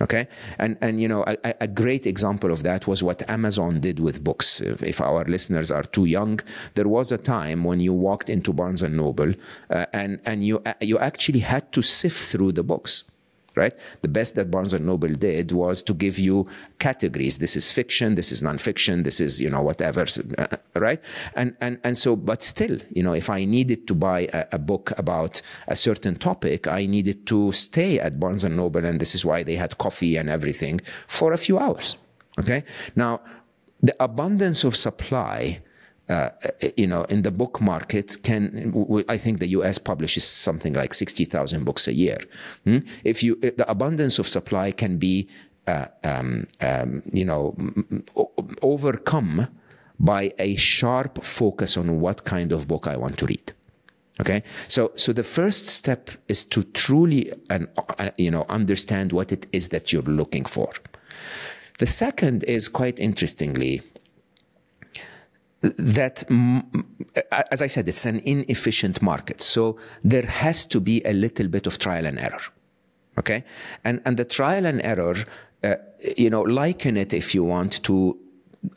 Okay, 0.00 0.26
and 0.58 0.76
and 0.80 1.00
you 1.00 1.06
know 1.06 1.22
a, 1.24 1.54
a, 1.60 1.68
great 1.68 2.04
example 2.04 2.50
of 2.50 2.64
that 2.64 2.88
was 2.88 3.04
what 3.04 3.22
Amazon 3.30 3.78
did 3.78 4.00
with 4.00 4.24
books. 4.24 4.60
If, 4.60 4.82
if, 4.82 5.00
our 5.00 5.24
listeners 5.24 5.70
are 5.70 5.84
too 5.84 6.06
young, 6.06 6.40
there 6.74 6.88
was 6.88 7.12
a 7.12 7.18
time 7.18 7.62
when 7.62 7.78
you 7.78 7.92
walked 7.92 8.28
into 8.28 8.52
Barnes 8.52 8.82
and 8.82 8.96
Noble, 8.96 9.32
uh, 9.70 9.86
and 9.92 10.20
and 10.24 10.44
you 10.44 10.60
uh, 10.66 10.74
you 10.80 10.98
actually 10.98 11.38
had 11.38 11.70
to 11.74 11.80
sift 11.80 12.18
through 12.32 12.52
the 12.52 12.64
books 12.64 13.04
right? 13.56 13.74
The 14.02 14.08
best 14.08 14.34
that 14.34 14.50
Barnes 14.50 14.72
and 14.72 14.86
Noble 14.86 15.14
did 15.14 15.52
was 15.52 15.82
to 15.84 15.94
give 15.94 16.18
you 16.18 16.46
categories. 16.78 17.38
This 17.38 17.56
is 17.56 17.70
fiction. 17.70 18.14
This 18.14 18.32
is 18.32 18.42
nonfiction. 18.42 19.04
This 19.04 19.20
is 19.20 19.40
you 19.40 19.50
know 19.50 19.62
whatever, 19.62 20.06
uh, 20.38 20.56
right? 20.74 21.00
And 21.34 21.56
and 21.60 21.78
and 21.84 21.96
so, 21.96 22.16
but 22.16 22.42
still, 22.42 22.78
you 22.90 23.02
know, 23.02 23.12
if 23.12 23.30
I 23.30 23.44
needed 23.44 23.86
to 23.88 23.94
buy 23.94 24.28
a, 24.32 24.46
a 24.52 24.58
book 24.58 24.92
about 24.98 25.40
a 25.68 25.76
certain 25.76 26.16
topic, 26.16 26.66
I 26.66 26.86
needed 26.86 27.26
to 27.28 27.52
stay 27.52 27.98
at 27.98 28.18
Barnes 28.20 28.44
and 28.44 28.56
Noble, 28.56 28.84
and 28.84 29.00
this 29.00 29.14
is 29.14 29.24
why 29.24 29.42
they 29.42 29.56
had 29.56 29.78
coffee 29.78 30.16
and 30.16 30.28
everything 30.28 30.80
for 31.06 31.32
a 31.32 31.38
few 31.38 31.58
hours. 31.58 31.96
Okay, 32.38 32.64
now 32.96 33.20
the 33.82 33.94
abundance 34.00 34.64
of 34.64 34.74
supply 34.74 35.60
uh, 36.08 36.30
you 36.76 36.86
know, 36.86 37.04
in 37.04 37.22
the 37.22 37.30
book 37.30 37.60
market, 37.60 38.16
can 38.22 39.04
I 39.08 39.16
think 39.16 39.38
the 39.38 39.48
U.S. 39.48 39.78
publishes 39.78 40.24
something 40.24 40.74
like 40.74 40.92
sixty 40.92 41.24
thousand 41.24 41.64
books 41.64 41.88
a 41.88 41.94
year. 41.94 42.18
Hmm? 42.64 42.78
If 43.04 43.22
you, 43.22 43.36
the 43.36 43.64
abundance 43.68 44.18
of 44.18 44.28
supply 44.28 44.70
can 44.70 44.98
be, 44.98 45.28
uh, 45.66 45.86
um, 46.04 46.46
um, 46.60 47.02
you 47.12 47.24
know, 47.24 47.56
overcome 48.60 49.48
by 49.98 50.32
a 50.38 50.56
sharp 50.56 51.24
focus 51.24 51.76
on 51.76 52.00
what 52.00 52.24
kind 52.24 52.52
of 52.52 52.68
book 52.68 52.86
I 52.86 52.96
want 52.96 53.16
to 53.18 53.26
read. 53.26 53.52
Okay, 54.20 54.42
so 54.68 54.92
so 54.96 55.12
the 55.12 55.22
first 55.22 55.68
step 55.68 56.10
is 56.28 56.44
to 56.44 56.64
truly, 56.64 57.32
and 57.48 57.66
uh, 57.98 58.10
you 58.18 58.30
know, 58.30 58.44
understand 58.50 59.12
what 59.12 59.32
it 59.32 59.46
is 59.52 59.70
that 59.70 59.92
you're 59.92 60.02
looking 60.02 60.44
for. 60.44 60.70
The 61.78 61.86
second 61.86 62.44
is 62.44 62.68
quite 62.68 63.00
interestingly 63.00 63.82
that, 65.76 66.22
as 67.50 67.62
I 67.62 67.66
said, 67.66 67.88
it's 67.88 68.06
an 68.06 68.20
inefficient 68.20 69.00
market. 69.02 69.40
So 69.40 69.78
there 70.02 70.26
has 70.26 70.64
to 70.66 70.80
be 70.80 71.02
a 71.04 71.12
little 71.12 71.48
bit 71.48 71.66
of 71.66 71.78
trial 71.78 72.06
and 72.06 72.18
error. 72.18 72.40
Okay. 73.18 73.44
And, 73.84 74.00
and 74.04 74.16
the 74.16 74.24
trial 74.24 74.66
and 74.66 74.82
error, 74.82 75.14
uh, 75.62 75.76
you 76.16 76.30
know, 76.30 76.42
liken 76.42 76.96
it 76.96 77.14
if 77.14 77.34
you 77.34 77.44
want 77.44 77.82
to 77.84 78.18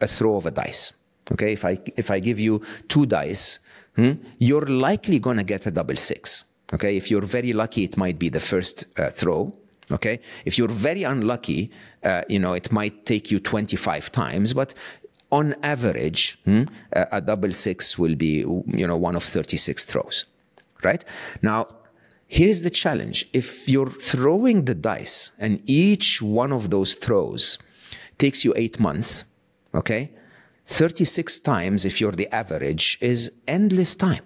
a 0.01 0.07
throw 0.07 0.35
of 0.35 0.45
a 0.45 0.51
dice. 0.51 0.93
Okay. 1.31 1.53
If 1.53 1.65
I, 1.65 1.79
if 1.97 2.11
I 2.11 2.19
give 2.19 2.39
you 2.39 2.61
two 2.87 3.05
dice, 3.05 3.59
hmm, 3.95 4.13
you're 4.39 4.65
likely 4.65 5.19
going 5.19 5.37
to 5.37 5.43
get 5.43 5.65
a 5.65 5.71
double 5.71 5.95
six. 5.95 6.45
Okay. 6.73 6.95
If 6.95 7.09
you're 7.09 7.21
very 7.21 7.53
lucky, 7.53 7.83
it 7.83 7.97
might 7.97 8.19
be 8.19 8.29
the 8.29 8.39
first 8.39 8.85
uh, 8.97 9.09
throw. 9.09 9.51
Okay. 9.91 10.19
If 10.45 10.57
you're 10.57 10.67
very 10.67 11.03
unlucky, 11.03 11.71
uh, 12.03 12.21
you 12.29 12.39
know, 12.39 12.53
it 12.53 12.71
might 12.71 13.05
take 13.05 13.31
you 13.31 13.39
25 13.39 14.11
times, 14.11 14.53
but 14.53 14.73
on 15.31 15.55
average, 15.63 16.39
hmm, 16.45 16.63
a 16.91 17.21
double 17.21 17.51
six 17.53 17.97
will 17.97 18.15
be, 18.15 18.39
you 18.67 18.87
know, 18.87 18.97
one 18.97 19.15
of 19.15 19.23
36 19.23 19.85
throws, 19.85 20.25
right? 20.83 21.03
Now, 21.41 21.67
here's 22.27 22.61
the 22.61 22.69
challenge. 22.69 23.27
If 23.33 23.67
you're 23.67 23.89
throwing 23.89 24.65
the 24.65 24.75
dice 24.75 25.31
and 25.39 25.61
each 25.65 26.21
one 26.21 26.53
of 26.53 26.69
those 26.69 26.95
throws 26.95 27.57
takes 28.17 28.45
you 28.45 28.53
eight 28.55 28.79
months, 28.79 29.25
okay? 29.73 30.11
36 30.65 31.39
times, 31.39 31.85
if 31.85 32.01
you're 32.01 32.11
the 32.11 32.33
average, 32.33 32.97
is 33.01 33.31
endless 33.47 33.95
time. 33.95 34.23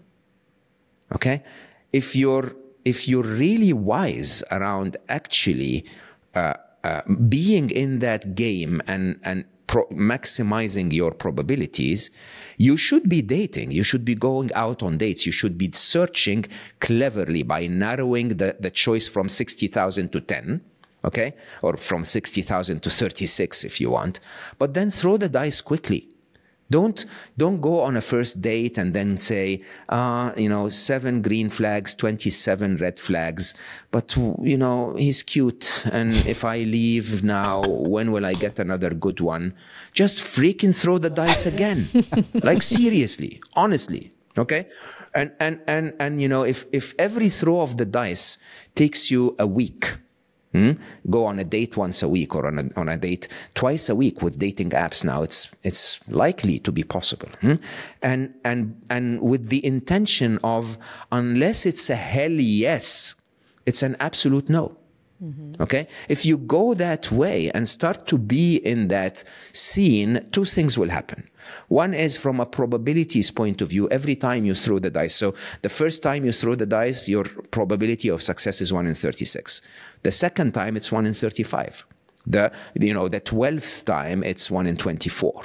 Okay, 1.14 1.44
if 1.92 2.16
you're 2.16 2.56
if 2.86 3.08
you're 3.08 3.24
really 3.24 3.74
wise 3.74 4.44
around 4.50 4.98
actually 5.10 5.86
uh, 6.36 6.54
uh, 6.84 7.02
being 7.30 7.70
in 7.70 8.00
that 8.00 8.34
game 8.34 8.82
and 8.88 9.20
and 9.24 9.46
pro- 9.68 9.88
maximizing 9.88 10.92
your 10.94 11.12
probabilities, 11.12 12.10
you 12.58 12.78
should 12.78 13.10
be 13.10 13.22
dating. 13.22 13.72
You 13.72 13.84
should 13.84 14.06
be 14.06 14.16
going 14.16 14.52
out 14.54 14.84
on 14.84 14.98
dates. 14.98 15.26
You 15.26 15.32
should 15.32 15.58
be 15.58 15.72
searching 15.72 16.46
cleverly 16.80 17.44
by 17.44 17.68
narrowing 17.68 18.30
the, 18.30 18.56
the 18.60 18.72
choice 18.72 19.08
from 19.08 19.30
60,000 19.30 20.12
to 20.12 20.22
10. 20.22 20.62
Okay. 21.04 21.34
Or 21.62 21.78
from 21.78 22.04
60,000 22.04 22.82
to 22.84 22.90
36 22.90 23.64
if 23.64 23.82
you 23.82 23.90
want. 23.90 24.20
But 24.60 24.74
then 24.74 24.92
throw 24.92 25.18
the 25.18 25.30
dice 25.30 25.62
quickly. 25.62 26.08
Don't 26.72 27.06
don't 27.38 27.60
go 27.60 27.82
on 27.82 27.98
a 27.98 28.02
first 28.02 28.42
date 28.42 28.78
and 28.78 28.94
then 28.94 29.18
say, 29.18 29.62
uh, 29.90 30.32
you 30.38 30.48
know, 30.48 30.70
seven 30.70 31.22
green 31.22 31.50
flags, 31.50 31.94
twenty 31.94 32.30
seven 32.30 32.78
red 32.78 32.98
flags. 32.98 33.54
But 33.92 34.16
you 34.16 34.58
know, 34.58 34.96
he's 34.96 35.22
cute, 35.22 35.84
and 35.92 36.14
if 36.26 36.46
I 36.46 36.60
leave 36.60 37.24
now, 37.24 37.62
when 37.68 38.12
will 38.14 38.26
I 38.26 38.34
get 38.34 38.58
another 38.58 38.92
good 38.92 39.20
one? 39.20 39.54
Just 39.94 40.22
freaking 40.24 40.74
throw 40.74 40.98
the 40.98 41.10
dice 41.10 41.46
again, 41.46 41.86
like 42.42 42.62
seriously, 42.62 43.42
honestly, 43.54 44.12
okay? 44.38 44.68
And 45.14 45.34
and 45.42 45.60
and 45.68 45.94
and 46.00 46.22
you 46.22 46.30
know, 46.30 46.44
if 46.44 46.66
if 46.72 46.94
every 46.98 47.28
throw 47.28 47.60
of 47.60 47.76
the 47.76 47.86
dice 47.86 48.38
takes 48.76 49.12
you 49.12 49.36
a 49.38 49.46
week 49.46 49.98
Hmm? 50.52 50.72
Go 51.10 51.26
on 51.26 51.40
a 51.40 51.46
date 51.46 51.78
once 51.78 52.04
a 52.04 52.10
week 52.10 52.36
or 52.36 52.46
on 52.46 52.60
a, 52.60 52.80
on 52.80 52.90
a 52.90 52.98
date 52.98 53.30
twice 53.54 53.88
a 53.88 53.96
week 53.96 54.22
with 54.22 54.38
dating 54.38 54.72
apps 54.72 55.04
now. 55.04 55.24
It's 55.24 55.50
it's 55.64 56.06
likely 56.10 56.60
to 56.60 56.72
be 56.72 56.84
possible, 56.84 57.30
hmm? 57.40 57.56
and 58.02 58.34
and 58.44 58.82
and 58.90 59.22
with 59.22 59.48
the 59.48 59.66
intention 59.66 60.40
of 60.44 60.78
unless 61.12 61.66
it's 61.66 61.90
a 61.90 61.96
hell 61.96 62.32
yes, 62.32 63.16
it's 63.66 63.82
an 63.82 63.96
absolute 64.00 64.50
no. 64.50 64.78
Mm-hmm. 65.24 65.62
Okay, 65.62 65.88
if 66.10 66.26
you 66.26 66.38
go 66.38 66.74
that 66.74 67.12
way 67.12 67.52
and 67.52 67.68
start 67.68 68.08
to 68.08 68.18
be 68.18 68.56
in 68.56 68.88
that 68.88 69.24
scene, 69.54 70.26
two 70.32 70.46
things 70.46 70.80
will 70.80 70.90
happen. 70.90 71.30
One 71.68 71.94
is 71.94 72.18
from 72.18 72.40
a 72.40 72.46
probabilities 72.46 73.30
point 73.30 73.62
of 73.62 73.70
view, 73.70 73.88
every 73.90 74.16
time 74.16 74.46
you 74.46 74.56
throw 74.56 74.80
the 74.80 74.90
dice. 74.90 75.16
So 75.16 75.36
the 75.62 75.70
first 75.70 76.02
time 76.02 76.26
you 76.26 76.32
throw 76.32 76.56
the 76.56 76.66
dice, 76.66 77.08
your 77.08 77.26
probability 77.52 78.10
of 78.10 78.24
success 78.24 78.62
is 78.62 78.74
1 78.74 78.88
in 78.88 78.96
36. 78.96 79.62
The 80.02 80.12
second 80.12 80.54
time, 80.54 80.76
it's 80.76 80.92
1 80.92 81.06
in 81.06 81.14
35. 81.14 81.86
The, 82.26 82.52
you 82.80 82.94
know, 82.94 83.08
the 83.08 83.22
12th 83.22 83.86
time, 83.86 84.24
it's 84.24 84.50
1 84.50 84.66
in 84.66 84.78
24. 84.78 85.44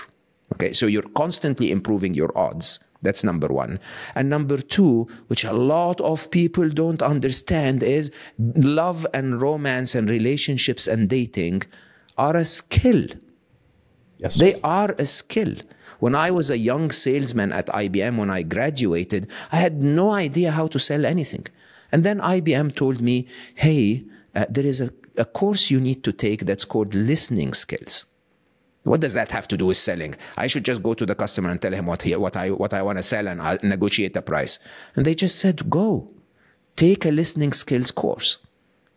Okay, 0.54 0.72
so 0.72 0.86
you're 0.86 1.02
constantly 1.14 1.70
improving 1.70 2.14
your 2.14 2.36
odds. 2.38 2.78
That's 3.06 3.22
number 3.22 3.46
one. 3.46 3.78
And 4.16 4.28
number 4.28 4.58
two, 4.58 5.06
which 5.28 5.44
a 5.44 5.52
lot 5.52 6.00
of 6.00 6.28
people 6.32 6.68
don't 6.68 7.00
understand, 7.00 7.84
is 7.84 8.10
love 8.38 9.06
and 9.14 9.40
romance 9.40 9.94
and 9.94 10.10
relationships 10.10 10.88
and 10.88 11.08
dating 11.08 11.62
are 12.18 12.36
a 12.36 12.44
skill. 12.44 13.04
Yes. 14.18 14.40
They 14.40 14.60
are 14.62 14.92
a 14.98 15.06
skill. 15.06 15.54
When 16.00 16.16
I 16.16 16.32
was 16.32 16.50
a 16.50 16.58
young 16.58 16.90
salesman 16.90 17.52
at 17.52 17.66
IBM, 17.68 18.18
when 18.18 18.28
I 18.28 18.42
graduated, 18.42 19.30
I 19.52 19.58
had 19.58 19.80
no 19.80 20.10
idea 20.10 20.50
how 20.50 20.66
to 20.66 20.80
sell 20.80 21.06
anything. 21.06 21.46
And 21.92 22.02
then 22.02 22.18
IBM 22.18 22.74
told 22.74 23.00
me, 23.00 23.28
hey, 23.54 24.02
uh, 24.34 24.46
there 24.50 24.66
is 24.66 24.80
a, 24.80 24.90
a 25.16 25.24
course 25.24 25.70
you 25.70 25.78
need 25.80 26.02
to 26.02 26.12
take 26.12 26.40
that's 26.40 26.64
called 26.64 26.92
listening 26.92 27.54
skills. 27.54 28.04
What 28.86 29.00
does 29.00 29.14
that 29.14 29.32
have 29.32 29.48
to 29.48 29.56
do 29.56 29.66
with 29.66 29.76
selling? 29.76 30.14
I 30.36 30.46
should 30.46 30.64
just 30.64 30.82
go 30.82 30.94
to 30.94 31.04
the 31.04 31.14
customer 31.14 31.50
and 31.50 31.60
tell 31.60 31.72
him 31.72 31.86
what, 31.86 32.02
he, 32.02 32.14
what 32.14 32.36
I, 32.36 32.50
what 32.50 32.72
I 32.72 32.82
want 32.82 32.98
to 32.98 33.02
sell 33.02 33.26
and 33.26 33.42
I'll 33.42 33.58
negotiate 33.62 34.14
the 34.14 34.22
price. 34.22 34.58
And 34.94 35.04
they 35.04 35.14
just 35.14 35.40
said, 35.40 35.68
go, 35.68 36.08
take 36.76 37.04
a 37.04 37.10
listening 37.10 37.52
skills 37.52 37.90
course. 37.90 38.38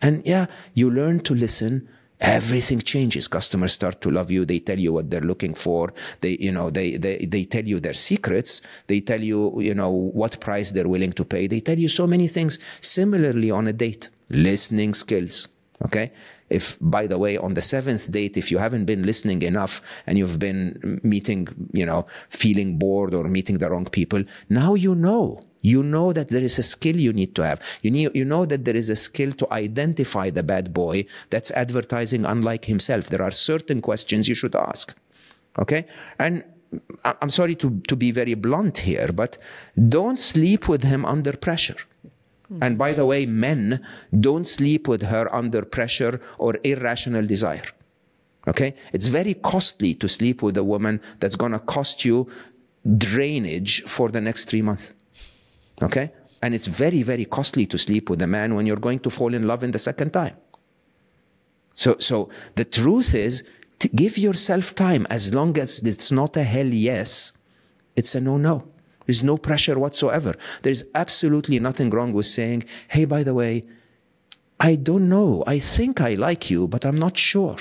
And 0.02 0.26
yeah, 0.26 0.46
you 0.74 0.92
learn 0.92 1.22
to 1.22 1.34
listen. 1.34 1.90
Everything 2.22 2.80
changes. 2.80 3.28
Customers 3.28 3.74
start 3.74 4.02
to 4.02 4.12
love 4.12 4.30
you. 4.30 4.46
They 4.46 4.60
tell 4.60 4.78
you 4.78 4.94
what 4.94 5.10
they're 5.10 5.22
looking 5.22 5.54
for. 5.54 5.94
They 6.20 6.38
you 6.40 6.52
know 6.52 6.70
they, 6.70 6.98
they 6.98 7.26
they 7.26 7.46
tell 7.46 7.64
you 7.64 7.80
their 7.80 7.94
secrets. 7.94 8.62
They 8.88 9.00
tell 9.00 9.22
you 9.22 9.62
you 9.62 9.74
know 9.74 9.90
what 9.90 10.42
price 10.42 10.72
they're 10.72 10.88
willing 10.90 11.14
to 11.14 11.24
pay. 11.24 11.48
They 11.48 11.62
tell 11.62 11.80
you 11.80 11.88
so 11.88 12.06
many 12.06 12.28
things. 12.28 12.60
Similarly 12.82 13.52
on 13.52 13.68
a 13.68 13.74
date 13.74 14.10
listening 14.30 14.94
skills 14.94 15.48
okay 15.86 16.12
if 16.50 16.78
by 16.82 17.08
the 17.08 17.18
way 17.18 17.38
on 17.38 17.54
the 17.54 17.62
seventh 17.62 18.12
date 18.12 18.36
if 18.38 18.52
you 18.52 18.58
haven't 18.58 18.86
been 18.86 19.06
listening 19.06 19.42
enough 19.42 19.82
and 20.08 20.18
you've 20.18 20.40
been 20.40 21.00
meeting 21.04 21.48
you 21.74 21.86
know 21.86 22.06
feeling 22.30 22.78
bored 22.78 23.14
or 23.14 23.24
meeting 23.26 23.58
the 23.58 23.70
wrong 23.70 23.86
people 23.86 24.24
now 24.50 24.74
you 24.74 24.94
know 24.96 25.40
you 25.62 25.84
know 25.84 26.14
that 26.14 26.30
there 26.30 26.44
is 26.44 26.58
a 26.58 26.64
skill 26.64 26.96
you 26.96 27.14
need 27.14 27.36
to 27.36 27.44
have. 27.44 27.62
You, 27.82 27.92
need, 27.92 28.16
you 28.16 28.26
know 28.26 28.46
that 28.46 28.66
there 28.66 28.76
is 28.76 28.90
a 28.90 28.96
skill 28.96 29.34
to 29.34 29.52
identify 29.52 30.30
the 30.30 30.44
bad 30.44 30.74
boy 30.74 31.06
that's 31.30 31.52
advertising 31.52 32.26
unlike 32.26 32.66
himself. 32.66 33.08
There 33.08 33.22
are 33.22 33.32
certain 33.32 33.82
questions 33.82 34.30
you 34.30 34.36
should 34.36 34.56
ask. 34.56 34.98
Okay? 35.58 35.86
And 36.18 36.44
I'm 37.04 37.30
sorry 37.30 37.56
to, 37.56 37.82
to 37.88 37.96
be 37.96 38.12
very 38.12 38.36
blunt 38.36 38.78
here, 38.80 39.10
but 39.14 39.38
don't 39.90 40.20
sleep 40.20 40.70
with 40.70 40.84
him 40.84 41.06
under 41.06 41.34
pressure. 41.34 41.78
Mm-hmm. 42.52 42.64
And 42.64 42.78
by 42.78 42.94
the 42.94 43.06
way, 43.06 43.26
men 43.26 43.86
don't 44.20 44.46
sleep 44.46 44.88
with 44.88 45.04
her 45.04 45.34
under 45.34 45.64
pressure 45.64 46.20
or 46.38 46.58
irrational 46.64 47.26
desire. 47.26 47.64
Okay? 48.48 48.74
It's 48.94 49.08
very 49.08 49.36
costly 49.36 49.94
to 49.96 50.08
sleep 50.08 50.42
with 50.42 50.58
a 50.58 50.64
woman 50.64 51.02
that's 51.20 51.36
going 51.36 51.52
to 51.52 51.60
cost 51.60 52.04
you 52.04 52.28
drainage 52.98 53.84
for 53.84 54.10
the 54.10 54.22
next 54.22 54.46
three 54.50 54.62
months. 54.62 54.94
Okay? 55.82 56.12
And 56.42 56.54
it's 56.54 56.68
very, 56.68 57.04
very 57.04 57.26
costly 57.26 57.66
to 57.68 57.78
sleep 57.78 58.10
with 58.10 58.22
a 58.22 58.28
man 58.28 58.56
when 58.56 58.66
you're 58.66 58.78
going 58.78 59.00
to 59.00 59.10
fall 59.10 59.34
in 59.34 59.46
love 59.46 59.64
in 59.64 59.72
the 59.72 59.80
second 59.80 60.12
time. 60.12 60.36
So, 61.74 61.98
so 62.00 62.30
the 62.56 62.66
truth 62.66 63.14
is, 63.14 63.44
give 63.96 64.18
yourself 64.18 64.76
time 64.76 65.06
as 65.10 65.34
long 65.34 65.58
as 65.58 65.80
it's 65.80 66.12
not 66.12 66.36
a 66.36 66.44
hell 66.44 66.68
yes, 66.68 67.32
it's 67.96 68.16
a 68.16 68.22
no 68.22 68.38
no. 68.38 68.68
There's 69.10 69.24
no 69.24 69.38
pressure 69.40 69.80
whatsoever. 69.80 70.36
There's 70.62 70.84
absolutely 70.94 71.60
nothing 71.60 71.90
wrong 71.90 72.14
with 72.14 72.28
saying, 72.28 72.66
hey, 72.90 73.06
by 73.06 73.24
the 73.24 73.34
way, 73.34 73.64
I 74.60 74.76
don't 74.76 75.10
know. 75.10 75.44
I 75.48 75.58
think 75.58 76.00
I 76.00 76.14
like 76.14 76.52
you, 76.52 76.68
but 76.68 76.86
I'm 76.86 76.96
not 76.96 77.18
sure. 77.18 77.58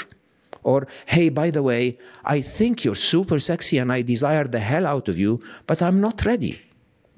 Or, 0.63 0.87
hey, 1.07 1.31
by 1.31 1.49
the 1.49 1.63
way, 1.63 1.97
I 2.23 2.43
think 2.43 2.85
you're 2.85 2.95
super 2.95 3.39
sexy 3.39 3.79
and 3.79 3.91
I 3.91 4.03
desire 4.03 4.45
the 4.45 4.59
hell 4.59 4.87
out 4.87 5.09
of 5.09 5.19
you, 5.19 5.43
but 5.67 5.81
I'm 5.81 6.03
not 6.03 6.27
ready. 6.27 6.61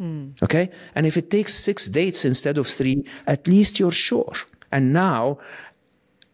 Mm. 0.00 0.40
Okay? 0.44 0.70
And 0.94 1.08
if 1.08 1.16
it 1.16 1.28
takes 1.28 1.52
six 1.52 1.88
dates 1.88 2.24
instead 2.24 2.56
of 2.56 2.68
three, 2.68 3.04
at 3.26 3.48
least 3.48 3.80
you're 3.80 3.90
sure. 3.90 4.34
And 4.70 4.92
now, 4.92 5.38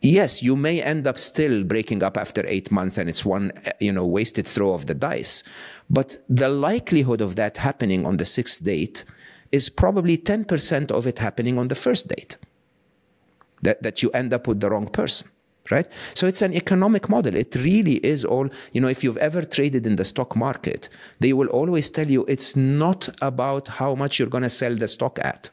yes, 0.00 0.42
you 0.42 0.56
may 0.56 0.82
end 0.82 1.06
up 1.06 1.18
still 1.18 1.64
breaking 1.64 2.02
up 2.02 2.16
after 2.16 2.44
eight 2.46 2.70
months 2.70 2.98
and 2.98 3.08
it's 3.08 3.24
one, 3.24 3.52
you 3.80 3.92
know, 3.92 4.06
wasted 4.06 4.46
throw 4.46 4.72
of 4.72 4.86
the 4.86 4.94
dice. 4.94 5.42
But 5.90 6.18
the 6.28 6.48
likelihood 6.48 7.20
of 7.20 7.36
that 7.36 7.56
happening 7.56 8.06
on 8.06 8.16
the 8.16 8.24
sixth 8.24 8.64
date 8.64 9.04
is 9.52 9.68
probably 9.68 10.18
10% 10.18 10.90
of 10.90 11.06
it 11.06 11.18
happening 11.18 11.58
on 11.58 11.68
the 11.68 11.74
first 11.74 12.08
date. 12.08 12.36
That, 13.62 13.82
that 13.82 14.02
you 14.02 14.10
end 14.10 14.34
up 14.34 14.46
with 14.46 14.60
the 14.60 14.70
wrong 14.70 14.88
person 14.88 15.30
right? 15.70 15.86
So 16.14 16.26
it's 16.26 16.42
an 16.42 16.52
economic 16.54 17.08
model. 17.08 17.34
It 17.34 17.54
really 17.56 17.96
is 17.96 18.24
all, 18.24 18.48
you 18.72 18.80
know, 18.80 18.88
if 18.88 19.02
you've 19.02 19.16
ever 19.16 19.42
traded 19.42 19.86
in 19.86 19.96
the 19.96 20.04
stock 20.04 20.36
market, 20.36 20.88
they 21.20 21.32
will 21.32 21.48
always 21.48 21.90
tell 21.90 22.08
you 22.08 22.24
it's 22.26 22.56
not 22.56 23.08
about 23.22 23.68
how 23.68 23.94
much 23.94 24.18
you're 24.18 24.28
going 24.28 24.42
to 24.42 24.50
sell 24.50 24.74
the 24.74 24.88
stock 24.88 25.18
at. 25.22 25.50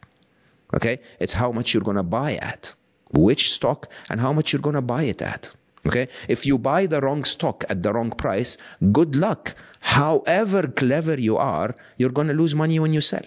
Okay? 0.73 0.99
It's 1.19 1.33
how 1.33 1.51
much 1.51 1.73
you're 1.73 1.83
going 1.83 1.97
to 1.97 2.03
buy 2.03 2.35
at. 2.35 2.75
Which 3.13 3.51
stock 3.53 3.89
and 4.09 4.19
how 4.19 4.33
much 4.33 4.51
you're 4.51 4.61
going 4.61 4.75
to 4.75 4.81
buy 4.81 5.03
it 5.03 5.21
at. 5.21 5.55
Okay? 5.85 6.07
If 6.27 6.45
you 6.45 6.57
buy 6.57 6.85
the 6.85 7.01
wrong 7.01 7.23
stock 7.23 7.63
at 7.69 7.83
the 7.83 7.93
wrong 7.93 8.11
price, 8.11 8.57
good 8.91 9.15
luck. 9.15 9.55
However 9.79 10.67
clever 10.67 11.19
you 11.19 11.37
are, 11.37 11.75
you're 11.97 12.09
going 12.09 12.27
to 12.27 12.33
lose 12.33 12.55
money 12.55 12.79
when 12.79 12.93
you 12.93 13.01
sell. 13.01 13.25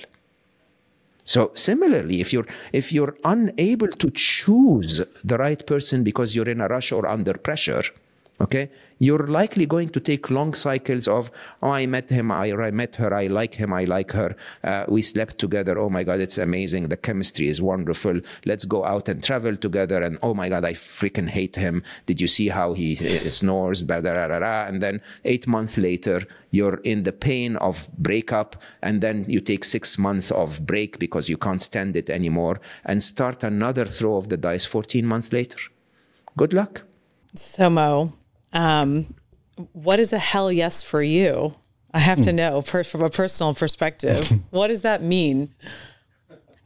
So 1.25 1.51
similarly, 1.55 2.21
if 2.21 2.33
you're 2.33 2.47
if 2.73 2.93
you're 2.93 3.17
unable 3.25 3.89
to 3.89 4.11
choose 4.11 5.03
the 5.25 5.37
right 5.37 5.67
person 5.67 6.05
because 6.05 6.37
you're 6.37 6.49
in 6.49 6.61
a 6.61 6.69
rush 6.69 6.93
or 6.93 7.07
under 7.07 7.35
pressure, 7.35 7.83
okay, 8.41 8.71
you're 8.99 9.27
likely 9.27 9.67
going 9.67 9.89
to 9.91 10.01
take 10.01 10.31
long 10.31 10.53
cycles 10.55 11.09
of, 11.09 11.31
oh, 11.63 11.71
I 11.71 11.87
met 11.87 12.11
him, 12.11 12.31
I, 12.31 12.53
I 12.53 12.71
met 12.71 12.97
her, 12.97 13.13
I 13.13 13.27
like 13.27 13.55
him, 13.55 13.73
I 13.73 13.85
like 13.85 14.13
her, 14.13 14.37
uh, 14.65 14.85
we 14.89 15.03
slept 15.03 15.39
together, 15.39 15.79
oh 15.79 15.91
my 15.91 16.03
God, 16.03 16.21
it's 16.21 16.39
amazing, 16.39 16.89
the 16.89 16.97
chemistry 16.97 17.49
is 17.49 17.61
wonderful, 17.61 18.21
let's 18.45 18.65
go 18.65 18.85
out 18.85 19.09
and 19.09 19.23
travel 19.23 19.57
together, 19.57 20.03
and 20.03 20.19
oh 20.23 20.35
my 20.35 20.49
God, 20.49 20.65
I 20.65 20.73
freaking 20.73 21.29
hate 21.29 21.57
him, 21.57 21.83
did 22.07 22.21
you 22.21 22.27
see 22.27 22.49
how 22.49 22.73
he 22.73 22.95
snores, 22.95 23.85
blah, 23.85 24.01
blah, 24.01 24.27
blah, 24.27 24.39
blah, 24.39 24.67
and 24.67 24.83
then 24.83 25.01
eight 25.25 25.47
months 25.47 25.79
later, 25.79 26.23
you're 26.51 26.81
in 26.85 27.03
the 27.03 27.13
pain 27.13 27.57
of 27.57 27.89
breakup, 27.99 28.63
and 28.83 29.01
then 29.01 29.25
you 29.29 29.41
take 29.41 29.65
six 29.65 29.99
months 29.99 30.31
of 30.31 30.65
break 30.67 30.99
because 30.99 31.29
you 31.29 31.37
can't 31.37 31.61
stand 31.61 31.97
it 31.97 32.09
anymore, 32.09 32.61
and 32.85 33.03
start 33.03 33.43
another 33.43 33.85
throw 33.85 34.17
of 34.17 34.29
the 34.29 34.37
dice 34.37 34.65
14 34.65 35.05
months 35.05 35.33
later. 35.33 35.59
Good 36.37 36.53
luck. 36.53 36.83
So, 37.35 37.69
Mo, 37.69 38.13
um, 38.57 39.15
what 39.73 40.01
is 40.01 40.13
a 40.13 40.19
hell 40.19 40.51
yes 40.51 40.83
for 40.83 41.03
you? 41.03 41.55
I 41.93 41.99
have 42.01 42.21
to 42.23 42.31
hmm. 42.31 42.37
know 42.37 42.63
per, 42.63 42.85
from 42.85 43.03
a 43.03 43.09
personal 43.09 43.55
perspective. 43.55 44.31
what 44.51 44.69
does 44.69 44.83
that 44.83 45.03
mean? 45.03 45.51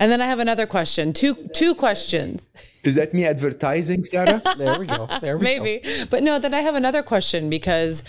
And 0.01 0.11
then 0.11 0.23
I 0.23 0.27
have 0.27 0.39
another 0.39 0.67
question. 0.67 1.13
Two 1.13 1.35
two 1.53 1.75
questions. 1.75 2.49
Is 2.85 2.95
that 2.95 3.13
me 3.13 3.27
advertising, 3.27 4.03
Sarah? 4.03 4.41
There 4.57 4.79
we 4.79 4.87
go. 4.87 5.07
There 5.21 5.37
we 5.37 5.45
Maybe. 5.45 5.81
go. 5.81 6.05
But 6.09 6.23
no, 6.23 6.39
then 6.39 6.55
I 6.55 6.61
have 6.61 6.75
another 6.75 7.03
question 7.03 7.51
because 7.51 8.03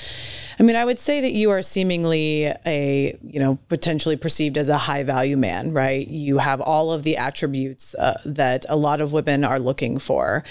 I 0.58 0.64
mean, 0.64 0.78
I 0.78 0.86
would 0.86 1.00
say 1.00 1.20
that 1.22 1.34
you 1.34 1.50
are 1.50 1.62
seemingly 1.62 2.46
a, 2.66 3.18
you 3.22 3.40
know, 3.40 3.58
potentially 3.68 4.16
perceived 4.16 4.58
as 4.58 4.70
a 4.70 4.78
high 4.78 5.04
value 5.04 5.36
man, 5.36 5.74
right? 5.74 6.08
You 6.08 6.38
have 6.38 6.62
all 6.62 6.94
of 6.94 7.04
the 7.04 7.18
attributes 7.18 7.94
uh, 7.96 8.22
that 8.26 8.66
a 8.70 8.78
lot 8.78 9.02
of 9.02 9.12
women 9.12 9.44
are 9.44 9.60
looking 9.60 10.00
for. 10.00 10.44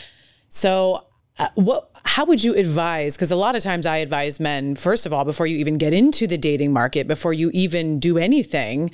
So, 0.49 1.07
uh, 1.39 1.49
what 1.55 1.91
how 2.05 2.25
would 2.25 2.43
you 2.43 2.55
advise 2.55 3.17
because 3.17 3.31
a 3.31 3.37
lot 3.37 3.55
of 3.55 3.63
times 3.63 3.87
I 3.87 3.99
advise 3.99 4.41
men 4.41 4.75
first 4.75 5.07
of 5.07 5.13
all 5.13 5.25
before 5.25 5.47
you 5.47 5.57
even 5.59 5.79
get 5.79 5.93
into 5.93 6.27
the 6.27 6.39
dating 6.39 6.73
market, 6.73 7.07
before 7.07 7.33
you 7.33 7.51
even 7.53 7.99
do 7.99 8.19
anything, 8.19 8.91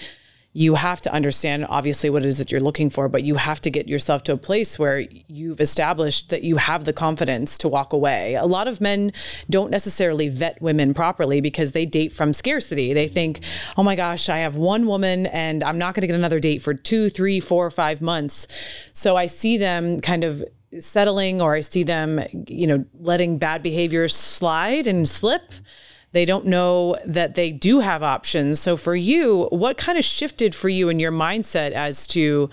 you 0.57 0.75
have 0.75 1.03
to 1.03 1.13
understand 1.13 1.67
obviously 1.69 2.09
what 2.09 2.25
it 2.25 2.29
is 2.29 2.39
that 2.39 2.51
you're 2.51 2.63
looking 2.63 2.89
for, 2.89 3.11
but 3.11 3.23
you 3.23 3.35
have 3.35 3.61
to 3.61 3.71
get 3.71 3.89
yourself 3.89 4.25
to 4.25 4.33
a 4.33 4.39
place 4.39 4.79
where 4.79 5.01
you've 5.27 5.61
established 5.61 6.31
that 6.31 6.45
you 6.45 6.57
have 6.57 6.87
the 6.87 6.95
confidence 6.95 7.59
to 7.59 7.69
walk 7.69 7.93
away. 7.93 8.37
A 8.37 8.47
lot 8.47 8.67
of 8.67 8.81
men 8.81 9.13
don't 9.51 9.71
necessarily 9.71 10.31
vet 10.31 10.63
women 10.63 10.95
properly 10.95 11.43
because 11.43 11.73
they 11.73 11.85
date 11.85 12.11
from 12.11 12.33
scarcity. 12.33 12.95
They 12.95 13.07
think, 13.07 13.41
oh 13.77 13.83
my 13.83 13.97
gosh, 13.97 14.31
I 14.31 14.39
have 14.39 14.57
one 14.57 14.87
woman 14.87 15.27
and 15.27 15.63
I'm 15.63 15.77
not 15.77 15.95
going 15.95 16.01
to 16.01 16.07
get 16.07 16.17
another 16.17 16.41
date 16.41 16.63
for 16.63 16.73
two, 16.73 17.11
three, 17.11 17.39
four, 17.39 17.71
five 17.71 18.01
months. 18.01 18.49
So 18.95 19.15
I 19.15 19.27
see 19.27 19.59
them 19.59 20.01
kind 20.01 20.25
of 20.25 20.43
settling 20.81 21.41
or 21.41 21.55
I 21.55 21.61
see 21.61 21.83
them, 21.83 22.21
you 22.47 22.67
know, 22.67 22.85
letting 22.99 23.39
bad 23.39 23.63
behaviors 23.63 24.15
slide 24.15 24.87
and 24.87 25.07
slip 25.07 25.53
they 26.17 26.25
don't 26.25 26.47
know 26.47 26.97
that 27.05 27.35
they 27.35 27.53
do 27.53 27.81
have 27.81 28.03
options. 28.03 28.59
So 28.59 28.79
for 28.79 28.97
you, 28.97 29.49
what 29.51 29.77
kind 29.77 29.99
of 29.99 30.05
shifted 30.05 30.55
for 30.55 30.71
you 30.71 30.89
in 30.89 30.99
your 30.99 31.13
mindset 31.13 31.73
as 31.73 32.07
to 32.07 32.49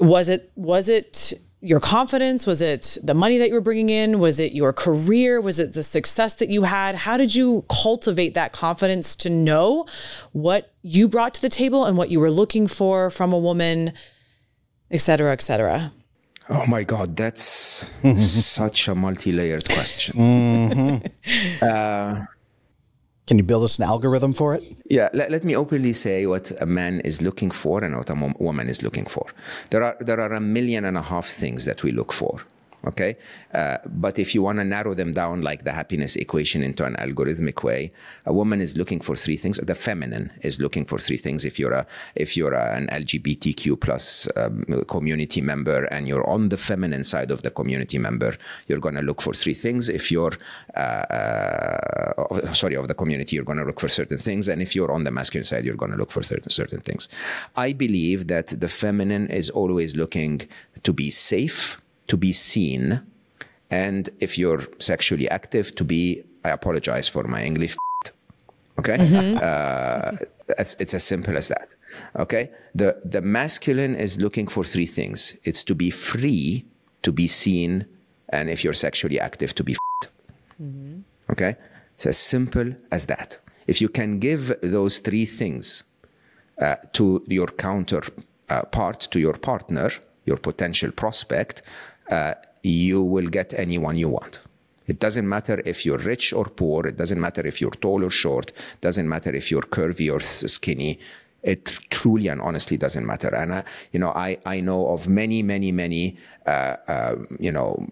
was 0.00 0.30
it 0.30 0.50
was 0.54 0.88
it 0.88 1.34
your 1.60 1.78
confidence? 1.78 2.46
Was 2.46 2.62
it 2.62 2.96
the 3.02 3.12
money 3.12 3.36
that 3.36 3.48
you 3.48 3.54
were 3.54 3.60
bringing 3.60 3.90
in? 3.90 4.18
Was 4.18 4.40
it 4.40 4.52
your 4.52 4.72
career? 4.72 5.42
Was 5.42 5.58
it 5.58 5.74
the 5.74 5.82
success 5.82 6.36
that 6.36 6.48
you 6.48 6.62
had? 6.62 6.94
How 6.94 7.18
did 7.18 7.34
you 7.34 7.66
cultivate 7.68 8.32
that 8.32 8.52
confidence 8.52 9.14
to 9.16 9.28
know 9.28 9.84
what 10.32 10.72
you 10.80 11.06
brought 11.06 11.34
to 11.34 11.42
the 11.42 11.50
table 11.50 11.84
and 11.84 11.98
what 11.98 12.10
you 12.10 12.18
were 12.18 12.30
looking 12.30 12.66
for 12.66 13.10
from 13.10 13.32
a 13.32 13.38
woman, 13.38 13.92
et 14.90 15.02
cetera, 15.02 15.32
et 15.32 15.42
cetera? 15.42 15.92
Oh 16.50 16.66
my 16.66 16.82
God, 16.82 17.16
that's 17.16 17.90
such 18.18 18.88
a 18.88 18.94
multi 18.94 19.32
layered 19.32 19.68
question. 19.68 20.14
Mm-hmm. 20.16 21.06
Uh, 21.62 22.24
can 23.26 23.36
you 23.36 23.44
build 23.44 23.64
us 23.64 23.78
an 23.78 23.84
algorithm 23.84 24.32
for 24.32 24.54
it? 24.54 24.62
Yeah, 24.88 25.10
let, 25.12 25.30
let 25.30 25.44
me 25.44 25.54
openly 25.54 25.92
say 25.92 26.24
what 26.24 26.50
a 26.62 26.66
man 26.66 27.00
is 27.00 27.20
looking 27.20 27.50
for 27.50 27.84
and 27.84 27.94
what 27.94 28.08
a 28.08 28.34
woman 28.38 28.70
is 28.70 28.82
looking 28.82 29.04
for. 29.04 29.26
There 29.68 29.82
are 29.82 29.96
there 30.00 30.18
are 30.18 30.32
a 30.32 30.40
million 30.40 30.86
and 30.86 30.96
a 30.96 31.02
half 31.02 31.26
things 31.26 31.66
that 31.66 31.82
we 31.82 31.92
look 31.92 32.12
for 32.12 32.40
okay? 32.86 33.16
Uh, 33.52 33.78
but 33.86 34.18
if 34.18 34.34
you 34.34 34.42
want 34.42 34.58
to 34.58 34.64
narrow 34.64 34.94
them 34.94 35.12
down 35.12 35.42
like 35.42 35.64
the 35.64 35.72
happiness 35.72 36.16
equation 36.16 36.62
into 36.62 36.84
an 36.84 36.94
algorithmic 36.96 37.62
way 37.62 37.90
a 38.26 38.32
woman 38.32 38.60
is 38.60 38.76
looking 38.76 39.00
for 39.00 39.16
three 39.16 39.36
things 39.36 39.58
the 39.58 39.74
feminine 39.74 40.30
is 40.42 40.60
looking 40.60 40.84
for 40.84 40.98
three 40.98 41.16
things. 41.16 41.44
If 41.44 41.58
you're 41.58 41.72
a 41.72 41.86
if 42.14 42.36
you're 42.36 42.52
a, 42.52 42.76
an 42.76 42.88
lgbtq 42.88 43.80
plus 43.80 44.28
um, 44.36 44.64
community 44.88 45.40
member 45.40 45.84
and 45.86 46.06
you're 46.08 46.28
on 46.28 46.48
the 46.48 46.56
feminine 46.56 47.04
side 47.04 47.30
of 47.30 47.42
the 47.42 47.50
community 47.50 47.98
member 47.98 48.36
you're 48.66 48.78
going 48.78 48.94
to 48.94 49.02
look 49.02 49.20
for 49.20 49.32
three 49.32 49.54
things. 49.54 49.88
If 49.88 50.10
you're 50.10 50.32
uh, 50.76 50.80
uh, 50.80 52.52
sorry 52.52 52.76
of 52.76 52.88
the 52.88 52.94
community 52.94 53.36
you're 53.36 53.44
going 53.44 53.58
to 53.58 53.64
look 53.64 53.80
for 53.80 53.88
certain 53.88 54.18
things. 54.18 54.48
And 54.48 54.62
if 54.62 54.74
you're 54.74 54.92
on 54.92 55.04
the 55.04 55.10
masculine 55.10 55.44
side 55.44 55.64
you're 55.64 55.76
going 55.76 55.92
to 55.92 55.98
look 55.98 56.10
for 56.10 56.22
certain 56.22 56.50
certain 56.50 56.80
things. 56.80 57.08
I 57.56 57.72
believe 57.72 58.28
that 58.28 58.48
the 58.48 58.68
feminine 58.68 59.28
is 59.28 59.50
always 59.50 59.96
looking 59.96 60.42
to 60.82 60.92
be 60.92 61.10
safe 61.10 61.78
to 62.08 62.16
be 62.16 62.32
seen, 62.32 63.00
and 63.70 64.10
if 64.20 64.38
you're 64.38 64.62
sexually 64.78 65.28
active, 65.30 65.74
to 65.76 65.84
be, 65.84 66.24
I 66.44 66.50
apologize 66.50 67.08
for 67.08 67.24
my 67.24 67.42
English, 67.42 67.76
okay? 68.78 68.98
Mm-hmm. 68.98 69.38
Uh, 69.40 70.16
it's, 70.58 70.74
it's 70.80 70.94
as 70.94 71.04
simple 71.04 71.36
as 71.36 71.48
that, 71.48 71.74
okay? 72.16 72.50
The, 72.74 73.00
the 73.04 73.20
masculine 73.20 73.94
is 73.94 74.18
looking 74.18 74.46
for 74.46 74.64
three 74.64 74.86
things 74.86 75.36
it's 75.44 75.62
to 75.64 75.74
be 75.74 75.90
free, 75.90 76.64
to 77.02 77.12
be 77.12 77.26
seen, 77.26 77.86
and 78.30 78.50
if 78.50 78.64
you're 78.64 78.72
sexually 78.72 79.20
active, 79.20 79.54
to 79.54 79.64
be 79.64 79.76
mm-hmm. 80.60 81.00
okay? 81.30 81.56
It's 81.94 82.06
as 82.06 82.18
simple 82.18 82.74
as 82.90 83.06
that. 83.06 83.38
If 83.66 83.80
you 83.80 83.88
can 83.88 84.18
give 84.18 84.54
those 84.62 85.00
three 85.00 85.26
things 85.26 85.84
uh, 86.60 86.76
to 86.94 87.22
your 87.26 87.48
counterpart, 87.48 88.16
uh, 88.48 88.92
to 89.10 89.20
your 89.20 89.34
partner, 89.34 89.90
your 90.24 90.36
potential 90.36 90.92
prospect, 90.92 91.62
uh, 92.10 92.34
you 92.62 93.02
will 93.02 93.28
get 93.28 93.54
anyone 93.54 93.96
you 93.96 94.08
want. 94.08 94.40
It 94.86 95.00
doesn't 95.00 95.28
matter 95.28 95.62
if 95.66 95.84
you're 95.84 95.98
rich 95.98 96.32
or 96.32 96.44
poor. 96.46 96.86
It 96.86 96.96
doesn't 96.96 97.20
matter 97.20 97.46
if 97.46 97.60
you're 97.60 97.70
tall 97.70 98.02
or 98.02 98.10
short. 98.10 98.50
It 98.50 98.80
doesn't 98.80 99.08
matter 99.08 99.34
if 99.34 99.50
you're 99.50 99.62
curvy 99.62 100.12
or 100.12 100.20
skinny. 100.20 100.98
It 101.42 101.78
truly 101.90 102.28
and 102.28 102.40
honestly 102.40 102.76
doesn't 102.76 103.06
matter. 103.06 103.32
And 103.34 103.54
I, 103.54 103.64
you 103.92 104.00
know, 104.00 104.10
I, 104.10 104.38
I 104.46 104.60
know 104.60 104.88
of 104.88 105.06
many, 105.06 105.42
many, 105.42 105.70
many, 105.72 106.16
uh, 106.46 106.76
uh, 106.88 107.16
you 107.38 107.52
know, 107.52 107.86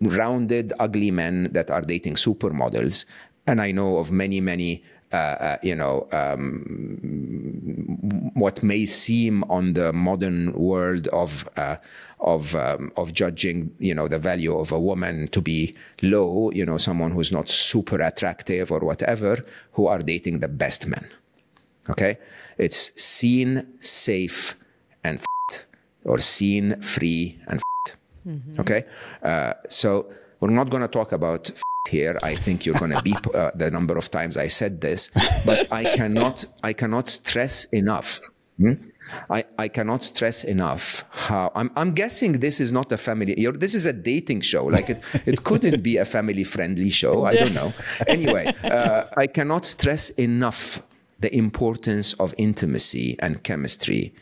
rounded, 0.00 0.72
ugly 0.80 1.10
men 1.10 1.52
that 1.52 1.70
are 1.70 1.82
dating 1.82 2.14
supermodels. 2.14 3.04
And 3.46 3.60
I 3.60 3.70
know 3.70 3.98
of 3.98 4.10
many, 4.10 4.40
many 4.40 4.82
uh, 5.12 5.16
uh, 5.16 5.56
you 5.62 5.74
know, 5.74 6.06
um, 6.12 6.62
what 8.34 8.62
may 8.62 8.86
seem 8.86 9.44
on 9.44 9.74
the 9.74 9.92
modern 9.92 10.52
world 10.54 11.06
of 11.08 11.46
uh, 11.56 11.76
of 12.20 12.54
um, 12.54 12.90
of 12.96 13.12
judging, 13.12 13.74
you 13.78 13.94
know, 13.94 14.08
the 14.08 14.18
value 14.18 14.56
of 14.56 14.72
a 14.72 14.80
woman 14.80 15.26
to 15.28 15.42
be 15.42 15.74
low, 16.00 16.50
you 16.52 16.64
know, 16.64 16.78
someone 16.78 17.10
who's 17.10 17.30
not 17.30 17.48
super 17.48 18.00
attractive 18.00 18.72
or 18.72 18.80
whatever, 18.80 19.38
who 19.72 19.86
are 19.86 19.98
dating 19.98 20.40
the 20.40 20.48
best 20.48 20.86
men. 20.86 21.06
Okay, 21.90 22.16
it's 22.58 22.92
seen, 23.02 23.66
safe, 23.80 24.56
and 25.04 25.18
f- 25.18 25.66
or 26.04 26.18
seen, 26.18 26.80
free, 26.80 27.38
and 27.48 27.60
f- 27.60 27.96
mm-hmm. 28.26 28.60
okay. 28.60 28.84
Uh, 29.22 29.54
so 29.68 30.06
we're 30.40 30.50
not 30.50 30.70
going 30.70 30.82
to 30.82 30.88
talk 30.88 31.12
about 31.12 31.50
here. 31.88 32.18
I 32.22 32.34
think 32.34 32.64
you're 32.64 32.74
going 32.74 32.92
to 32.92 33.02
beep 33.02 33.26
uh, 33.34 33.50
the 33.54 33.70
number 33.70 33.96
of 33.96 34.10
times 34.10 34.36
I 34.36 34.46
said 34.46 34.80
this, 34.80 35.10
but 35.44 35.72
I 35.72 35.84
cannot, 35.84 36.44
I 36.62 36.72
cannot 36.72 37.08
stress 37.08 37.64
enough. 37.66 38.20
Hmm? 38.58 38.74
I, 39.30 39.44
I 39.58 39.68
cannot 39.68 40.02
stress 40.02 40.44
enough 40.44 41.04
how 41.10 41.50
I'm, 41.56 41.72
I'm 41.74 41.92
guessing 41.92 42.34
this 42.34 42.60
is 42.60 42.70
not 42.70 42.92
a 42.92 42.96
family 42.96 43.34
this 43.54 43.74
is 43.74 43.84
a 43.86 43.92
dating 43.92 44.42
show 44.42 44.66
like 44.66 44.88
it, 44.90 45.02
it 45.26 45.42
couldn't 45.42 45.82
be 45.82 45.96
a 45.96 46.04
family 46.04 46.44
friendly 46.44 46.90
show 46.90 47.24
I 47.24 47.34
don't 47.34 47.54
know 47.54 47.72
anyway 48.06 48.54
uh, 48.62 49.06
I 49.16 49.26
cannot 49.26 49.66
stress 49.66 50.10
enough 50.10 50.82
the 51.18 51.34
importance 51.34 52.12
of 52.14 52.32
intimacy 52.38 53.16
and 53.18 53.42
chemistry 53.42 54.14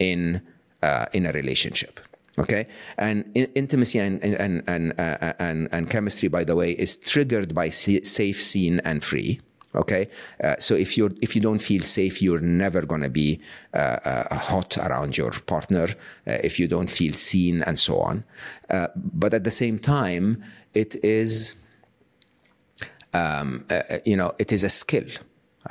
in 0.00 0.40
uh, 0.82 1.06
in 1.12 1.26
a 1.26 1.32
relationship 1.32 2.00
okay? 2.38 2.66
And 2.98 3.30
in, 3.34 3.46
intimacy 3.54 3.98
and 3.98 4.22
and 4.22 4.62
and, 4.66 4.92
uh, 4.98 5.32
and 5.38 5.68
and 5.72 5.90
chemistry 5.90 6.28
by 6.28 6.44
the 6.44 6.56
way 6.56 6.72
is 6.72 6.96
triggered 6.96 7.54
by 7.54 7.68
safe 7.68 8.42
seen 8.42 8.80
and 8.80 9.02
free. 9.02 9.40
Okay? 9.74 10.08
Uh, 10.42 10.54
so 10.58 10.74
if 10.74 10.96
you 10.96 11.16
if 11.20 11.34
you 11.34 11.42
don't 11.42 11.58
feel 11.58 11.82
safe 11.82 12.22
you're 12.22 12.40
never 12.40 12.82
going 12.82 13.00
to 13.00 13.10
be 13.10 13.40
uh, 13.74 13.98
uh, 14.04 14.34
hot 14.36 14.78
around 14.78 15.16
your 15.16 15.32
partner 15.32 15.88
uh, 16.26 16.38
if 16.44 16.60
you 16.60 16.68
don't 16.68 16.90
feel 16.90 17.12
seen 17.12 17.62
and 17.62 17.78
so 17.78 18.00
on. 18.00 18.24
Uh, 18.70 18.88
but 18.94 19.34
at 19.34 19.44
the 19.44 19.50
same 19.50 19.78
time 19.78 20.42
it 20.74 20.96
is 21.04 21.54
um, 23.12 23.64
you 24.04 24.16
know 24.16 24.32
it 24.38 24.52
is 24.52 24.64
a 24.64 24.68
skill 24.68 25.06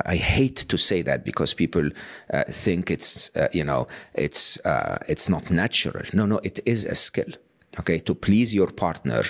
I 0.05 0.15
hate 0.15 0.55
to 0.69 0.77
say 0.77 1.01
that 1.03 1.23
because 1.23 1.53
people 1.53 1.89
uh, 2.33 2.43
think 2.49 2.89
it's 2.89 3.35
uh, 3.35 3.47
you 3.53 3.63
know 3.63 3.87
it's 4.13 4.57
uh, 4.65 4.97
it's 5.07 5.29
not 5.29 5.51
natural. 5.51 6.03
No, 6.13 6.25
no, 6.25 6.39
it 6.43 6.59
is 6.65 6.85
a 6.85 6.95
skill. 6.95 7.31
Okay, 7.79 7.99
to 7.99 8.15
please 8.15 8.53
your 8.53 8.71
partner 8.71 9.21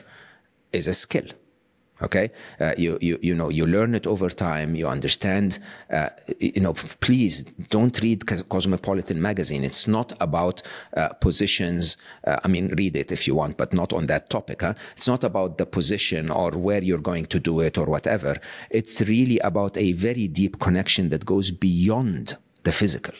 is 0.71 0.87
a 0.87 0.93
skill 0.93 1.27
okay? 2.03 2.31
Uh, 2.59 2.73
you, 2.77 2.97
you 3.01 3.17
you 3.21 3.33
know 3.33 3.49
you 3.49 3.65
learn 3.65 3.95
it 3.95 4.05
over 4.05 4.29
time 4.29 4.75
you 4.75 4.87
understand 4.87 5.59
uh, 5.91 6.09
you 6.39 6.61
know 6.61 6.73
please 6.99 7.43
don't 7.69 8.01
read 8.01 8.25
cosmopolitan 8.49 9.21
magazine. 9.21 9.63
It's 9.63 9.87
not 9.87 10.13
about 10.19 10.61
uh, 10.97 11.09
positions 11.09 11.97
uh, 12.27 12.39
i 12.43 12.47
mean 12.47 12.73
read 12.77 12.95
it 12.95 13.11
if 13.11 13.27
you 13.27 13.35
want 13.35 13.57
but 13.57 13.73
not 13.73 13.93
on 13.93 14.05
that 14.07 14.29
topic 14.29 14.61
huh? 14.61 14.73
it's 14.95 15.07
not 15.07 15.23
about 15.23 15.57
the 15.57 15.65
position 15.65 16.29
or 16.29 16.51
where 16.51 16.83
you're 16.83 16.97
going 17.11 17.25
to 17.25 17.39
do 17.39 17.59
it 17.59 17.77
or 17.77 17.85
whatever. 17.85 18.37
It's 18.69 19.01
really 19.01 19.39
about 19.39 19.77
a 19.77 19.91
very 19.93 20.27
deep 20.27 20.59
connection 20.59 21.09
that 21.09 21.25
goes 21.25 21.51
beyond 21.51 22.35
the 22.63 22.71
physical 22.71 23.15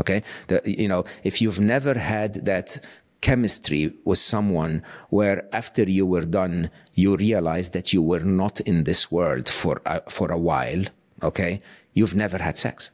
okay? 0.00 0.22
The, 0.48 0.60
you 0.64 0.88
know 0.88 1.04
if 1.24 1.40
you've 1.40 1.60
never 1.60 1.94
had 1.94 2.44
that 2.44 2.78
chemistry 3.20 3.92
with 4.04 4.18
someone 4.18 4.82
where 5.10 5.48
after 5.52 5.82
you 5.82 6.06
were 6.06 6.26
done, 6.26 6.70
you 6.94 7.16
realized 7.16 7.72
that 7.72 7.92
you 7.92 8.02
were 8.02 8.20
not 8.20 8.60
in 8.60 8.84
this 8.84 9.10
world 9.10 9.48
for 9.48 9.82
a, 9.86 10.08
for 10.10 10.30
a 10.30 10.38
while. 10.38 10.84
Okay, 11.22 11.60
you've 11.94 12.14
never 12.14 12.38
had 12.38 12.58
sex. 12.58 12.90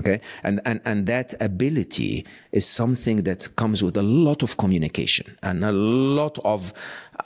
Okay. 0.00 0.22
And, 0.42 0.62
and, 0.64 0.80
and 0.86 1.06
that 1.06 1.34
ability 1.38 2.24
is 2.50 2.66
something 2.66 3.24
that 3.24 3.54
comes 3.56 3.84
with 3.84 3.94
a 3.98 4.02
lot 4.02 4.42
of 4.42 4.56
communication 4.56 5.36
and 5.42 5.62
a 5.62 5.72
lot 5.72 6.38
of, 6.46 6.72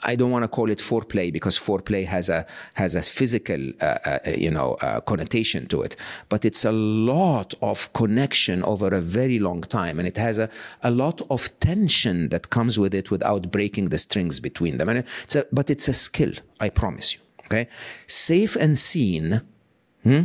I 0.03 0.17
don't 0.17 0.31
want 0.31 0.43
to 0.43 0.49
call 0.49 0.69
it 0.69 0.79
foreplay 0.79 1.31
because 1.31 1.57
foreplay 1.57 2.05
has 2.05 2.27
a, 2.27 2.45
has 2.73 2.93
a 2.93 3.01
physical, 3.01 3.71
uh, 3.79 3.99
uh, 4.05 4.19
you 4.35 4.51
know, 4.51 4.73
uh, 4.81 4.99
connotation 4.99 5.67
to 5.67 5.81
it, 5.81 5.95
but 6.27 6.43
it's 6.43 6.65
a 6.65 6.73
lot 6.73 7.53
of 7.61 7.91
connection 7.93 8.63
over 8.63 8.89
a 8.89 8.99
very 8.99 9.39
long 9.39 9.61
time. 9.61 9.97
And 9.97 10.05
it 10.05 10.17
has 10.17 10.37
a, 10.37 10.49
a 10.83 10.91
lot 10.91 11.21
of 11.29 11.57
tension 11.61 12.27
that 12.29 12.49
comes 12.49 12.77
with 12.77 12.93
it 12.93 13.09
without 13.11 13.49
breaking 13.49 13.89
the 13.89 13.97
strings 13.97 14.41
between 14.41 14.77
them. 14.77 14.89
And 14.89 15.05
it's 15.23 15.37
a, 15.37 15.45
but 15.53 15.69
it's 15.69 15.87
a 15.87 15.93
skill, 15.93 16.33
I 16.59 16.67
promise 16.67 17.13
you. 17.13 17.21
Okay. 17.45 17.69
Safe 18.07 18.57
and 18.57 18.77
seen 18.77 19.41
hmm, 20.03 20.23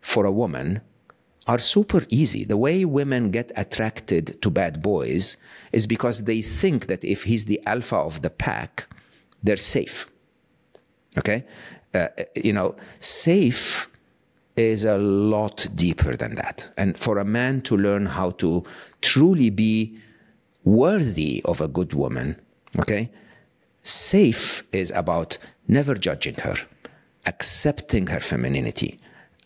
for 0.00 0.24
a 0.24 0.32
woman 0.32 0.80
are 1.46 1.58
super 1.58 2.04
easy. 2.08 2.44
The 2.44 2.56
way 2.56 2.84
women 2.84 3.30
get 3.30 3.52
attracted 3.56 4.40
to 4.42 4.50
bad 4.50 4.82
boys 4.82 5.36
is 5.72 5.86
because 5.86 6.24
they 6.24 6.40
think 6.40 6.86
that 6.86 7.04
if 7.04 7.24
he's 7.24 7.44
the 7.44 7.60
alpha 7.66 7.96
of 7.96 8.22
the 8.22 8.30
pack, 8.30 8.88
they're 9.42 9.56
safe. 9.56 10.10
Okay? 11.18 11.44
Uh, 11.92 12.08
you 12.34 12.52
know, 12.52 12.74
safe 12.98 13.88
is 14.56 14.84
a 14.84 14.98
lot 14.98 15.66
deeper 15.74 16.16
than 16.16 16.34
that. 16.36 16.70
And 16.76 16.96
for 16.96 17.18
a 17.18 17.24
man 17.24 17.60
to 17.62 17.76
learn 17.76 18.06
how 18.06 18.30
to 18.32 18.62
truly 19.00 19.50
be 19.50 19.98
worthy 20.64 21.42
of 21.44 21.60
a 21.60 21.68
good 21.68 21.92
woman, 21.92 22.40
okay? 22.80 23.10
Safe 23.82 24.62
is 24.72 24.90
about 24.92 25.38
never 25.68 25.94
judging 25.94 26.36
her, 26.36 26.56
accepting 27.26 28.06
her 28.06 28.20
femininity, 28.20 28.98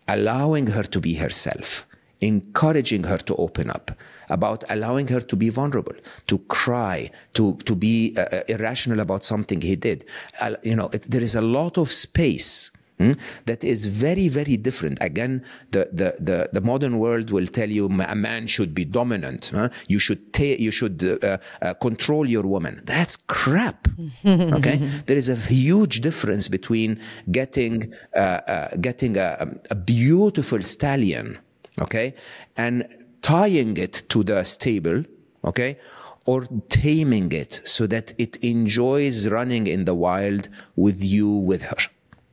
allowing 0.06 0.68
her 0.68 0.84
to 0.84 1.00
be 1.00 1.14
herself, 1.14 1.86
encouraging 2.20 3.04
her 3.04 3.18
to 3.18 3.34
open 3.36 3.70
up, 3.70 3.90
about 4.28 4.64
allowing 4.70 5.08
her 5.08 5.20
to 5.20 5.36
be 5.36 5.48
vulnerable, 5.48 5.94
to 6.26 6.38
cry, 6.48 7.10
to, 7.34 7.56
to 7.64 7.74
be 7.74 8.14
uh, 8.16 8.20
uh 8.20 8.40
irrational 8.48 9.00
about 9.00 9.24
something 9.24 9.60
he 9.60 9.76
did. 9.76 10.04
Uh, 10.40 10.54
you 10.62 10.76
know, 10.76 10.88
it, 10.92 11.02
there 11.02 11.22
is 11.22 11.34
a 11.34 11.42
lot 11.42 11.78
of 11.78 11.90
space. 11.92 12.70
Hmm? 12.98 13.12
That 13.44 13.62
is 13.62 13.86
very, 13.86 14.26
very 14.26 14.56
different. 14.56 14.98
Again, 15.00 15.44
the, 15.70 15.88
the, 15.92 16.16
the, 16.18 16.50
the, 16.52 16.60
modern 16.60 16.98
world 16.98 17.30
will 17.30 17.46
tell 17.46 17.70
you 17.70 17.86
a 17.86 18.14
man 18.16 18.48
should 18.48 18.74
be 18.74 18.84
dominant. 18.84 19.52
Huh? 19.54 19.68
You 19.86 20.00
should 20.00 20.32
ta- 20.32 20.58
you 20.58 20.72
should 20.72 21.04
uh, 21.22 21.38
uh, 21.62 21.74
control 21.74 22.28
your 22.28 22.42
woman. 22.42 22.82
That's 22.84 23.16
crap. 23.16 23.86
okay, 24.26 24.78
there 25.06 25.16
is 25.16 25.28
a 25.28 25.36
huge 25.36 26.00
difference 26.00 26.48
between 26.48 26.98
getting 27.30 27.94
uh, 28.16 28.18
uh 28.18 28.76
getting 28.80 29.16
a, 29.16 29.48
a 29.70 29.76
beautiful 29.76 30.62
stallion 30.62 31.38
okay, 31.80 32.14
and 32.56 32.86
tying 33.20 33.76
it 33.76 34.02
to 34.08 34.22
the 34.22 34.42
stable, 34.44 35.04
okay, 35.44 35.78
or 36.26 36.44
taming 36.68 37.32
it 37.32 37.60
so 37.64 37.86
that 37.86 38.12
it 38.18 38.36
enjoys 38.36 39.28
running 39.28 39.66
in 39.66 39.84
the 39.84 39.94
wild 39.94 40.48
with 40.76 41.02
you, 41.02 41.28
with 41.28 41.62
her. 41.62 41.76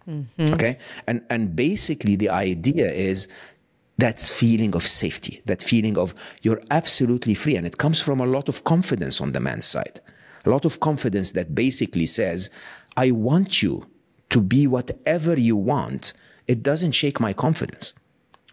Mm-hmm. 0.08 0.54
Okay, 0.54 0.78
and 1.08 1.22
and 1.30 1.56
basically 1.56 2.16
the 2.16 2.30
idea 2.30 2.92
is 2.92 3.28
that 3.98 4.20
feeling 4.20 4.76
of 4.76 4.84
safety, 4.84 5.42
that 5.46 5.64
feeling 5.64 5.98
of 5.98 6.14
you're 6.42 6.62
absolutely 6.70 7.34
free, 7.34 7.56
and 7.56 7.66
it 7.66 7.78
comes 7.78 8.02
from 8.02 8.20
a 8.20 8.26
lot 8.26 8.50
of 8.50 8.64
confidence 8.64 9.22
on 9.22 9.32
the 9.32 9.40
man's 9.40 9.66
side, 9.66 10.00
a 10.46 10.50
lot 10.50 10.66
of 10.66 10.80
confidence 10.80 11.32
that 11.32 11.56
basically 11.56 12.06
says, 12.06 12.50
"I 12.98 13.12
want 13.12 13.64
you 13.64 13.88
to 14.30 14.42
be 14.42 14.68
whatever 14.68 15.40
you 15.40 15.56
want." 15.56 16.14
It 16.48 16.62
doesn't 16.62 16.92
shake 16.92 17.20
my 17.20 17.34
confidence. 17.34 17.94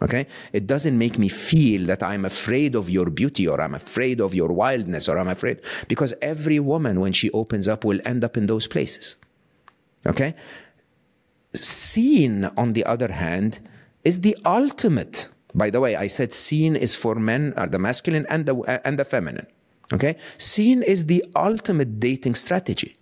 Okay? 0.03 0.27
It 0.53 0.67
doesn't 0.67 0.99
make 0.99 1.19
me 1.19 1.29
feel 1.29 1.87
that 1.87 2.03
I'm 2.03 2.25
afraid 2.25 2.75
of 2.75 2.91
your 2.91 3.09
beauty 3.09 3.47
or 3.47 3.61
I'm 3.61 3.75
afraid 3.75 4.21
of 4.21 4.35
your 4.35 4.49
wildness 4.49 5.09
or 5.09 5.19
I'm 5.19 5.29
afraid 5.29 5.61
because 5.89 6.13
every 6.21 6.59
woman, 6.59 7.01
when 7.01 7.13
she 7.13 7.31
opens 7.31 7.69
up, 7.69 7.85
will 7.85 8.01
end 8.05 8.25
up 8.25 8.37
in 8.37 8.47
those 8.47 8.67
places. 8.67 9.17
Okay? 10.05 10.35
Seen, 11.55 12.51
on 12.57 12.73
the 12.73 12.85
other 12.85 13.13
hand, 13.13 13.61
is 14.05 14.21
the 14.21 14.37
ultimate. 14.45 15.29
By 15.55 15.71
the 15.71 15.81
way, 15.81 15.95
I 15.97 16.09
said 16.09 16.33
seen 16.33 16.75
is 16.75 16.95
for 16.95 17.15
men, 17.15 17.55
are 17.57 17.69
the 17.69 17.79
masculine 17.79 18.27
and 18.29 18.47
the, 18.47 18.57
and 18.85 18.99
the 18.99 19.05
feminine. 19.05 19.47
Okay? 19.93 20.17
Seen 20.39 20.83
is 20.83 21.07
the 21.07 21.25
ultimate 21.37 22.01
dating 22.01 22.35
strategy. 22.35 22.97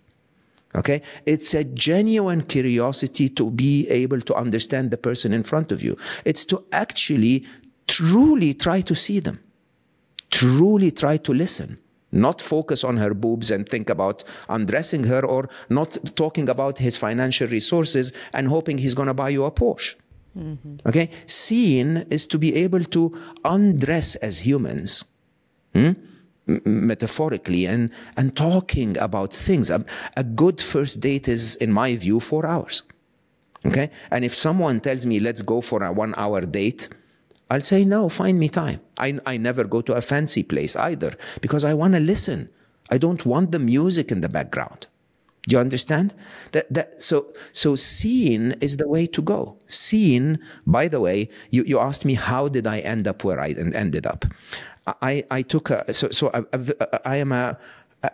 Okay? 0.75 1.01
It's 1.25 1.53
a 1.53 1.63
genuine 1.63 2.43
curiosity 2.43 3.29
to 3.29 3.51
be 3.51 3.87
able 3.89 4.21
to 4.21 4.35
understand 4.35 4.91
the 4.91 4.97
person 4.97 5.33
in 5.33 5.43
front 5.43 5.71
of 5.71 5.83
you. 5.83 5.97
It's 6.25 6.45
to 6.45 6.63
actually 6.71 7.45
truly 7.87 8.53
try 8.53 8.81
to 8.81 8.95
see 8.95 9.19
them, 9.19 9.39
truly 10.29 10.91
try 10.91 11.17
to 11.17 11.33
listen, 11.33 11.77
not 12.11 12.41
focus 12.41 12.83
on 12.83 12.97
her 12.97 13.13
boobs 13.13 13.51
and 13.51 13.67
think 13.67 13.89
about 13.89 14.23
undressing 14.49 15.03
her 15.05 15.25
or 15.25 15.49
not 15.69 15.97
talking 16.15 16.49
about 16.49 16.77
his 16.77 16.97
financial 16.97 17.47
resources 17.47 18.13
and 18.33 18.47
hoping 18.47 18.77
he's 18.77 18.93
going 18.93 19.07
to 19.07 19.13
buy 19.13 19.29
you 19.29 19.45
a 19.45 19.51
Porsche. 19.51 19.95
Mm-hmm. 20.37 20.77
Okay? 20.85 21.09
Seeing 21.25 21.97
is 22.09 22.27
to 22.27 22.37
be 22.37 22.55
able 22.55 22.83
to 22.85 23.17
undress 23.43 24.15
as 24.15 24.39
humans. 24.39 25.03
Hmm? 25.73 25.91
Metaphorically 26.65 27.65
and 27.65 27.91
and 28.17 28.35
talking 28.35 28.97
about 28.97 29.33
things. 29.33 29.69
A, 29.69 29.83
a, 30.17 30.23
good 30.23 30.61
first 30.61 30.99
date 30.99 31.27
is 31.27 31.55
in 31.57 31.71
my 31.71 31.95
view 31.95 32.19
four 32.19 32.45
hours. 32.45 32.83
Okay? 33.65 33.91
And 34.09 34.25
if 34.25 34.33
someone 34.33 34.79
tells 34.79 35.05
me 35.05 35.19
let's 35.19 35.41
go 35.41 35.61
for 35.61 35.83
a 35.83 35.91
one 35.91 36.13
hour 36.17 36.41
date 36.41 36.89
i'll 37.51 37.61
say 37.61 37.83
no 37.83 38.09
find 38.09 38.39
me 38.39 38.49
time. 38.49 38.79
I, 38.97 39.19
I 39.25 39.37
never 39.37 39.65
go 39.65 39.81
to 39.81 39.93
a 39.93 40.01
fancy 40.01 40.43
place 40.43 40.75
either 40.75 41.13
because 41.41 41.63
i 41.65 41.73
want 41.73 41.93
to 41.93 41.99
listen. 41.99 42.49
I 42.89 42.97
don't 42.97 43.25
want 43.25 43.51
the 43.51 43.59
music 43.59 44.11
in 44.11 44.19
the 44.21 44.29
background. 44.29 44.87
Do 45.47 45.55
you 45.55 45.59
understand? 45.59 46.13
That 46.51 46.71
that 46.73 47.01
so 47.01 47.33
so 47.51 47.75
seeing 47.75 48.51
is 48.61 48.77
the 48.77 48.87
way 48.87 49.07
to 49.07 49.21
go. 49.21 49.57
Seeing 49.67 50.37
by 50.67 50.87
the 50.87 50.99
way 50.99 51.29
you, 51.49 51.63
you 51.63 51.79
asked 51.79 52.05
me 52.05 52.13
how 52.13 52.47
did 52.47 52.67
i 52.67 52.79
end 52.79 53.07
up 53.07 53.23
where 53.23 53.39
i 53.39 53.49
ended 53.51 54.05
up 54.05 54.25
I, 54.87 55.23
I 55.29 55.41
took 55.43 55.69
a, 55.69 55.93
so, 55.93 56.09
so 56.09 56.31
I, 57.05 57.17
am 57.17 57.31
a, 57.31 57.57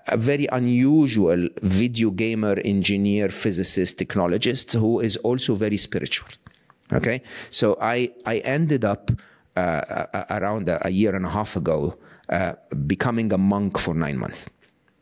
a 0.07 0.18
very 0.18 0.47
unusual 0.51 1.47
video 1.61 2.11
gamer, 2.11 2.59
engineer, 2.65 3.30
physicist, 3.30 3.99
technologist 3.99 4.78
who 4.78 4.99
is 4.99 5.18
also 5.18 5.55
very 5.55 5.78
spiritual. 5.78 6.30
Okay. 6.91 7.22
So 7.51 7.78
I, 7.82 8.11
I 8.26 8.39
ended 8.39 8.86
up 8.86 9.11
uh, 9.55 10.26
around 10.30 10.70
a, 10.70 10.86
a, 10.86 10.89
year 10.89 11.15
and 11.15 11.26
a 11.26 11.30
half 11.30 11.55
ago 11.55 11.97
uh, 12.30 12.53
becoming 12.86 13.32
a 13.34 13.38
monk 13.38 13.78
for 13.78 13.93
nine 13.95 14.18
months. 14.18 14.45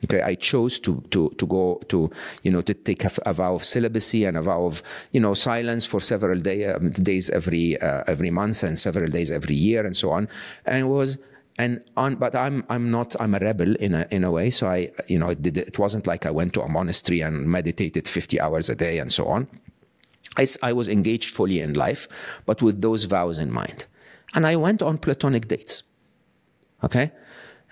Okay, 0.04 0.22
I 0.22 0.36
chose 0.36 0.78
to 0.80 1.02
to 1.12 1.30
to 1.38 1.48
go 1.48 1.82
to 1.88 2.12
you 2.44 2.52
know 2.52 2.62
to 2.62 2.74
take 2.74 3.06
a, 3.06 3.12
a 3.26 3.34
vow 3.34 3.56
of 3.56 3.64
celibacy 3.64 4.26
and 4.26 4.38
a 4.38 4.42
vow 4.42 4.66
of 4.66 4.84
you 5.14 5.20
know 5.20 5.34
silence 5.34 5.86
for 5.86 6.00
several 6.00 6.40
day, 6.40 6.66
um, 6.66 6.92
days 6.92 7.30
every 7.30 7.82
uh, 7.82 8.04
every 8.06 8.30
month 8.30 8.62
and 8.64 8.78
several 8.78 9.10
days 9.10 9.32
every 9.32 9.56
year 9.56 9.86
and 9.86 9.96
so 9.98 10.12
on, 10.12 10.28
and 10.66 10.82
it 10.82 10.88
was 10.88 11.18
and 11.58 11.82
on, 11.96 12.16
but 12.16 12.36
I'm 12.36 12.66
I'm 12.70 12.92
not 12.92 13.16
I'm 13.20 13.34
a 13.34 13.40
rebel 13.40 13.76
in 13.76 13.94
a 13.94 14.08
in 14.12 14.24
a 14.24 14.32
way. 14.32 14.50
So 14.50 14.68
I 14.68 14.92
you 15.08 15.18
know 15.18 15.30
it, 15.30 15.42
did, 15.42 15.58
it 15.58 15.80
wasn't 15.80 16.08
like 16.08 16.26
I 16.26 16.32
went 16.32 16.54
to 16.54 16.62
a 16.62 16.70
monastery 16.70 17.22
and 17.22 17.48
meditated 17.48 18.08
50 18.08 18.42
hours 18.42 18.70
a 18.70 18.76
day 18.76 19.00
and 19.00 19.12
so 19.12 19.28
on. 19.28 19.48
I, 20.38 20.46
I 20.62 20.74
was 20.74 20.90
engaged 20.90 21.34
fully 21.34 21.62
in 21.62 21.76
life, 21.76 22.08
but 22.46 22.62
with 22.62 22.82
those 22.82 23.06
vows 23.06 23.38
in 23.40 23.52
mind, 23.52 23.86
and 24.34 24.46
I 24.46 24.58
went 24.58 24.82
on 24.82 24.98
platonic 24.98 25.48
dates. 25.48 25.84
Okay, 26.84 27.12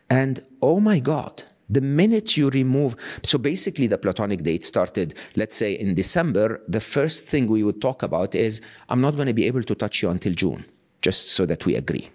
and 0.09 0.41
oh 0.61 0.79
my 0.79 0.99
God, 0.99 1.43
the 1.69 1.81
minute 1.81 2.37
you 2.37 2.49
remove, 2.49 2.95
so 3.23 3.37
basically 3.37 3.87
the 3.87 3.97
platonic 3.97 4.43
date 4.43 4.63
started, 4.63 5.15
let's 5.35 5.55
say 5.55 5.73
in 5.73 5.95
December, 5.95 6.61
the 6.67 6.79
first 6.79 7.25
thing 7.25 7.47
we 7.47 7.63
would 7.63 7.81
talk 7.81 8.03
about 8.03 8.35
is, 8.35 8.61
I'm 8.89 9.01
not 9.01 9.15
going 9.15 9.27
to 9.27 9.33
be 9.33 9.45
able 9.45 9.63
to 9.63 9.75
touch 9.75 10.01
you 10.01 10.09
until 10.09 10.33
June, 10.33 10.65
just 11.01 11.29
so 11.29 11.45
that 11.45 11.65
we 11.65 11.75
agree. 11.75 12.09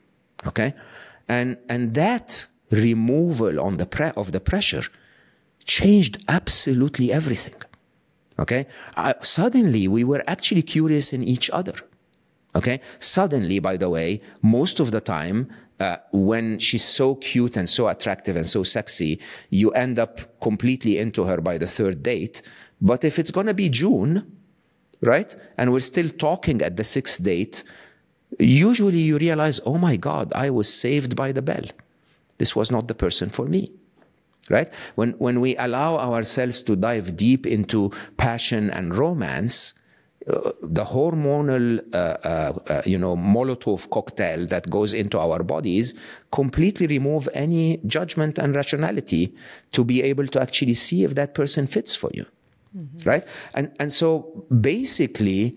Okay? 0.47 0.73
And, 1.29 1.59
and 1.68 1.95
that 1.95 2.47
removal 2.70 3.61
on 3.61 3.76
the 3.76 3.87
pre- 3.87 4.12
of 4.16 4.33
the 4.33 4.41
pressure 4.41 4.83
changed 5.64 6.22
absolutely 6.29 7.12
everything. 7.12 7.55
Okay? 8.39 8.66
Uh, 8.97 9.14
suddenly, 9.20 9.89
we 9.89 10.05
were 10.05 10.22
actually 10.26 10.62
curious 10.62 11.12
in 11.12 11.22
each 11.22 11.51
other. 11.51 11.74
Okay? 12.55 12.81
Suddenly, 12.99 13.59
by 13.59 13.76
the 13.76 13.91
way, 13.91 14.22
most 14.43 14.81
of 14.81 14.91
the 14.91 15.01
time, 15.01 15.49
uh, 15.81 15.97
when 16.12 16.59
she's 16.59 16.85
so 16.85 17.14
cute 17.16 17.57
and 17.57 17.68
so 17.68 17.89
attractive 17.89 18.37
and 18.37 18.47
so 18.47 18.62
sexy, 18.62 19.20
you 19.51 19.70
end 19.72 19.99
up 19.99 20.41
completely 20.41 20.99
into 20.99 21.24
her 21.24 21.41
by 21.41 21.59
the 21.59 21.66
third 21.66 22.03
date. 22.03 22.43
But 22.81 23.05
if 23.05 23.18
it's 23.18 23.31
to 23.31 23.55
be 23.55 23.68
June, 23.68 24.39
right? 25.03 25.35
And 25.57 25.72
we're 25.72 25.81
still 25.81 26.09
talking 26.09 26.62
at 26.62 26.76
the 26.76 26.85
sixth 26.85 27.22
date, 27.22 27.62
usually 28.39 28.99
you 28.99 29.18
realize, 29.18 29.61
oh 29.66 29.78
my 29.78 29.97
God, 29.97 30.32
I 30.32 30.51
was 30.51 30.72
saved 30.72 31.16
by 31.16 31.32
the 31.32 31.43
bell. 31.43 31.64
This 32.39 32.55
was 32.55 32.70
not 32.70 32.89
the 32.89 32.95
person 32.95 33.28
for 33.30 33.47
me. 33.47 33.72
Right? 34.51 34.72
When, 34.95 35.11
when 35.18 35.41
we 35.41 35.57
allow 35.57 35.99
ourselves 35.99 36.62
to 36.62 36.74
dive 36.74 37.16
deep 37.16 37.47
into 37.47 37.93
passion 38.16 38.70
and 38.70 38.95
romance, 38.95 39.74
uh, 40.28 40.53
the 40.62 40.84
hormonal, 40.84 41.80
uh, 41.95 41.97
uh, 41.97 42.53
uh, 42.68 42.82
you 42.84 42.99
know, 42.99 43.16
Molotov 43.16 43.89
cocktail 43.89 44.47
that 44.47 44.68
goes 44.68 44.93
into 44.93 45.18
our 45.18 45.43
bodies 45.43 45.95
completely 46.32 46.86
remove 46.86 47.28
any 47.32 47.78
judgment 47.86 48.39
and 48.39 48.55
rationality 48.55 49.34
to 49.72 49.84
be 49.84 50.03
able 50.03 50.26
to 50.26 50.41
actually 50.41 50.74
see 50.74 51.03
if 51.05 51.14
that 51.14 51.34
person 51.34 51.66
fits 51.66 51.95
for 51.95 52.11
you, 52.12 52.26
mm-hmm. 52.76 53.09
right? 53.09 53.24
And 53.55 53.70
and 53.80 53.91
so 53.91 54.45
basically, 54.61 55.57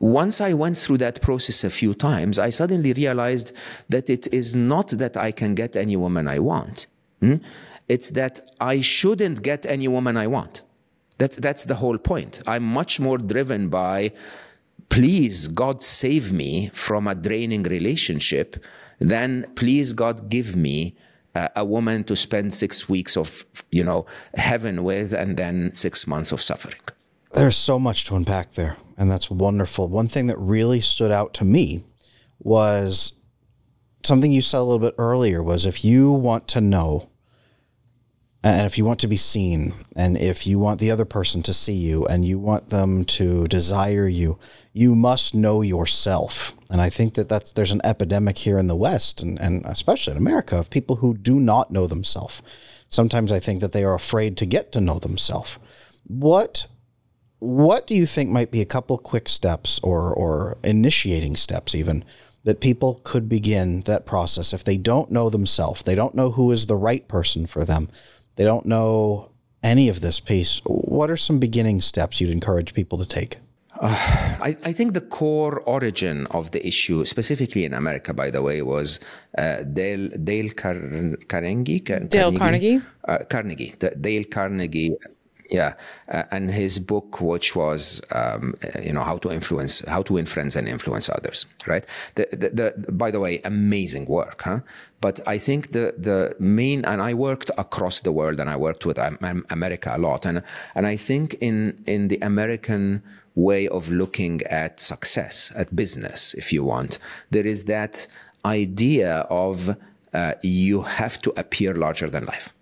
once 0.00 0.40
I 0.40 0.54
went 0.54 0.78
through 0.78 0.98
that 0.98 1.20
process 1.20 1.62
a 1.62 1.70
few 1.70 1.92
times, 1.92 2.38
I 2.38 2.48
suddenly 2.48 2.94
realized 2.94 3.52
that 3.90 4.08
it 4.08 4.32
is 4.32 4.56
not 4.56 4.88
that 4.90 5.16
I 5.16 5.30
can 5.30 5.54
get 5.54 5.76
any 5.76 5.94
woman 5.94 6.26
I 6.26 6.38
want. 6.38 6.86
Hmm? 7.20 7.36
It's 7.86 8.10
that 8.10 8.50
I 8.60 8.80
shouldn't 8.80 9.42
get 9.42 9.66
any 9.66 9.88
woman 9.88 10.16
I 10.16 10.26
want. 10.26 10.62
That's, 11.18 11.36
that's 11.36 11.66
the 11.66 11.74
whole 11.74 11.98
point. 11.98 12.40
I'm 12.46 12.64
much 12.64 12.98
more 12.98 13.18
driven 13.18 13.68
by, 13.68 14.12
please, 14.88 15.48
God, 15.48 15.82
save 15.82 16.32
me 16.32 16.70
from 16.72 17.06
a 17.06 17.14
draining 17.14 17.64
relationship 17.64 18.64
than, 19.00 19.46
please, 19.54 19.92
God, 19.92 20.30
give 20.30 20.56
me 20.56 20.96
uh, 21.34 21.48
a 21.56 21.64
woman 21.64 22.04
to 22.04 22.16
spend 22.16 22.54
six 22.54 22.88
weeks 22.88 23.18
of, 23.18 23.44
you 23.70 23.84
know, 23.84 24.06
heaven 24.34 24.82
with 24.82 25.12
and 25.12 25.36
then 25.36 25.72
six 25.72 26.06
months 26.06 26.32
of 26.32 26.40
suffering. 26.40 26.80
There's 27.32 27.56
so 27.56 27.78
much 27.78 28.04
to 28.06 28.16
unpack 28.16 28.52
there, 28.52 28.76
and 28.96 29.10
that's 29.10 29.30
wonderful. 29.30 29.88
One 29.88 30.08
thing 30.08 30.26
that 30.26 30.38
really 30.38 30.80
stood 30.80 31.12
out 31.12 31.32
to 31.34 31.44
me 31.44 31.84
was 32.38 33.12
something 34.02 34.32
you 34.32 34.42
said 34.42 34.58
a 34.58 34.64
little 34.64 34.78
bit 34.78 34.94
earlier 34.98 35.42
was 35.42 35.66
if 35.66 35.84
you 35.84 36.10
want 36.10 36.48
to 36.48 36.60
know 36.60 37.10
and 38.42 38.66
if 38.66 38.78
you 38.78 38.86
want 38.86 39.00
to 39.00 39.06
be 39.06 39.16
seen, 39.16 39.74
and 39.94 40.16
if 40.16 40.46
you 40.46 40.58
want 40.58 40.80
the 40.80 40.90
other 40.90 41.04
person 41.04 41.42
to 41.42 41.52
see 41.52 41.74
you, 41.74 42.06
and 42.06 42.24
you 42.24 42.38
want 42.38 42.70
them 42.70 43.04
to 43.04 43.46
desire 43.48 44.08
you, 44.08 44.38
you 44.72 44.94
must 44.94 45.34
know 45.34 45.60
yourself. 45.60 46.56
And 46.70 46.80
I 46.80 46.88
think 46.88 47.14
that 47.14 47.28
that's, 47.28 47.52
there's 47.52 47.72
an 47.72 47.82
epidemic 47.84 48.38
here 48.38 48.58
in 48.58 48.66
the 48.66 48.76
West, 48.76 49.20
and, 49.20 49.38
and 49.38 49.62
especially 49.66 50.12
in 50.12 50.16
America, 50.16 50.58
of 50.58 50.70
people 50.70 50.96
who 50.96 51.18
do 51.18 51.38
not 51.38 51.70
know 51.70 51.86
themselves. 51.86 52.40
Sometimes 52.88 53.30
I 53.30 53.40
think 53.40 53.60
that 53.60 53.72
they 53.72 53.84
are 53.84 53.94
afraid 53.94 54.38
to 54.38 54.46
get 54.46 54.72
to 54.72 54.80
know 54.80 54.98
themselves. 54.98 55.58
What 56.06 56.66
what 57.40 57.86
do 57.86 57.94
you 57.94 58.06
think 58.06 58.30
might 58.30 58.50
be 58.50 58.60
a 58.60 58.66
couple 58.66 58.96
quick 58.98 59.28
steps 59.28 59.80
or 59.82 60.14
or 60.14 60.56
initiating 60.62 61.36
steps 61.36 61.74
even 61.74 62.04
that 62.44 62.60
people 62.60 63.00
could 63.04 63.28
begin 63.28 63.80
that 63.82 64.06
process 64.06 64.54
if 64.54 64.64
they 64.64 64.78
don't 64.78 65.10
know 65.10 65.28
themselves, 65.28 65.82
they 65.82 65.94
don't 65.94 66.14
know 66.14 66.30
who 66.30 66.50
is 66.50 66.66
the 66.66 66.76
right 66.76 67.06
person 67.06 67.46
for 67.46 67.64
them 67.64 67.88
they 68.40 68.46
don't 68.46 68.64
know 68.64 69.30
any 69.62 69.90
of 69.90 70.00
this 70.00 70.18
piece. 70.18 70.62
What 70.64 71.10
are 71.10 71.16
some 71.16 71.38
beginning 71.38 71.82
steps 71.82 72.22
you'd 72.22 72.30
encourage 72.30 72.72
people 72.72 72.96
to 72.96 73.04
take? 73.04 73.36
Uh, 73.78 73.88
I, 74.40 74.56
I, 74.64 74.72
think 74.72 74.94
the 74.94 75.02
core 75.02 75.60
origin 75.60 76.26
of 76.28 76.50
the 76.52 76.66
issue, 76.66 77.04
specifically 77.04 77.66
in 77.66 77.74
America, 77.74 78.14
by 78.14 78.30
the 78.30 78.40
way, 78.40 78.62
was 78.62 79.00
uh, 79.36 79.62
Dale 79.64 80.08
Dale 80.24 80.50
Car- 80.50 81.16
Carnegie. 81.28 81.80
Car- 81.80 82.00
Dale 82.00 82.32
Carnegie. 82.32 82.80
Uh, 83.06 83.18
Carnegie. 83.28 83.74
Dale 84.00 84.24
Carnegie 84.24 84.96
yeah, 85.50 85.74
uh, 86.08 86.22
and 86.30 86.50
his 86.50 86.78
book, 86.78 87.20
which 87.20 87.56
was 87.56 88.00
um, 88.12 88.54
you 88.82 88.92
know 88.92 89.02
how 89.02 89.18
to 89.18 89.30
influence, 89.30 89.80
how 89.86 90.02
to 90.02 90.18
influence 90.18 90.56
and 90.56 90.68
influence 90.68 91.08
others, 91.08 91.46
right? 91.66 91.84
The, 92.14 92.28
the, 92.30 92.48
the, 92.50 92.92
by 92.92 93.10
the 93.10 93.20
way, 93.20 93.40
amazing 93.44 94.06
work, 94.06 94.42
huh? 94.42 94.60
But 95.00 95.20
I 95.26 95.38
think 95.38 95.72
the 95.72 95.94
the 95.98 96.36
main, 96.38 96.84
and 96.84 97.02
I 97.02 97.14
worked 97.14 97.50
across 97.58 98.00
the 98.00 98.12
world, 98.12 98.38
and 98.38 98.48
I 98.48 98.56
worked 98.56 98.86
with 98.86 98.98
America 98.98 99.92
a 99.94 99.98
lot, 99.98 100.24
and 100.24 100.42
and 100.74 100.86
I 100.86 100.96
think 100.96 101.34
in 101.40 101.82
in 101.86 102.08
the 102.08 102.18
American 102.22 103.02
way 103.34 103.68
of 103.68 103.90
looking 103.90 104.42
at 104.42 104.80
success, 104.80 105.52
at 105.56 105.74
business, 105.74 106.34
if 106.34 106.52
you 106.52 106.64
want, 106.64 106.98
there 107.30 107.46
is 107.46 107.64
that 107.64 108.06
idea 108.44 109.26
of 109.30 109.76
uh, 110.12 110.34
you 110.42 110.82
have 110.82 111.20
to 111.22 111.32
appear 111.36 111.74
larger 111.74 112.10
than 112.10 112.24
life 112.24 112.52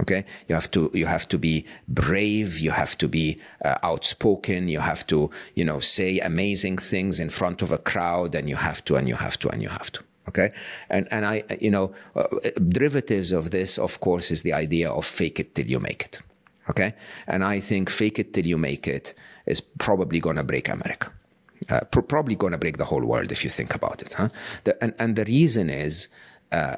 okay? 0.00 0.24
You 0.48 0.54
have 0.54 0.70
to 0.72 0.90
you 0.92 1.06
have 1.06 1.28
to 1.28 1.38
be 1.38 1.64
brave 1.88 2.58
you 2.58 2.70
have 2.70 2.96
to 2.98 3.08
be 3.08 3.38
uh, 3.64 3.78
outspoken 3.82 4.68
you 4.68 4.80
have 4.80 5.06
to 5.06 5.30
you 5.54 5.64
know 5.64 5.78
say 5.78 6.18
amazing 6.18 6.78
things 6.78 7.20
in 7.20 7.30
front 7.30 7.62
of 7.62 7.70
a 7.70 7.78
crowd 7.78 8.34
and 8.34 8.48
you 8.48 8.56
have 8.56 8.84
to 8.86 8.96
and 8.96 9.08
you 9.08 9.16
have 9.16 9.38
to 9.40 9.48
and 9.48 9.62
you 9.62 9.68
have 9.68 9.90
to. 9.92 10.02
Okay? 10.28 10.52
And 10.90 11.06
and 11.10 11.26
i 11.26 11.44
you 11.60 11.70
know 11.70 11.92
uh, 12.16 12.26
derivatives 12.68 13.32
of 13.32 13.50
this 13.50 13.78
of 13.78 14.00
course 14.00 14.30
is 14.30 14.42
the 14.42 14.52
idea 14.52 14.90
of 14.90 15.04
fake 15.04 15.40
it 15.40 15.54
till 15.54 15.66
you 15.66 15.80
make 15.80 16.04
it. 16.04 16.20
Okay? 16.70 16.94
And 17.26 17.44
i 17.44 17.60
think 17.60 17.90
fake 17.90 18.18
it 18.18 18.32
till 18.32 18.46
you 18.46 18.58
make 18.58 18.88
it 18.88 19.14
is 19.46 19.60
probably 19.60 20.20
going 20.20 20.36
to 20.36 20.44
break 20.44 20.68
america. 20.68 21.12
Uh, 21.68 21.80
pr- 21.80 22.00
probably 22.00 22.34
going 22.34 22.52
to 22.52 22.58
break 22.58 22.76
the 22.76 22.84
whole 22.84 23.04
world 23.06 23.32
if 23.32 23.42
you 23.42 23.48
think 23.48 23.74
about 23.74 24.02
it 24.02 24.12
huh? 24.14 24.28
The, 24.64 24.82
and 24.82 24.92
and 24.98 25.16
the 25.16 25.24
reason 25.24 25.70
is 25.70 26.08
uh, 26.52 26.76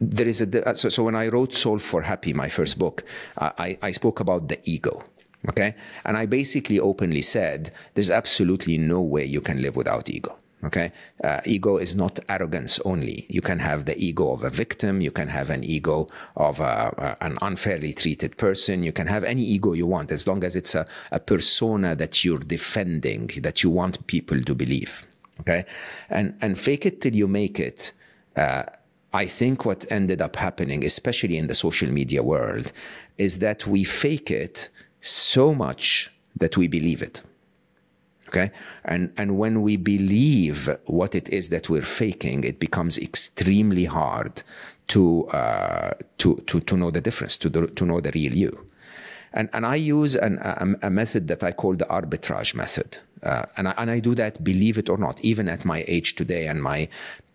there 0.00 0.28
is 0.28 0.40
a 0.40 0.74
so, 0.74 0.88
so 0.88 1.04
when 1.04 1.14
I 1.14 1.28
wrote 1.28 1.54
Solve 1.54 1.82
for 1.82 2.02
Happy, 2.02 2.32
my 2.32 2.48
first 2.48 2.78
book, 2.78 3.04
I, 3.38 3.78
I 3.82 3.90
spoke 3.92 4.20
about 4.20 4.48
the 4.48 4.58
ego. 4.64 5.04
Okay, 5.48 5.74
and 6.04 6.16
I 6.16 6.26
basically 6.26 6.80
openly 6.80 7.22
said 7.22 7.70
there's 7.94 8.10
absolutely 8.10 8.78
no 8.78 9.00
way 9.00 9.24
you 9.24 9.40
can 9.40 9.62
live 9.62 9.76
without 9.76 10.10
ego. 10.10 10.36
Okay, 10.64 10.90
uh, 11.22 11.40
ego 11.44 11.76
is 11.76 11.94
not 11.94 12.18
arrogance 12.28 12.80
only. 12.80 13.26
You 13.28 13.40
can 13.40 13.60
have 13.60 13.84
the 13.84 13.96
ego 13.96 14.32
of 14.32 14.42
a 14.42 14.50
victim. 14.50 15.00
You 15.00 15.12
can 15.12 15.28
have 15.28 15.50
an 15.50 15.62
ego 15.62 16.08
of 16.34 16.58
a, 16.60 17.16
an 17.20 17.38
unfairly 17.42 17.92
treated 17.92 18.36
person. 18.36 18.82
You 18.82 18.92
can 18.92 19.06
have 19.06 19.22
any 19.22 19.42
ego 19.42 19.74
you 19.74 19.86
want, 19.86 20.10
as 20.10 20.26
long 20.26 20.42
as 20.42 20.56
it's 20.56 20.74
a, 20.74 20.86
a 21.12 21.20
persona 21.20 21.94
that 21.94 22.24
you're 22.24 22.38
defending, 22.38 23.30
that 23.42 23.62
you 23.62 23.70
want 23.70 24.04
people 24.08 24.40
to 24.40 24.54
believe. 24.54 25.06
Okay, 25.40 25.64
and 26.10 26.34
and 26.40 26.58
fake 26.58 26.86
it 26.86 27.00
till 27.00 27.14
you 27.14 27.28
make 27.28 27.60
it. 27.60 27.92
Uh, 28.34 28.64
I 29.12 29.26
think 29.26 29.64
what 29.64 29.90
ended 29.90 30.20
up 30.20 30.36
happening, 30.36 30.84
especially 30.84 31.38
in 31.38 31.46
the 31.46 31.54
social 31.54 31.90
media 31.90 32.22
world, 32.22 32.72
is 33.18 33.38
that 33.38 33.66
we 33.66 33.84
fake 33.84 34.30
it 34.30 34.68
so 35.00 35.54
much 35.54 36.10
that 36.36 36.56
we 36.56 36.68
believe 36.68 37.02
it. 37.02 37.22
Okay. 38.28 38.50
And, 38.84 39.12
and 39.16 39.38
when 39.38 39.62
we 39.62 39.76
believe 39.76 40.68
what 40.86 41.14
it 41.14 41.28
is 41.28 41.48
that 41.50 41.68
we're 41.70 41.82
faking, 41.82 42.44
it 42.44 42.58
becomes 42.58 42.98
extremely 42.98 43.84
hard 43.84 44.42
to, 44.88 45.28
uh, 45.28 45.94
to, 46.18 46.36
to, 46.46 46.60
to 46.60 46.76
know 46.76 46.90
the 46.90 47.00
difference, 47.00 47.36
to, 47.38 47.48
the, 47.48 47.68
to 47.68 47.84
know 47.84 48.00
the 48.00 48.10
real 48.14 48.32
you. 48.32 48.66
And, 49.32 49.48
and 49.52 49.64
I 49.66 49.76
use 49.76 50.16
an, 50.16 50.38
a, 50.38 50.86
a 50.86 50.90
method 50.90 51.28
that 51.28 51.42
I 51.44 51.52
call 51.52 51.74
the 51.74 51.84
arbitrage 51.84 52.54
method. 52.54 52.98
Uh, 53.22 53.44
and, 53.56 53.68
I, 53.68 53.74
and 53.78 53.90
I 53.90 54.00
do 54.00 54.14
that, 54.16 54.42
believe 54.42 54.76
it 54.78 54.88
or 54.88 54.98
not, 54.98 55.20
even 55.20 55.48
at 55.48 55.64
my 55.64 55.84
age 55.86 56.16
today 56.16 56.46
and 56.48 56.62
my 56.62 56.88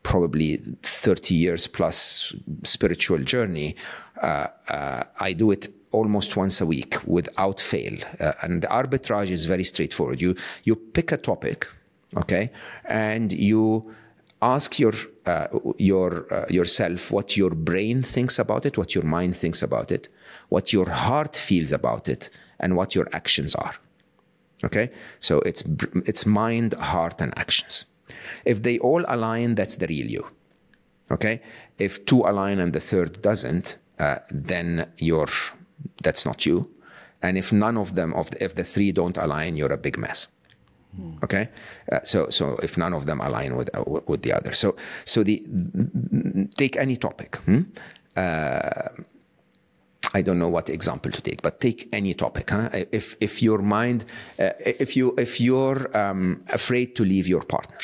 probably 0.03 0.57
30 0.83 1.35
years 1.35 1.67
plus 1.67 2.35
spiritual 2.63 3.19
journey, 3.19 3.75
uh, 4.21 4.47
uh, 4.69 5.03
I 5.19 5.33
do 5.33 5.51
it 5.51 5.67
almost 5.91 6.37
once 6.37 6.61
a 6.61 6.65
week 6.65 6.97
without 7.05 7.59
fail. 7.59 7.97
Uh, 8.19 8.33
and 8.41 8.61
the 8.61 8.67
arbitrage 8.67 9.31
is 9.31 9.45
very 9.45 9.63
straightforward. 9.63 10.21
You 10.21 10.35
you 10.63 10.75
pick 10.75 11.11
a 11.11 11.17
topic, 11.17 11.67
okay, 12.17 12.49
and 12.85 13.31
you 13.31 13.93
ask 14.41 14.79
your 14.79 14.93
uh, 15.25 15.47
your 15.77 16.33
uh, 16.33 16.45
yourself 16.49 17.11
what 17.11 17.37
your 17.37 17.51
brain 17.51 18.03
thinks 18.03 18.39
about 18.39 18.65
it, 18.65 18.77
what 18.77 18.95
your 18.95 19.03
mind 19.03 19.35
thinks 19.35 19.61
about 19.61 19.91
it, 19.91 20.09
what 20.49 20.73
your 20.73 20.89
heart 20.89 21.35
feels 21.35 21.71
about 21.71 22.09
it, 22.09 22.29
and 22.59 22.75
what 22.75 22.95
your 22.95 23.07
actions 23.13 23.55
are. 23.55 23.75
Okay, 24.63 24.91
so 25.19 25.39
it's 25.39 25.63
it's 26.05 26.25
mind, 26.25 26.73
heart, 26.73 27.21
and 27.21 27.33
actions. 27.37 27.85
If 28.45 28.63
they 28.63 28.79
all 28.79 29.03
align, 29.07 29.55
that's 29.55 29.75
the 29.75 29.87
real 29.87 30.07
you. 30.07 30.25
Okay? 31.11 31.41
If 31.77 32.05
two 32.05 32.21
align 32.21 32.59
and 32.59 32.73
the 32.73 32.79
third 32.79 33.21
doesn't, 33.21 33.77
uh, 33.99 34.19
then 34.31 34.87
you're 34.97 35.29
that's 36.03 36.25
not 36.25 36.45
you. 36.45 36.69
And 37.21 37.37
if 37.37 37.51
none 37.51 37.77
of 37.77 37.95
them, 37.95 38.13
of 38.13 38.31
the, 38.31 38.43
if 38.43 38.55
the 38.55 38.63
three 38.63 38.91
don't 38.91 39.17
align, 39.17 39.55
you're 39.55 39.73
a 39.73 39.77
big 39.77 39.97
mess. 39.97 40.27
Okay, 41.23 41.47
uh, 41.91 41.99
so 42.03 42.29
so 42.29 42.57
if 42.61 42.77
none 42.77 42.93
of 42.93 43.05
them 43.05 43.21
align 43.21 43.55
with 43.55 43.69
uh, 43.73 43.83
with 44.07 44.23
the 44.23 44.33
other, 44.33 44.53
so 44.53 44.75
so 45.05 45.23
the 45.23 45.41
take 46.57 46.75
any 46.75 46.97
topic. 46.97 47.37
Hmm? 47.45 47.61
Uh, 48.17 48.89
I 50.13 50.21
don't 50.21 50.37
know 50.37 50.49
what 50.49 50.69
example 50.69 51.09
to 51.11 51.21
take, 51.21 51.41
but 51.41 51.61
take 51.61 51.87
any 51.93 52.13
topic. 52.13 52.49
Huh? 52.49 52.69
If 52.91 53.15
if 53.21 53.41
your 53.41 53.59
mind, 53.59 54.03
uh, 54.37 54.49
if 54.59 54.97
you 54.97 55.15
if 55.17 55.39
you're 55.39 55.95
um, 55.95 56.43
afraid 56.49 56.93
to 56.95 57.05
leave 57.05 57.29
your 57.29 57.43
partner, 57.43 57.77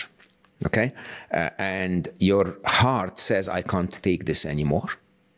okay, 0.65 0.93
uh, 1.31 1.49
and 1.57 2.09
your 2.19 2.57
heart 2.65 3.19
says 3.19 3.49
I 3.49 3.61
can't 3.61 3.91
take 4.01 4.25
this 4.25 4.45
anymore. 4.45 4.89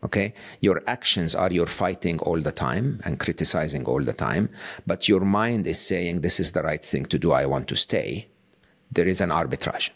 Okay, 0.02 0.32
your 0.60 0.82
actions 0.86 1.34
are 1.34 1.52
you're 1.52 1.66
fighting 1.66 2.18
all 2.20 2.40
the 2.40 2.52
time 2.52 3.00
and 3.04 3.20
criticizing 3.20 3.84
all 3.84 4.02
the 4.02 4.14
time, 4.14 4.48
but 4.86 5.08
your 5.08 5.20
mind 5.20 5.66
is 5.66 5.78
saying 5.78 6.20
this 6.22 6.40
is 6.40 6.52
the 6.52 6.62
right 6.62 6.82
thing 6.82 7.04
to 7.06 7.18
do. 7.18 7.32
I 7.32 7.44
want 7.44 7.68
to 7.68 7.76
stay. 7.76 8.26
There 8.90 9.06
is 9.06 9.20
an 9.20 9.28
arbitrage. 9.28 9.90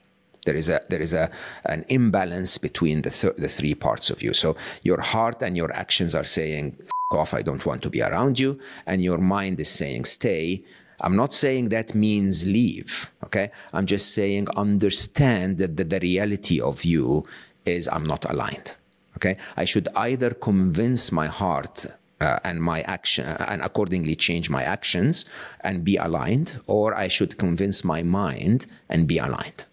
There 0.44 0.54
is 0.54 0.68
a 0.68 0.82
there 0.90 1.00
is 1.00 1.14
a 1.14 1.30
an 1.64 1.84
imbalance 1.88 2.58
between 2.58 3.02
the 3.02 3.10
th- 3.10 3.36
the 3.36 3.48
three 3.48 3.74
parts 3.74 4.10
of 4.10 4.22
you. 4.22 4.34
So 4.34 4.56
your 4.82 5.00
heart 5.00 5.42
and 5.42 5.56
your 5.56 5.72
actions 5.72 6.14
are 6.14 6.24
saying 6.24 6.76
off. 7.10 7.32
I 7.32 7.42
don't 7.42 7.64
want 7.64 7.82
to 7.82 7.90
be 7.90 8.02
around 8.02 8.38
you, 8.38 8.58
and 8.86 9.02
your 9.02 9.18
mind 9.18 9.58
is 9.60 9.70
saying 9.70 10.04
stay. 10.04 10.64
I'm 11.04 11.16
not 11.16 11.34
saying 11.34 11.68
that 11.68 11.94
means 11.94 12.46
leave, 12.46 13.10
okay? 13.24 13.50
I'm 13.74 13.84
just 13.84 14.14
saying 14.14 14.48
understand 14.56 15.58
that 15.58 15.76
the, 15.76 15.84
the 15.84 16.00
reality 16.00 16.60
of 16.60 16.82
you 16.82 17.26
is 17.66 17.88
I'm 17.88 18.04
not 18.04 18.24
aligned, 18.30 18.74
okay? 19.16 19.36
I 19.54 19.66
should 19.66 19.88
either 19.96 20.30
convince 20.30 21.12
my 21.12 21.26
heart 21.26 21.84
uh, 22.22 22.38
and 22.42 22.62
my 22.62 22.80
action 22.82 23.26
and 23.26 23.60
accordingly 23.60 24.14
change 24.14 24.48
my 24.48 24.62
actions 24.62 25.26
and 25.60 25.84
be 25.84 25.96
aligned, 25.96 26.58
or 26.66 26.94
I 26.96 27.08
should 27.08 27.36
convince 27.36 27.84
my 27.84 28.02
mind 28.02 28.66
and 28.88 29.06
be 29.06 29.18
aligned 29.18 29.66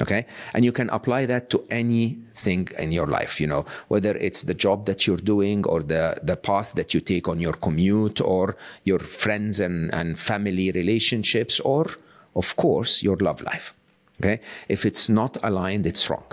okay? 0.00 0.26
And 0.54 0.64
you 0.64 0.72
can 0.72 0.90
apply 0.90 1.26
that 1.26 1.50
to 1.50 1.64
anything 1.70 2.68
in 2.78 2.92
your 2.92 3.06
life 3.06 3.40
you 3.40 3.46
know 3.46 3.64
whether 3.88 4.16
it's 4.16 4.44
the 4.44 4.54
job 4.54 4.86
that 4.86 5.06
you're 5.06 5.24
doing 5.34 5.64
or 5.66 5.82
the 5.82 6.18
the 6.22 6.36
path 6.36 6.74
that 6.74 6.92
you 6.94 7.00
take 7.00 7.28
on 7.28 7.40
your 7.40 7.54
commute 7.54 8.20
or 8.20 8.56
your 8.84 8.98
friends 8.98 9.60
and 9.60 9.92
and 9.94 10.18
family 10.18 10.70
relationships 10.72 11.60
or 11.60 11.86
of 12.34 12.56
course 12.56 13.02
your 13.02 13.16
love 13.16 13.40
life. 13.42 13.74
Okay? 14.20 14.40
If 14.68 14.84
it's 14.84 15.08
not 15.08 15.36
aligned 15.42 15.86
it's 15.86 16.08
wrong. 16.10 16.30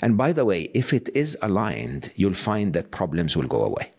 And 0.00 0.16
by 0.16 0.32
the 0.32 0.44
way 0.44 0.70
if 0.74 0.92
it 0.92 1.08
is 1.14 1.38
aligned 1.42 2.10
you'll 2.16 2.34
find 2.34 2.72
that 2.74 2.90
problems 2.90 3.36
will 3.36 3.48
go 3.48 3.62
away. 3.62 3.90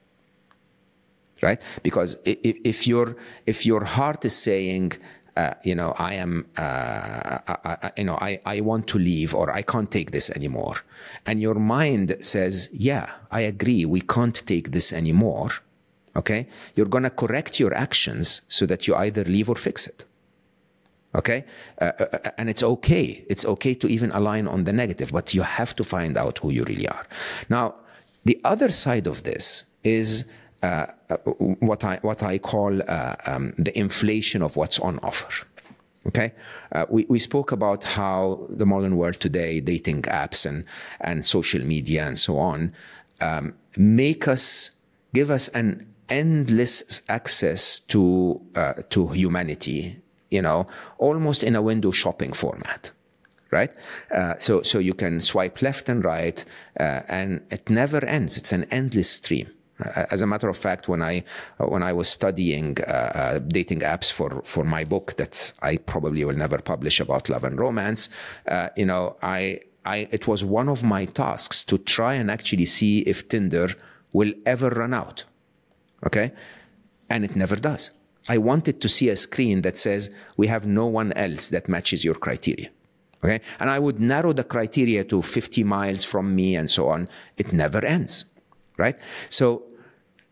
Right? 1.41 1.61
Because 1.83 2.17
if, 2.23 2.57
if 2.63 2.87
your 2.87 3.17
if 3.45 3.65
your 3.65 3.83
heart 3.83 4.23
is 4.25 4.35
saying 4.35 4.93
uh, 5.35 5.53
you 5.63 5.75
know, 5.75 5.93
I 5.97 6.13
am, 6.13 6.45
uh, 6.57 7.39
I, 7.47 7.57
I, 7.65 7.91
you 7.97 8.03
know, 8.03 8.17
I, 8.21 8.39
I 8.45 8.61
want 8.61 8.87
to 8.89 8.99
leave 8.99 9.33
or 9.33 9.51
I 9.51 9.61
can't 9.61 9.89
take 9.89 10.11
this 10.11 10.29
anymore. 10.29 10.75
And 11.25 11.41
your 11.41 11.55
mind 11.55 12.15
says, 12.19 12.69
yeah, 12.71 13.09
I 13.31 13.41
agree. 13.41 13.85
We 13.85 14.01
can't 14.01 14.35
take 14.45 14.71
this 14.71 14.93
anymore. 14.93 15.51
Okay. 16.15 16.47
You're 16.75 16.85
going 16.87 17.03
to 17.03 17.09
correct 17.09 17.59
your 17.59 17.73
actions 17.73 18.41
so 18.47 18.65
that 18.67 18.87
you 18.87 18.95
either 18.95 19.23
leave 19.23 19.49
or 19.49 19.55
fix 19.55 19.87
it. 19.87 20.05
Okay. 21.15 21.45
Uh, 21.81 21.91
uh, 21.99 22.05
uh, 22.13 22.31
and 22.37 22.49
it's 22.49 22.63
okay. 22.63 23.25
It's 23.27 23.45
okay 23.45 23.73
to 23.75 23.87
even 23.87 24.11
align 24.11 24.47
on 24.47 24.63
the 24.63 24.73
negative, 24.73 25.11
but 25.11 25.33
you 25.33 25.41
have 25.41 25.75
to 25.75 25.83
find 25.83 26.17
out 26.17 26.39
who 26.39 26.51
you 26.51 26.63
really 26.65 26.87
are. 26.87 27.05
Now, 27.49 27.75
the 28.25 28.39
other 28.43 28.69
side 28.69 29.07
of 29.07 29.23
this 29.23 29.65
is, 29.83 30.25
uh, 30.63 30.85
what 31.59 31.83
I 31.83 31.97
what 32.01 32.23
I 32.23 32.37
call 32.37 32.81
uh, 32.81 33.15
um, 33.25 33.53
the 33.57 33.77
inflation 33.77 34.41
of 34.41 34.55
what's 34.55 34.79
on 34.79 34.97
offer. 35.03 35.45
Okay, 36.07 36.33
uh, 36.71 36.85
we 36.89 37.05
we 37.09 37.19
spoke 37.19 37.51
about 37.51 37.83
how 37.83 38.47
the 38.49 38.65
modern 38.65 38.95
world 38.95 39.15
today, 39.15 39.59
dating 39.59 40.03
apps 40.03 40.45
and 40.45 40.63
and 41.01 41.25
social 41.25 41.63
media 41.63 42.05
and 42.05 42.17
so 42.17 42.37
on, 42.37 42.73
um, 43.21 43.53
make 43.77 44.27
us 44.27 44.71
give 45.13 45.29
us 45.29 45.49
an 45.49 45.85
endless 46.09 47.01
access 47.09 47.79
to 47.79 48.41
uh, 48.55 48.73
to 48.89 49.07
humanity. 49.09 49.99
You 50.31 50.41
know, 50.41 50.65
almost 50.97 51.43
in 51.43 51.55
a 51.55 51.61
window 51.61 51.91
shopping 51.91 52.33
format 52.33 52.91
right? 53.51 53.75
Uh, 54.09 54.33
so 54.39 54.63
so 54.63 54.79
you 54.79 54.95
can 54.95 55.21
swipe 55.21 55.61
left 55.61 55.87
and 55.87 56.03
right, 56.03 56.43
uh, 56.79 57.01
and 57.07 57.39
it 57.51 57.69
never 57.69 58.03
ends. 58.03 58.35
It's 58.35 58.51
an 58.51 58.63
endless 58.71 59.11
stream. 59.11 59.47
As 59.79 60.21
a 60.21 60.27
matter 60.27 60.49
of 60.49 60.55
fact, 60.57 60.87
when 60.87 61.01
I 61.01 61.23
when 61.57 61.81
I 61.81 61.93
was 61.93 62.07
studying 62.07 62.77
uh, 62.81 62.91
uh, 62.91 63.39
dating 63.39 63.79
apps 63.79 64.11
for 64.11 64.41
for 64.43 64.63
my 64.63 64.83
book 64.83 65.15
that 65.17 65.51
I 65.61 65.77
probably 65.77 66.23
will 66.23 66.35
never 66.35 66.59
publish 66.59 66.99
about 66.99 67.27
love 67.27 67.43
and 67.43 67.59
romance, 67.59 68.09
uh, 68.47 68.69
you 68.77 68.85
know, 68.85 69.15
I 69.23 69.61
I 69.83 70.07
it 70.11 70.27
was 70.27 70.45
one 70.45 70.69
of 70.69 70.83
my 70.83 71.05
tasks 71.05 71.63
to 71.65 71.79
try 71.79 72.13
and 72.13 72.29
actually 72.29 72.65
see 72.65 72.99
if 72.99 73.27
Tinder 73.27 73.69
will 74.13 74.33
ever 74.45 74.69
run 74.69 74.93
out. 74.93 75.25
Okay, 76.05 76.31
and 77.09 77.25
it 77.25 77.35
never 77.35 77.55
does. 77.55 77.89
I 78.29 78.37
wanted 78.37 78.79
to 78.79 78.87
see 78.87 79.09
a 79.09 79.15
screen 79.15 79.63
that 79.63 79.75
says 79.75 80.11
we 80.37 80.47
have 80.47 80.67
no 80.67 80.85
one 80.85 81.13
else 81.13 81.49
that 81.49 81.67
matches 81.67 82.05
your 82.05 82.15
criteria. 82.15 82.69
Okay, 83.23 83.41
and 83.59 83.71
I 83.71 83.79
would 83.79 83.99
narrow 83.99 84.33
the 84.33 84.43
criteria 84.43 85.03
to 85.05 85.21
50 85.21 85.63
miles 85.63 86.03
from 86.03 86.35
me 86.35 86.55
and 86.55 86.69
so 86.69 86.89
on. 86.89 87.09
It 87.37 87.53
never 87.53 87.83
ends 87.83 88.25
right? 88.77 88.99
So 89.29 89.63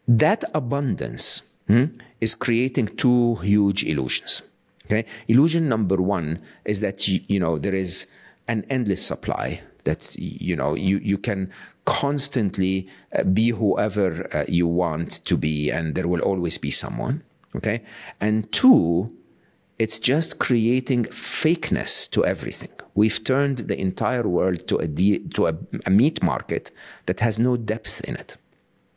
that 0.07 0.43
abundance 0.53 1.43
hmm, 1.67 1.85
is 2.19 2.35
creating 2.35 2.87
two 2.97 3.35
huge 3.35 3.83
illusions. 3.83 4.41
Okay, 4.85 5.05
illusion 5.27 5.69
number 5.69 6.01
one 6.01 6.41
is 6.65 6.81
that 6.81 7.07
you, 7.07 7.21
you 7.27 7.39
know 7.39 7.57
there 7.57 7.75
is 7.75 8.07
an 8.47 8.65
endless 8.69 9.05
supply 9.05 9.61
that 9.85 10.15
you 10.17 10.55
know 10.55 10.75
you 10.75 10.97
you 10.97 11.17
can 11.17 11.49
constantly 11.85 12.87
uh, 13.15 13.23
be 13.23 13.49
whoever 13.49 14.27
uh, 14.35 14.45
you 14.47 14.67
want 14.67 15.25
to 15.25 15.37
be, 15.37 15.71
and 15.71 15.95
there 15.95 16.07
will 16.07 16.21
always 16.21 16.57
be 16.57 16.71
someone. 16.71 17.23
Okay, 17.55 17.81
and 18.19 18.51
two, 18.51 19.11
it's 19.81 19.97
just 19.97 20.37
creating 20.37 21.05
fakeness 21.05 22.07
to 22.11 22.23
everything. 22.23 22.69
We've 22.93 23.23
turned 23.23 23.57
the 23.71 23.79
entire 23.79 24.27
world 24.27 24.67
to 24.67 24.77
a, 24.77 24.87
de- 24.87 25.23
to 25.35 25.47
a, 25.47 25.53
a 25.87 25.89
meat 25.89 26.21
market 26.21 26.69
that 27.07 27.19
has 27.21 27.39
no 27.39 27.57
depth 27.57 28.01
in 28.01 28.15
it. 28.15 28.37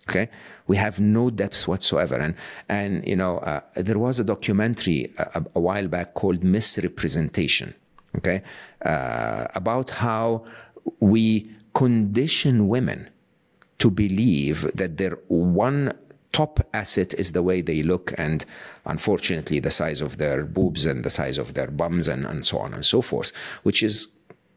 Okay, 0.07 0.29
we 0.67 0.77
have 0.77 1.01
no 1.01 1.31
depth 1.31 1.67
whatsoever, 1.67 2.17
and 2.17 2.35
and 2.69 2.91
you 3.09 3.17
know 3.17 3.39
uh, 3.39 3.61
there 3.77 3.99
was 3.99 4.21
a 4.21 4.25
documentary 4.25 5.11
a, 5.17 5.43
a, 5.55 5.61
while 5.61 5.89
back 5.89 6.13
called 6.13 6.45
Miss 6.45 6.79
Representation. 6.83 7.75
Okay, 8.19 8.43
uh, 8.85 9.47
about 9.55 9.89
how 9.89 10.45
we 11.01 11.51
condition 11.73 12.69
women 12.69 13.09
to 13.79 13.91
believe 13.91 14.71
that 14.75 14.99
their 14.99 15.17
one 15.29 15.95
top 16.35 16.61
asset 16.75 17.15
is 17.15 17.33
the 17.33 17.43
way 17.49 17.63
they 17.63 17.81
look 17.83 18.13
and 18.19 18.45
unfortunately 18.85 19.61
the 19.61 19.71
size 19.71 20.01
of 20.01 20.19
their 20.19 20.45
boobs 20.45 20.85
and 20.85 21.05
the 21.05 21.15
size 21.21 21.39
of 21.39 21.55
their 21.55 21.71
bums 21.71 22.09
and, 22.09 22.27
and 22.27 22.45
so 22.45 22.59
on 22.59 22.75
and 22.75 22.85
so 22.85 23.01
forth 23.01 23.31
which 23.63 23.83
is 23.83 24.09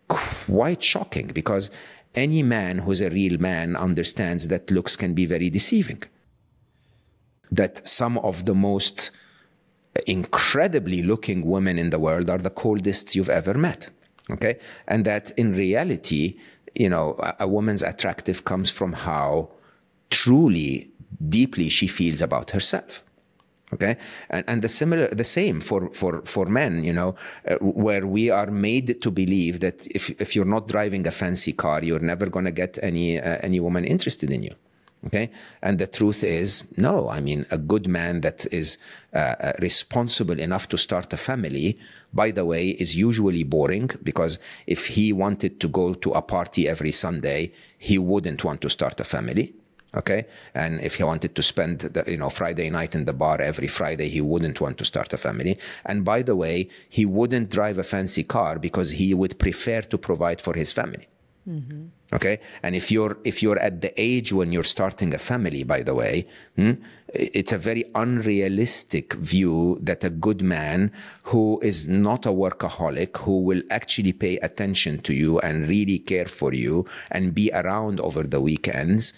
quite 0.07 0.81
shocking 0.81 1.27
because 1.27 1.69
any 2.15 2.41
man 2.41 2.79
who's 2.79 3.01
a 3.01 3.11
real 3.11 3.39
man 3.39 3.75
understands 3.75 4.47
that 4.47 4.71
looks 4.71 4.95
can 4.95 5.13
be 5.13 5.25
very 5.25 5.49
deceiving. 5.49 6.01
That 7.51 7.87
some 7.87 8.17
of 8.19 8.45
the 8.45 8.55
most 8.55 9.11
incredibly 10.07 11.03
looking 11.03 11.45
women 11.45 11.77
in 11.77 11.89
the 11.91 11.99
world 11.99 12.29
are 12.29 12.37
the 12.37 12.49
coldest 12.49 13.15
you've 13.15 13.29
ever 13.29 13.53
met 13.53 13.89
okay? 14.29 14.59
And 14.87 15.05
that 15.05 15.31
in 15.37 15.53
reality 15.53 16.37
you 16.75 16.89
know 16.89 17.15
a, 17.19 17.35
a 17.39 17.47
woman's 17.47 17.81
attractive 17.81 18.45
comes 18.45 18.69
from 18.69 18.93
how 18.93 19.49
truly 20.11 20.91
deeply 21.29 21.69
she 21.69 21.87
feels 21.87 22.21
about 22.21 22.51
herself 22.51 23.03
okay? 23.73 23.97
And, 24.29 24.43
and 24.47 24.61
the 24.61 24.67
similar 24.67 25.07
the 25.09 25.23
same 25.23 25.59
for 25.59 25.89
for 25.91 26.21
for 26.25 26.45
men 26.45 26.83
you 26.83 26.93
know 26.93 27.15
uh, 27.47 27.55
where 27.61 28.05
we 28.05 28.29
are 28.29 28.47
made 28.47 29.01
to 29.01 29.11
believe 29.11 29.59
that 29.59 29.87
if 29.87 30.09
if 30.21 30.35
you're 30.35 30.45
not 30.45 30.67
driving 30.67 31.05
a 31.07 31.11
fancy 31.11 31.53
car 31.53 31.83
you're 31.83 31.99
never 31.99 32.27
going 32.27 32.45
to 32.45 32.51
get 32.51 32.79
any 32.81 33.19
uh, 33.19 33.37
any 33.41 33.59
woman 33.59 33.85
interested 33.85 34.31
in 34.31 34.43
you 34.43 34.55
okay? 35.05 35.29
And 35.61 35.77
the 35.77 35.87
truth 35.87 36.23
is 36.23 36.63
no 36.77 37.09
i 37.09 37.19
mean 37.19 37.45
a 37.51 37.57
good 37.57 37.87
man 37.87 38.21
that 38.21 38.45
is 38.51 38.77
uh, 39.13 39.17
uh 39.17 39.53
responsible 39.59 40.39
enough 40.39 40.67
to 40.69 40.77
start 40.77 41.13
a 41.13 41.17
family 41.17 41.77
by 42.13 42.31
the 42.31 42.45
way 42.45 42.69
is 42.69 42.95
usually 42.95 43.43
boring 43.43 43.89
because 44.03 44.39
if 44.65 44.87
he 44.87 45.13
wanted 45.13 45.59
to 45.59 45.67
go 45.67 45.93
to 45.93 46.11
a 46.11 46.21
party 46.21 46.67
every 46.67 46.91
sunday 46.91 47.51
he 47.77 47.97
wouldn't 47.97 48.43
want 48.43 48.61
to 48.61 48.69
start 48.69 48.99
a 48.99 49.03
family 49.03 49.53
okay? 49.97 50.25
And 50.53 50.79
if 50.81 50.95
he 50.95 51.03
wanted 51.03 51.35
to 51.35 51.41
spend 51.41 51.79
the 51.79 52.03
you 52.09 52.17
know 52.17 52.29
friday 52.29 52.69
night 52.69 52.95
in 52.95 53.05
the 53.05 53.13
bar 53.13 53.41
every 53.41 53.67
friday 53.67 54.07
he 54.09 54.21
wouldn't 54.21 54.61
want 54.61 54.77
to 54.77 54.85
start 54.85 55.11
a 55.13 55.17
family. 55.17 55.57
And 55.85 56.05
by 56.05 56.21
the 56.21 56.35
way 56.35 56.69
he 56.89 57.05
wouldn't 57.05 57.49
drive 57.49 57.77
a 57.77 57.83
fancy 57.83 58.23
car 58.23 58.59
because 58.59 58.91
he 58.91 59.13
would 59.13 59.37
prefer 59.39 59.81
to 59.81 59.97
provide 59.97 60.39
for 60.39 60.53
his 60.53 60.71
family. 60.71 61.07
Mm-hmm. 61.47 61.85
okay? 62.11 62.41
And 62.61 62.75
if 62.75 62.91
you're 62.91 63.17
if 63.23 63.41
you're 63.41 63.59
at 63.59 63.79
the 63.79 63.93
age 63.95 64.33
when 64.33 64.51
you're 64.51 64.65
starting 64.65 65.13
a 65.13 65.17
family 65.17 65.63
by 65.63 65.81
the 65.81 65.95
way 65.95 66.27
hmm, 66.57 66.73
it's 67.13 67.53
a 67.53 67.57
very 67.57 67.85
unrealistic 67.95 69.13
view 69.13 69.77
that 69.81 70.03
a 70.03 70.09
good 70.09 70.41
man 70.41 70.91
who 71.23 71.57
is 71.63 71.87
not 71.87 72.25
a 72.25 72.33
workaholic 72.43 73.15
who 73.19 73.39
will 73.39 73.61
actually 73.71 74.11
pay 74.11 74.35
attention 74.39 74.99
to 75.03 75.13
you 75.13 75.39
and 75.39 75.69
really 75.69 75.99
care 75.99 76.25
for 76.25 76.53
you 76.53 76.85
and 77.11 77.33
be 77.33 77.49
around 77.53 78.01
over 78.01 78.23
the 78.23 78.41
weekends 78.41 79.13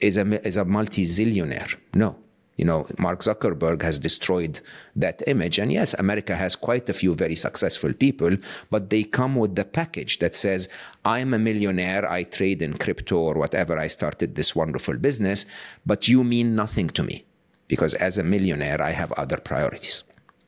is 0.00 0.16
a, 0.16 0.46
is 0.46 0.56
a 0.56 0.64
multi-zillionaire. 0.64 1.76
No. 1.94 2.16
You 2.56 2.64
know, 2.64 2.86
Mark 2.98 3.20
Zuckerberg 3.20 3.82
has 3.82 3.98
destroyed 3.98 4.60
that 4.96 5.22
image. 5.26 5.58
And 5.58 5.70
yes, 5.70 5.94
America 5.94 6.34
has 6.34 6.56
quite 6.56 6.88
a 6.88 6.94
few 6.94 7.14
very 7.14 7.34
successful 7.34 7.92
people, 7.92 8.36
but 8.70 8.88
they 8.88 9.04
come 9.04 9.36
with 9.36 9.56
the 9.56 9.64
package 9.64 10.18
that 10.20 10.34
says, 10.34 10.68
I'm 11.04 11.34
a 11.34 11.38
millionaire, 11.38 12.10
I 12.10 12.22
trade 12.22 12.62
in 12.62 12.78
crypto 12.78 13.18
or 13.18 13.34
whatever, 13.34 13.78
I 13.78 13.88
started 13.88 14.34
this 14.34 14.56
wonderful 14.56 14.96
business, 14.96 15.44
but 15.84 16.08
you 16.08 16.24
mean 16.24 16.56
nothing 16.56 16.88
to 16.88 17.02
me 17.02 17.26
because 17.68 17.94
as 17.94 18.16
a 18.16 18.22
millionaire, 18.22 18.80
I 18.80 18.92
have 18.92 19.12
other 19.12 19.36
priorities. 19.36 20.04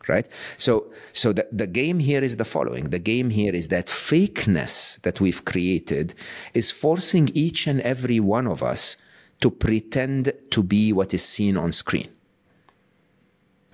Right? 0.07 0.27
So, 0.57 0.91
so 1.13 1.35
the, 1.35 1.47
the 1.53 1.67
game 1.67 1.99
here 1.99 2.25
is 2.25 2.39
the 2.39 2.47
following. 2.47 2.85
The 2.85 2.99
game 2.99 3.29
here 3.29 3.55
is 3.55 3.69
that 3.69 3.89
fakeness 3.89 4.99
that 5.03 5.21
we've 5.21 5.45
created 5.45 6.15
is 6.55 6.71
forcing 6.71 7.29
each 7.35 7.67
and 7.67 7.83
every 7.83 8.19
one 8.19 8.47
of 8.47 8.63
us 8.63 8.97
to 9.41 9.51
pretend 9.51 10.33
to 10.51 10.63
be 10.63 10.93
what 10.93 11.15
is 11.15 11.25
seen 11.25 11.57
on 11.57 11.73
screen. 11.73 12.09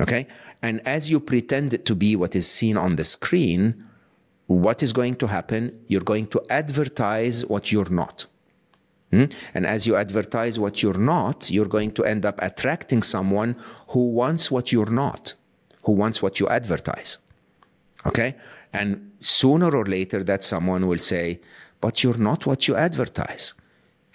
Okay? 0.01 0.27
And 0.63 0.81
as 0.87 1.11
you 1.11 1.21
pretend 1.21 1.85
to 1.85 1.95
be 1.95 2.17
what 2.17 2.35
is 2.35 2.51
seen 2.51 2.77
on 2.77 2.97
the 2.97 3.05
screen, 3.05 3.85
what 4.47 4.83
is 4.83 4.93
going 4.93 5.15
to 5.17 5.27
happen? 5.27 5.79
You're 5.89 6.03
going 6.03 6.27
to 6.29 6.43
advertise 6.51 7.45
what 7.47 7.73
you're 7.73 7.91
not. 7.91 8.27
Hmm? 9.11 9.25
And 9.55 9.67
as 9.67 9.87
you 9.87 9.97
advertise 9.97 10.59
what 10.59 10.83
you're 10.83 10.99
not, 10.99 11.51
you're 11.51 11.67
going 11.67 11.93
to 11.93 12.05
end 12.05 12.27
up 12.27 12.41
attracting 12.43 13.03
someone 13.03 13.57
who 13.89 14.09
wants 14.09 14.51
what 14.51 14.73
you're 14.73 14.91
not, 14.91 15.35
who 15.83 15.93
wants 15.93 16.23
what 16.23 16.41
you 16.41 16.49
advertise. 16.49 17.19
Okay? 18.07 18.35
And 18.73 19.13
sooner 19.21 19.75
or 19.75 19.85
later, 19.87 20.23
that 20.25 20.43
someone 20.43 20.87
will 20.87 20.99
say, 20.99 21.41
But 21.81 22.03
you're 22.03 22.19
not 22.19 22.45
what 22.45 22.67
you 22.67 22.75
advertise. 22.75 23.55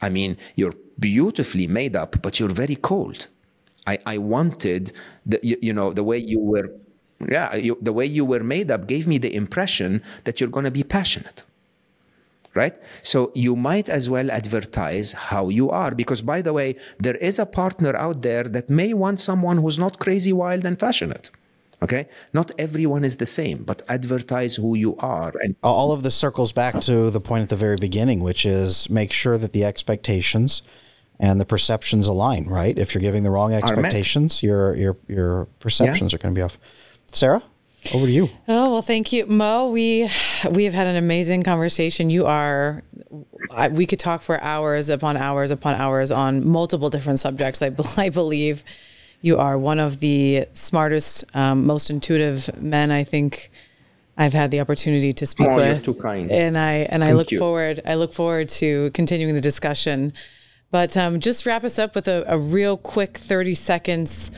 I 0.02 0.10
mean, 0.10 0.38
you're 0.56 0.74
beautifully 1.00 1.68
made 1.68 1.96
up, 1.96 2.22
but 2.22 2.40
you're 2.40 2.50
very 2.50 2.76
cold. 2.76 3.28
I, 3.88 3.98
I 4.06 4.18
wanted, 4.18 4.92
the, 5.26 5.40
you, 5.42 5.58
you 5.62 5.74
know, 5.74 5.94
the 5.94 6.04
way 6.04 6.18
you 6.18 6.40
were, 6.40 6.70
yeah, 7.28 7.56
you, 7.56 7.78
the 7.82 7.94
way 7.94 8.06
you 8.06 8.26
were 8.26 8.44
made 8.44 8.72
up 8.72 8.88
gave 8.88 9.08
me 9.08 9.18
the 9.18 9.34
impression 9.34 10.04
that 10.24 10.40
you're 10.40 10.50
going 10.50 10.66
to 10.66 10.72
be 10.72 10.84
passionate 10.84 11.44
right? 12.56 12.76
So 13.02 13.32
you 13.36 13.56
might 13.56 13.90
as 13.90 14.10
well 14.10 14.32
advertise 14.32 15.14
how 15.14 15.50
you 15.50 15.70
are. 15.70 15.92
Because, 15.94 16.22
by 16.22 16.42
the 16.42 16.54
way, 16.54 16.76
there 16.98 17.16
is 17.16 17.40
a 17.40 17.46
partner 17.46 17.96
out 17.96 18.22
there 18.22 18.44
that 18.44 18.70
may 18.70 18.94
want 18.94 19.20
someone 19.20 19.58
who's 19.58 19.80
not 19.80 20.00
crazy, 20.00 20.34
wild, 20.34 20.66
and 20.66 20.78
passionate. 20.78 21.30
Okay? 21.82 22.08
Not 22.34 22.52
everyone 22.58 23.04
is 23.04 23.18
the 23.18 23.26
same, 23.26 23.64
but 23.64 23.82
advertise 23.88 24.56
who 24.56 24.76
you 24.76 24.98
are. 24.98 25.32
And 25.44 25.56
all 25.64 25.92
of 25.92 26.04
this 26.04 26.16
circles 26.16 26.52
back 26.52 26.82
to 26.82 27.10
the 27.10 27.22
point 27.22 27.44
at 27.44 27.50
the 27.50 27.56
very 27.56 27.78
beginning, 27.78 28.20
which 28.22 28.46
is 28.46 28.90
make 28.90 29.12
sure 29.14 29.38
that 29.38 29.54
the 29.54 29.64
expectations 29.64 30.62
and 31.20 31.40
the 31.40 31.46
perceptions 31.46 32.08
align, 32.08 32.46
right? 32.46 32.78
If 32.78 32.94
you're 32.94 33.02
giving 33.02 33.24
the 33.24 33.30
wrong 33.30 33.54
expectations, 33.54 34.42
your 34.42 34.76
your 34.76 34.98
your 35.08 35.46
perceptions 35.60 36.12
yeah. 36.12 36.16
are 36.16 36.20
going 36.20 36.34
to 36.34 36.40
be 36.40 36.44
off. 36.44 36.58
Sarah, 37.12 37.42
over 37.94 38.06
to 38.06 38.12
you. 38.12 38.30
Oh 38.48 38.72
well, 38.72 38.82
thank 38.82 39.12
you, 39.12 39.26
Mo. 39.26 39.70
We 39.70 40.10
we 40.52 40.66
have 40.66 40.74
had 40.74 40.88
an 40.88 40.96
amazing 40.96 41.44
conversation. 41.44 42.10
You 42.10 42.26
are, 42.26 42.84
I, 43.52 43.70
we 43.70 43.86
could 43.86 44.00
talk 44.00 44.22
for 44.22 44.42
hours 44.42 44.90
upon 44.90 45.18
hours 45.18 45.52
upon 45.52 45.76
hours 45.76 46.12
on 46.12 46.48
multiple 46.48 46.90
different 46.90 47.20
subjects. 47.20 47.62
I 47.62 47.72
I 47.98 48.10
believe 48.10 48.64
you 49.22 49.38
are 49.38 49.58
one 49.58 49.80
of 49.80 50.00
the 50.00 50.46
smartest, 50.54 51.26
um, 51.36 51.66
most 51.66 51.90
intuitive 51.90 52.50
men 52.62 52.90
I 52.92 53.04
think 53.04 53.52
I've 54.18 54.34
had 54.34 54.52
the 54.52 54.62
opportunity 54.62 55.14
to 55.14 55.26
speak 55.26 55.48
oh, 55.48 55.56
with. 55.56 55.86
You're 55.86 55.94
too 55.96 56.02
kind. 56.02 56.32
And 56.32 56.58
I 56.58 56.74
and 56.90 57.02
Thank 57.02 57.12
I 57.12 57.14
look 57.14 57.32
you. 57.32 57.40
forward. 57.40 57.82
I 57.86 57.96
look 57.96 58.14
forward 58.14 58.50
to 58.50 58.92
continuing 58.92 59.36
the 59.36 59.42
discussion. 59.42 60.14
But 60.72 60.96
um, 60.96 61.20
just 61.20 61.46
wrap 61.46 61.64
us 61.64 61.80
up 61.80 61.96
with 61.96 62.08
a, 62.08 62.24
a 62.28 62.38
real 62.38 62.78
quick 62.78 63.18
30 63.18 63.56
seconds. 63.56 64.32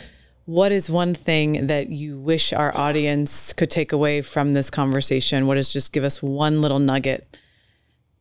What 0.46 0.72
is 0.72 0.90
one 0.90 1.14
thing 1.14 1.68
that 1.68 1.90
you 1.90 2.18
wish 2.18 2.54
our 2.54 2.76
audience 2.76 3.54
could 3.54 3.70
take 3.70 3.92
away 3.92 4.22
from 4.22 4.54
this 4.54 4.70
conversation? 4.70 5.48
What 5.48 5.58
is 5.58 5.72
just 5.72 5.94
give 5.94 6.04
us 6.04 6.24
one 6.24 6.62
little 6.62 6.80
nugget 6.80 7.38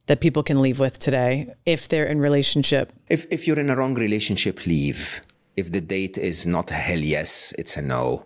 that 0.06 0.20
people 0.20 0.42
can 0.42 0.60
leave 0.60 0.80
with 0.80 0.98
today 0.98 1.54
if 1.66 1.88
they're 1.88 2.04
in 2.04 2.20
relationship? 2.20 2.92
If, 3.08 3.26
if 3.30 3.46
you're 3.46 3.60
in 3.60 3.70
a 3.70 3.76
wrong 3.76 3.94
relationship, 3.94 4.66
leave. 4.66 5.20
If 5.56 5.70
the 5.70 5.80
date 5.80 6.18
is 6.18 6.46
not 6.46 6.70
a 6.70 6.74
hell 6.74 6.98
yes, 6.98 7.54
it's 7.58 7.76
a 7.76 7.82
no. 7.82 8.24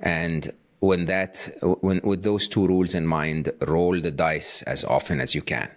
And 0.00 0.48
when 0.80 1.06
that, 1.06 1.50
when 1.80 2.00
with 2.04 2.22
those 2.22 2.48
two 2.48 2.66
rules 2.66 2.94
in 2.94 3.06
mind, 3.06 3.50
roll 3.66 4.00
the 4.00 4.10
dice 4.10 4.62
as 4.62 4.84
often 4.84 5.20
as 5.20 5.34
you 5.34 5.42
can, 5.42 5.70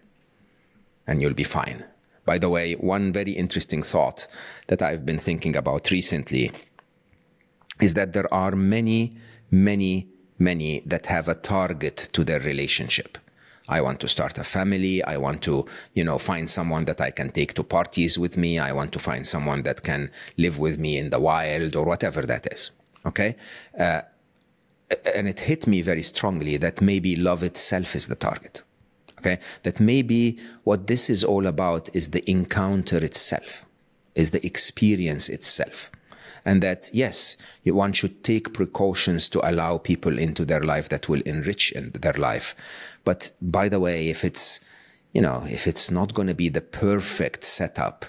and 1.07 1.22
you'll 1.22 1.34
be 1.34 1.43
fine. 1.43 1.84
By 2.30 2.38
the 2.38 2.48
way, 2.48 2.74
one 2.74 3.12
very 3.12 3.32
interesting 3.32 3.82
thought 3.82 4.28
that 4.68 4.84
I've 4.84 5.04
been 5.04 5.18
thinking 5.18 5.56
about 5.56 5.90
recently 5.90 6.52
is 7.82 7.96
that 7.96 8.14
there 8.14 8.32
are 8.32 8.52
many, 8.52 9.14
many, 9.50 10.08
many 10.38 10.84
that 10.86 11.08
have 11.08 11.28
a 11.28 11.34
target 11.34 11.98
to 12.14 12.24
their 12.24 12.40
relationship. 12.40 13.18
I 13.68 13.82
want 13.82 14.00
to 14.02 14.08
start 14.08 14.38
a 14.38 14.44
family. 14.44 15.04
I 15.04 15.18
want 15.18 15.42
to, 15.50 15.66
you 15.96 16.04
know, 16.04 16.20
find 16.20 16.48
someone 16.48 16.86
that 16.86 17.02
I 17.02 17.10
can 17.10 17.32
take 17.32 17.56
to 17.56 17.64
parties 17.64 18.20
with 18.20 18.38
me. 18.38 18.60
I 18.60 18.74
want 18.74 18.92
to 18.92 19.00
find 19.00 19.26
someone 19.26 19.64
that 19.64 19.82
can 19.82 20.12
live 20.38 20.60
with 20.60 20.78
me 20.78 21.00
in 21.00 21.10
the 21.10 21.20
wild 21.20 21.76
or 21.76 21.84
whatever 21.84 22.22
that 22.28 22.46
is. 22.54 22.70
Okay. 23.08 23.38
Uh, 23.76 24.02
and 25.16 25.28
it 25.28 25.40
hit 25.40 25.66
me 25.66 25.82
very 25.82 26.04
strongly 26.04 26.58
that 26.58 26.80
maybe 26.80 27.16
love 27.16 27.42
itself 27.42 27.96
is 27.96 28.08
the 28.08 28.16
target. 28.16 28.62
Okay. 29.20 29.40
That 29.64 29.80
maybe 29.80 30.40
what 30.64 30.88
this 30.88 31.10
is 31.10 31.24
all 31.24 31.48
about 31.48 31.94
is 31.94 32.10
the 32.10 32.30
encounter 32.30 32.98
itself, 33.04 33.66
is 34.16 34.32
the 34.32 34.46
experience 34.46 35.30
itself. 35.30 35.92
And 36.46 36.64
that, 36.64 36.90
yes, 36.94 37.36
one 37.66 37.94
should 37.94 38.24
take 38.24 38.54
precautions 38.54 39.28
to 39.30 39.50
allow 39.50 39.78
people 39.78 40.18
into 40.18 40.46
their 40.46 40.62
life 40.62 40.90
that 40.90 41.10
will 41.10 41.22
enrich 41.22 41.74
their 41.76 42.14
life. 42.14 42.56
But 43.04 43.32
by 43.42 43.70
the 43.70 43.80
way, 43.80 44.10
if 44.10 44.24
it's, 44.24 44.62
you 45.12 45.22
know, 45.22 45.46
if 45.50 45.68
it's 45.68 45.92
not 45.92 46.14
going 46.14 46.30
to 46.30 46.34
be 46.34 46.50
the 46.50 46.62
perfect 46.62 47.44
setup, 47.44 48.06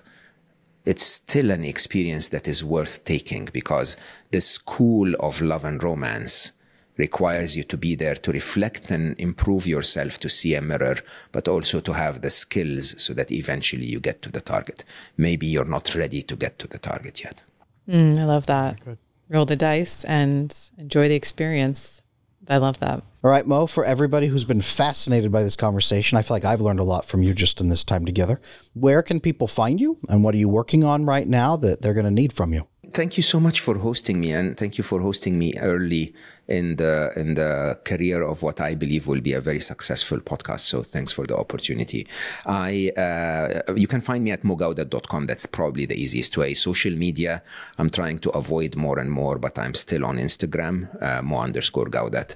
it's 0.85 1.05
still 1.05 1.51
an 1.51 1.65
experience 1.65 2.29
that 2.29 2.49
is 2.49 2.65
worth 2.65 3.05
taking 3.05 3.49
because 3.53 3.97
the 4.31 4.41
school 4.41 5.13
of 5.21 5.41
love 5.41 5.65
and 5.65 5.83
romance 5.83 6.53
requires 7.01 7.57
you 7.57 7.65
to 7.65 7.77
be 7.77 7.97
there 7.97 8.15
to 8.15 8.31
reflect 8.31 8.91
and 8.91 9.19
improve 9.19 9.67
yourself 9.67 10.19
to 10.19 10.29
see 10.29 10.55
a 10.55 10.63
mirror, 10.63 10.97
but 11.33 11.49
also 11.49 11.81
to 11.81 11.93
have 11.93 12.21
the 12.21 12.31
skills 12.31 12.95
so 13.03 13.13
that 13.15 13.33
eventually 13.33 13.87
you 13.87 13.99
get 13.99 14.23
to 14.23 14.31
the 14.31 14.41
target. 14.41 14.85
Maybe 15.17 15.47
you're 15.47 15.65
not 15.77 15.95
ready 15.95 16.23
to 16.23 16.37
get 16.37 16.59
to 16.61 16.67
the 16.69 16.79
target 16.79 17.25
yet. 17.25 17.43
Mm, 17.89 18.19
I 18.19 18.25
love 18.25 18.47
that. 18.47 18.81
Good. 18.85 18.99
Roll 19.29 19.47
the 19.47 19.57
dice 19.57 20.05
and 20.05 20.57
enjoy 20.79 21.09
the 21.09 21.15
experience. 21.15 22.03
I 22.49 22.57
love 22.57 22.81
that. 22.81 23.03
All 23.23 23.31
right, 23.31 23.47
Mo, 23.47 23.67
for 23.67 23.85
everybody 23.85 24.27
who's 24.27 24.45
been 24.45 24.63
fascinated 24.63 25.31
by 25.31 25.43
this 25.43 25.57
conversation, 25.57 26.19
I 26.19 26.23
feel 26.23 26.35
like 26.35 26.45
I've 26.45 26.61
learned 26.61 26.81
a 26.81 26.85
lot 26.85 27.05
from 27.05 27.23
you 27.23 27.33
just 27.33 27.61
in 27.61 27.69
this 27.69 27.85
time 27.85 28.05
together. 28.05 28.41
Where 28.75 29.03
can 29.03 29.21
people 29.21 29.47
find 29.47 29.81
you 29.81 29.99
and 30.09 30.25
what 30.25 30.35
are 30.35 30.39
you 30.39 30.49
working 30.49 30.83
on 30.83 31.05
right 31.05 31.29
now 31.29 31.57
that 31.57 31.81
they're 31.81 31.95
going 31.95 32.05
to 32.07 32.11
need 32.11 32.33
from 32.33 32.53
you? 32.53 32.67
Thank 32.93 33.17
you 33.17 33.23
so 33.23 33.39
much 33.39 33.61
for 33.61 33.79
hosting 33.79 34.21
me, 34.21 34.33
and 34.33 34.57
thank 34.57 34.77
you 34.77 34.83
for 34.83 35.01
hosting 35.01 35.39
me 35.39 35.55
early 35.59 36.13
in 36.49 36.75
the 36.75 37.13
in 37.15 37.35
the 37.35 37.79
career 37.85 38.23
of 38.23 38.43
what 38.43 38.61
I 38.61 38.75
believe 38.75 39.07
will 39.07 39.21
be 39.21 39.33
a 39.33 39.41
very 39.41 39.61
successful 39.61 40.19
podcast. 40.19 40.61
So 40.61 40.83
thanks 40.83 41.13
for 41.13 41.25
the 41.25 41.37
opportunity. 41.37 42.09
I 42.47 42.91
uh, 42.97 43.75
you 43.75 43.87
can 43.87 44.01
find 44.01 44.25
me 44.25 44.33
at 44.33 44.43
mogawdat.com. 44.43 45.27
That's 45.27 45.47
probably 45.47 45.87
the 45.87 45.95
easiest 45.95 46.37
way. 46.37 46.53
Social 46.55 46.97
media, 46.97 47.43
I'm 47.79 47.91
trying 47.91 48.19
to 48.21 48.31
avoid 48.31 48.75
more 48.75 48.99
and 48.99 49.11
more, 49.11 49.39
but 49.39 49.57
I'm 49.57 49.75
still 49.75 50.05
on 50.05 50.19
Instagram, 50.19 50.89
uh, 51.01 51.23
mo 51.23 51.39
underscore 51.39 51.87
gawdat, 51.87 52.35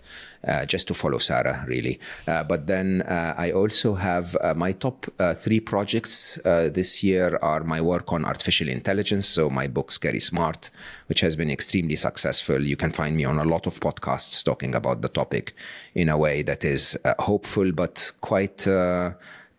just 0.66 0.88
to 0.88 0.94
follow 0.94 1.18
Sarah 1.18 1.64
really. 1.66 1.98
Uh, 2.26 2.44
but 2.44 2.66
then 2.66 3.02
uh, 3.02 3.34
I 3.36 3.52
also 3.52 3.94
have 3.94 4.36
uh, 4.40 4.54
my 4.54 4.72
top 4.72 5.06
three 5.36 5.60
projects 5.60 6.38
this 6.44 7.02
year 7.02 7.38
are 7.42 7.64
my 7.64 7.80
work 7.80 8.12
on 8.12 8.24
artificial 8.24 8.68
intelligence. 8.68 9.26
So 9.26 9.50
my 9.50 9.66
book 9.66 9.90
Scary 9.90 10.20
Smart, 10.20 10.70
which 11.06 11.20
has 11.20 11.36
been 11.36 11.50
extremely 11.50 11.96
successful. 11.96 12.60
You 12.60 12.76
can 12.76 12.90
find 12.90 13.16
me 13.16 13.24
on 13.24 13.38
a 13.38 13.44
lot 13.44 13.66
of 13.66 13.80
podcasts 13.80 14.44
talking 14.44 14.74
about 14.74 15.02
the 15.02 15.08
topic 15.08 15.54
in 15.94 16.08
a 16.08 16.18
way 16.18 16.42
that 16.42 16.64
is 16.64 16.96
uh, 17.04 17.14
hopeful 17.18 17.72
but 17.72 18.12
quite 18.20 18.66
uh, 18.66 19.12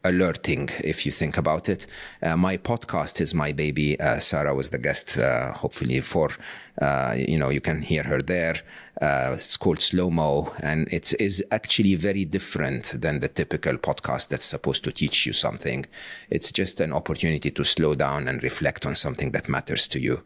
alerting 0.05 0.69
if 0.83 1.05
you 1.05 1.11
think 1.11 1.37
about 1.37 1.67
it. 1.67 1.87
Uh, 2.21 2.37
my 2.37 2.57
podcast 2.57 3.19
is 3.19 3.33
my 3.33 3.51
baby. 3.51 3.99
Uh, 3.99 4.19
Sarah 4.19 4.55
was 4.55 4.69
the 4.69 4.77
guest, 4.77 5.17
uh, 5.17 5.51
hopefully 5.53 5.99
for 6.01 6.29
uh, 6.81 7.15
you 7.15 7.37
know 7.37 7.49
you 7.49 7.61
can 7.61 7.81
hear 7.81 8.03
her 8.03 8.19
there. 8.19 8.55
Uh, 9.01 9.31
it's 9.33 9.57
called 9.57 9.81
Slo 9.81 10.09
Mo, 10.09 10.53
and 10.61 10.87
it 10.91 11.13
is 11.19 11.43
actually 11.51 11.95
very 11.95 12.23
different 12.23 12.93
than 13.01 13.19
the 13.19 13.27
typical 13.27 13.77
podcast 13.77 14.29
that's 14.29 14.45
supposed 14.45 14.83
to 14.85 14.91
teach 14.91 15.25
you 15.25 15.33
something. 15.33 15.85
It's 16.29 16.51
just 16.51 16.79
an 16.79 16.93
opportunity 16.93 17.51
to 17.51 17.63
slow 17.65 17.95
down 17.95 18.27
and 18.27 18.41
reflect 18.43 18.85
on 18.85 18.95
something 18.95 19.31
that 19.31 19.49
matters 19.49 19.87
to 19.89 19.99
you. 19.99 20.23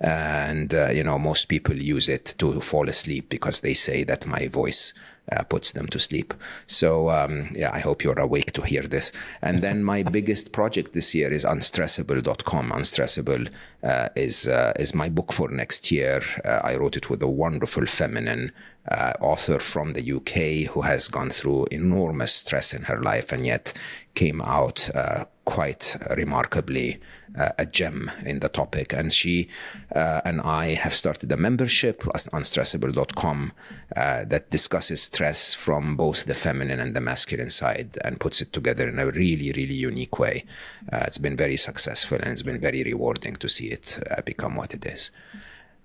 And 0.00 0.74
uh, 0.74 0.90
you 0.90 1.02
know 1.02 1.18
most 1.18 1.46
people 1.46 1.76
use 1.76 2.08
it 2.08 2.34
to 2.38 2.60
fall 2.60 2.88
asleep 2.88 3.28
because 3.28 3.60
they 3.60 3.74
say 3.74 4.04
that 4.04 4.26
my 4.26 4.48
voice 4.48 4.92
uh, 5.30 5.42
puts 5.44 5.72
them 5.72 5.86
to 5.88 5.98
sleep. 5.98 6.34
So 6.66 7.10
um, 7.10 7.50
yeah, 7.54 7.70
I 7.72 7.80
hope 7.80 8.02
you're 8.02 8.18
awake 8.18 8.52
to 8.52 8.62
hear 8.62 8.82
this. 8.82 9.12
And 9.42 9.62
then 9.62 9.84
my 9.84 10.02
biggest 10.10 10.52
project 10.52 10.92
this 10.92 11.14
year 11.14 11.30
is 11.30 11.44
unstressable.com. 11.44 12.70
Unstressable 12.70 13.48
uh, 13.82 14.08
is 14.16 14.48
uh, 14.48 14.72
is 14.78 14.94
my 14.94 15.08
book 15.08 15.32
for 15.32 15.48
next 15.48 15.90
year. 15.90 16.22
Uh, 16.44 16.60
I 16.64 16.76
wrote 16.76 16.96
it 16.96 17.10
with 17.10 17.22
a 17.22 17.28
wonderful 17.28 17.86
feminine 17.86 18.52
uh, 18.90 19.12
author 19.20 19.58
from 19.58 19.92
the 19.92 20.12
UK 20.12 20.72
who 20.72 20.82
has 20.82 21.08
gone 21.08 21.30
through 21.30 21.66
enormous 21.70 22.34
stress 22.34 22.74
in 22.74 22.82
her 22.82 23.00
life 23.00 23.32
and 23.32 23.46
yet 23.46 23.72
came 24.14 24.42
out 24.42 24.90
uh, 24.94 25.24
quite 25.44 25.96
remarkably 26.16 27.00
uh, 27.38 27.50
a 27.58 27.66
gem 27.66 28.10
in 28.24 28.40
the 28.40 28.48
topic. 28.48 28.92
And 28.92 29.12
she 29.12 29.48
uh, 29.94 30.20
and 30.24 30.40
I 30.40 30.74
have 30.74 30.94
started 30.94 31.30
a 31.32 31.36
membership 31.36 32.04
on 32.06 32.42
unstressable.com 32.42 33.52
uh, 33.96 34.24
that 34.24 34.50
discusses 34.50 35.02
stress 35.02 35.54
from 35.54 35.96
both 35.96 36.24
the 36.24 36.34
feminine 36.34 36.80
and 36.80 36.94
the 36.94 37.00
masculine 37.00 37.50
side 37.50 37.96
and 38.04 38.20
puts 38.20 38.42
it 38.42 38.52
together 38.52 38.88
in 38.88 38.98
a 38.98 39.06
really, 39.06 39.52
really 39.52 39.74
unique 39.74 40.18
way. 40.18 40.44
Uh, 40.92 41.04
it's 41.06 41.18
been 41.18 41.36
very 41.36 41.56
successful 41.56 42.18
and 42.18 42.32
it's 42.32 42.42
been 42.42 42.60
very 42.60 42.82
rewarding 42.82 43.36
to 43.36 43.48
see 43.48 43.68
it 43.68 43.98
become 44.24 44.56
what 44.56 44.74
it 44.74 44.84
is. 44.84 45.10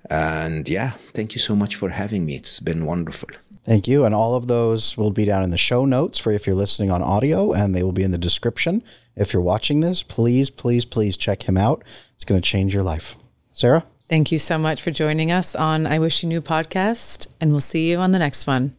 And 0.10 0.68
yeah, 0.70 0.92
thank 0.92 1.34
you 1.34 1.40
so 1.40 1.56
much 1.56 1.76
for 1.76 1.90
having 1.90 2.26
me. 2.26 2.36
It's 2.36 2.60
been 2.60 2.86
wonderful. 2.86 3.30
Thank 3.64 3.88
you. 3.88 4.06
And 4.06 4.16
all 4.16 4.36
of 4.36 4.48
those 4.48 4.96
will 4.96 5.12
be 5.12 5.26
down 5.26 5.44
in 5.44 5.50
the 5.50 5.58
show 5.58 5.84
notes 5.84 6.18
for 6.18 6.32
if 6.32 6.48
you're 6.48 6.56
listening 6.56 6.90
on 6.90 7.04
audio, 7.04 7.52
and 7.52 7.76
they 7.76 7.84
will 7.84 7.92
be 7.92 8.04
in 8.04 8.12
the 8.12 8.18
description. 8.18 8.82
If 9.18 9.34
you're 9.34 9.42
watching 9.42 9.82
this, 9.82 10.04
please, 10.04 10.50
please, 10.50 10.86
please 10.86 11.18
check 11.18 11.44
him 11.44 11.58
out. 11.58 11.84
It's 12.16 12.24
going 12.24 12.40
to 12.40 12.50
change 12.50 12.74
your 12.74 12.84
life. 12.84 13.18
Sarah? 13.52 13.84
Thank 14.08 14.32
you 14.32 14.38
so 14.38 14.58
much 14.58 14.82
for 14.82 14.92
joining 14.92 15.34
us 15.34 15.54
on 15.54 15.86
I 15.86 16.00
Wish 16.00 16.24
You 16.24 16.30
Knew 16.30 16.42
podcast, 16.42 17.28
and 17.42 17.50
we'll 17.50 17.60
see 17.60 17.92
you 17.92 17.98
on 17.98 18.14
the 18.14 18.20
next 18.20 18.48
one. 18.48 18.78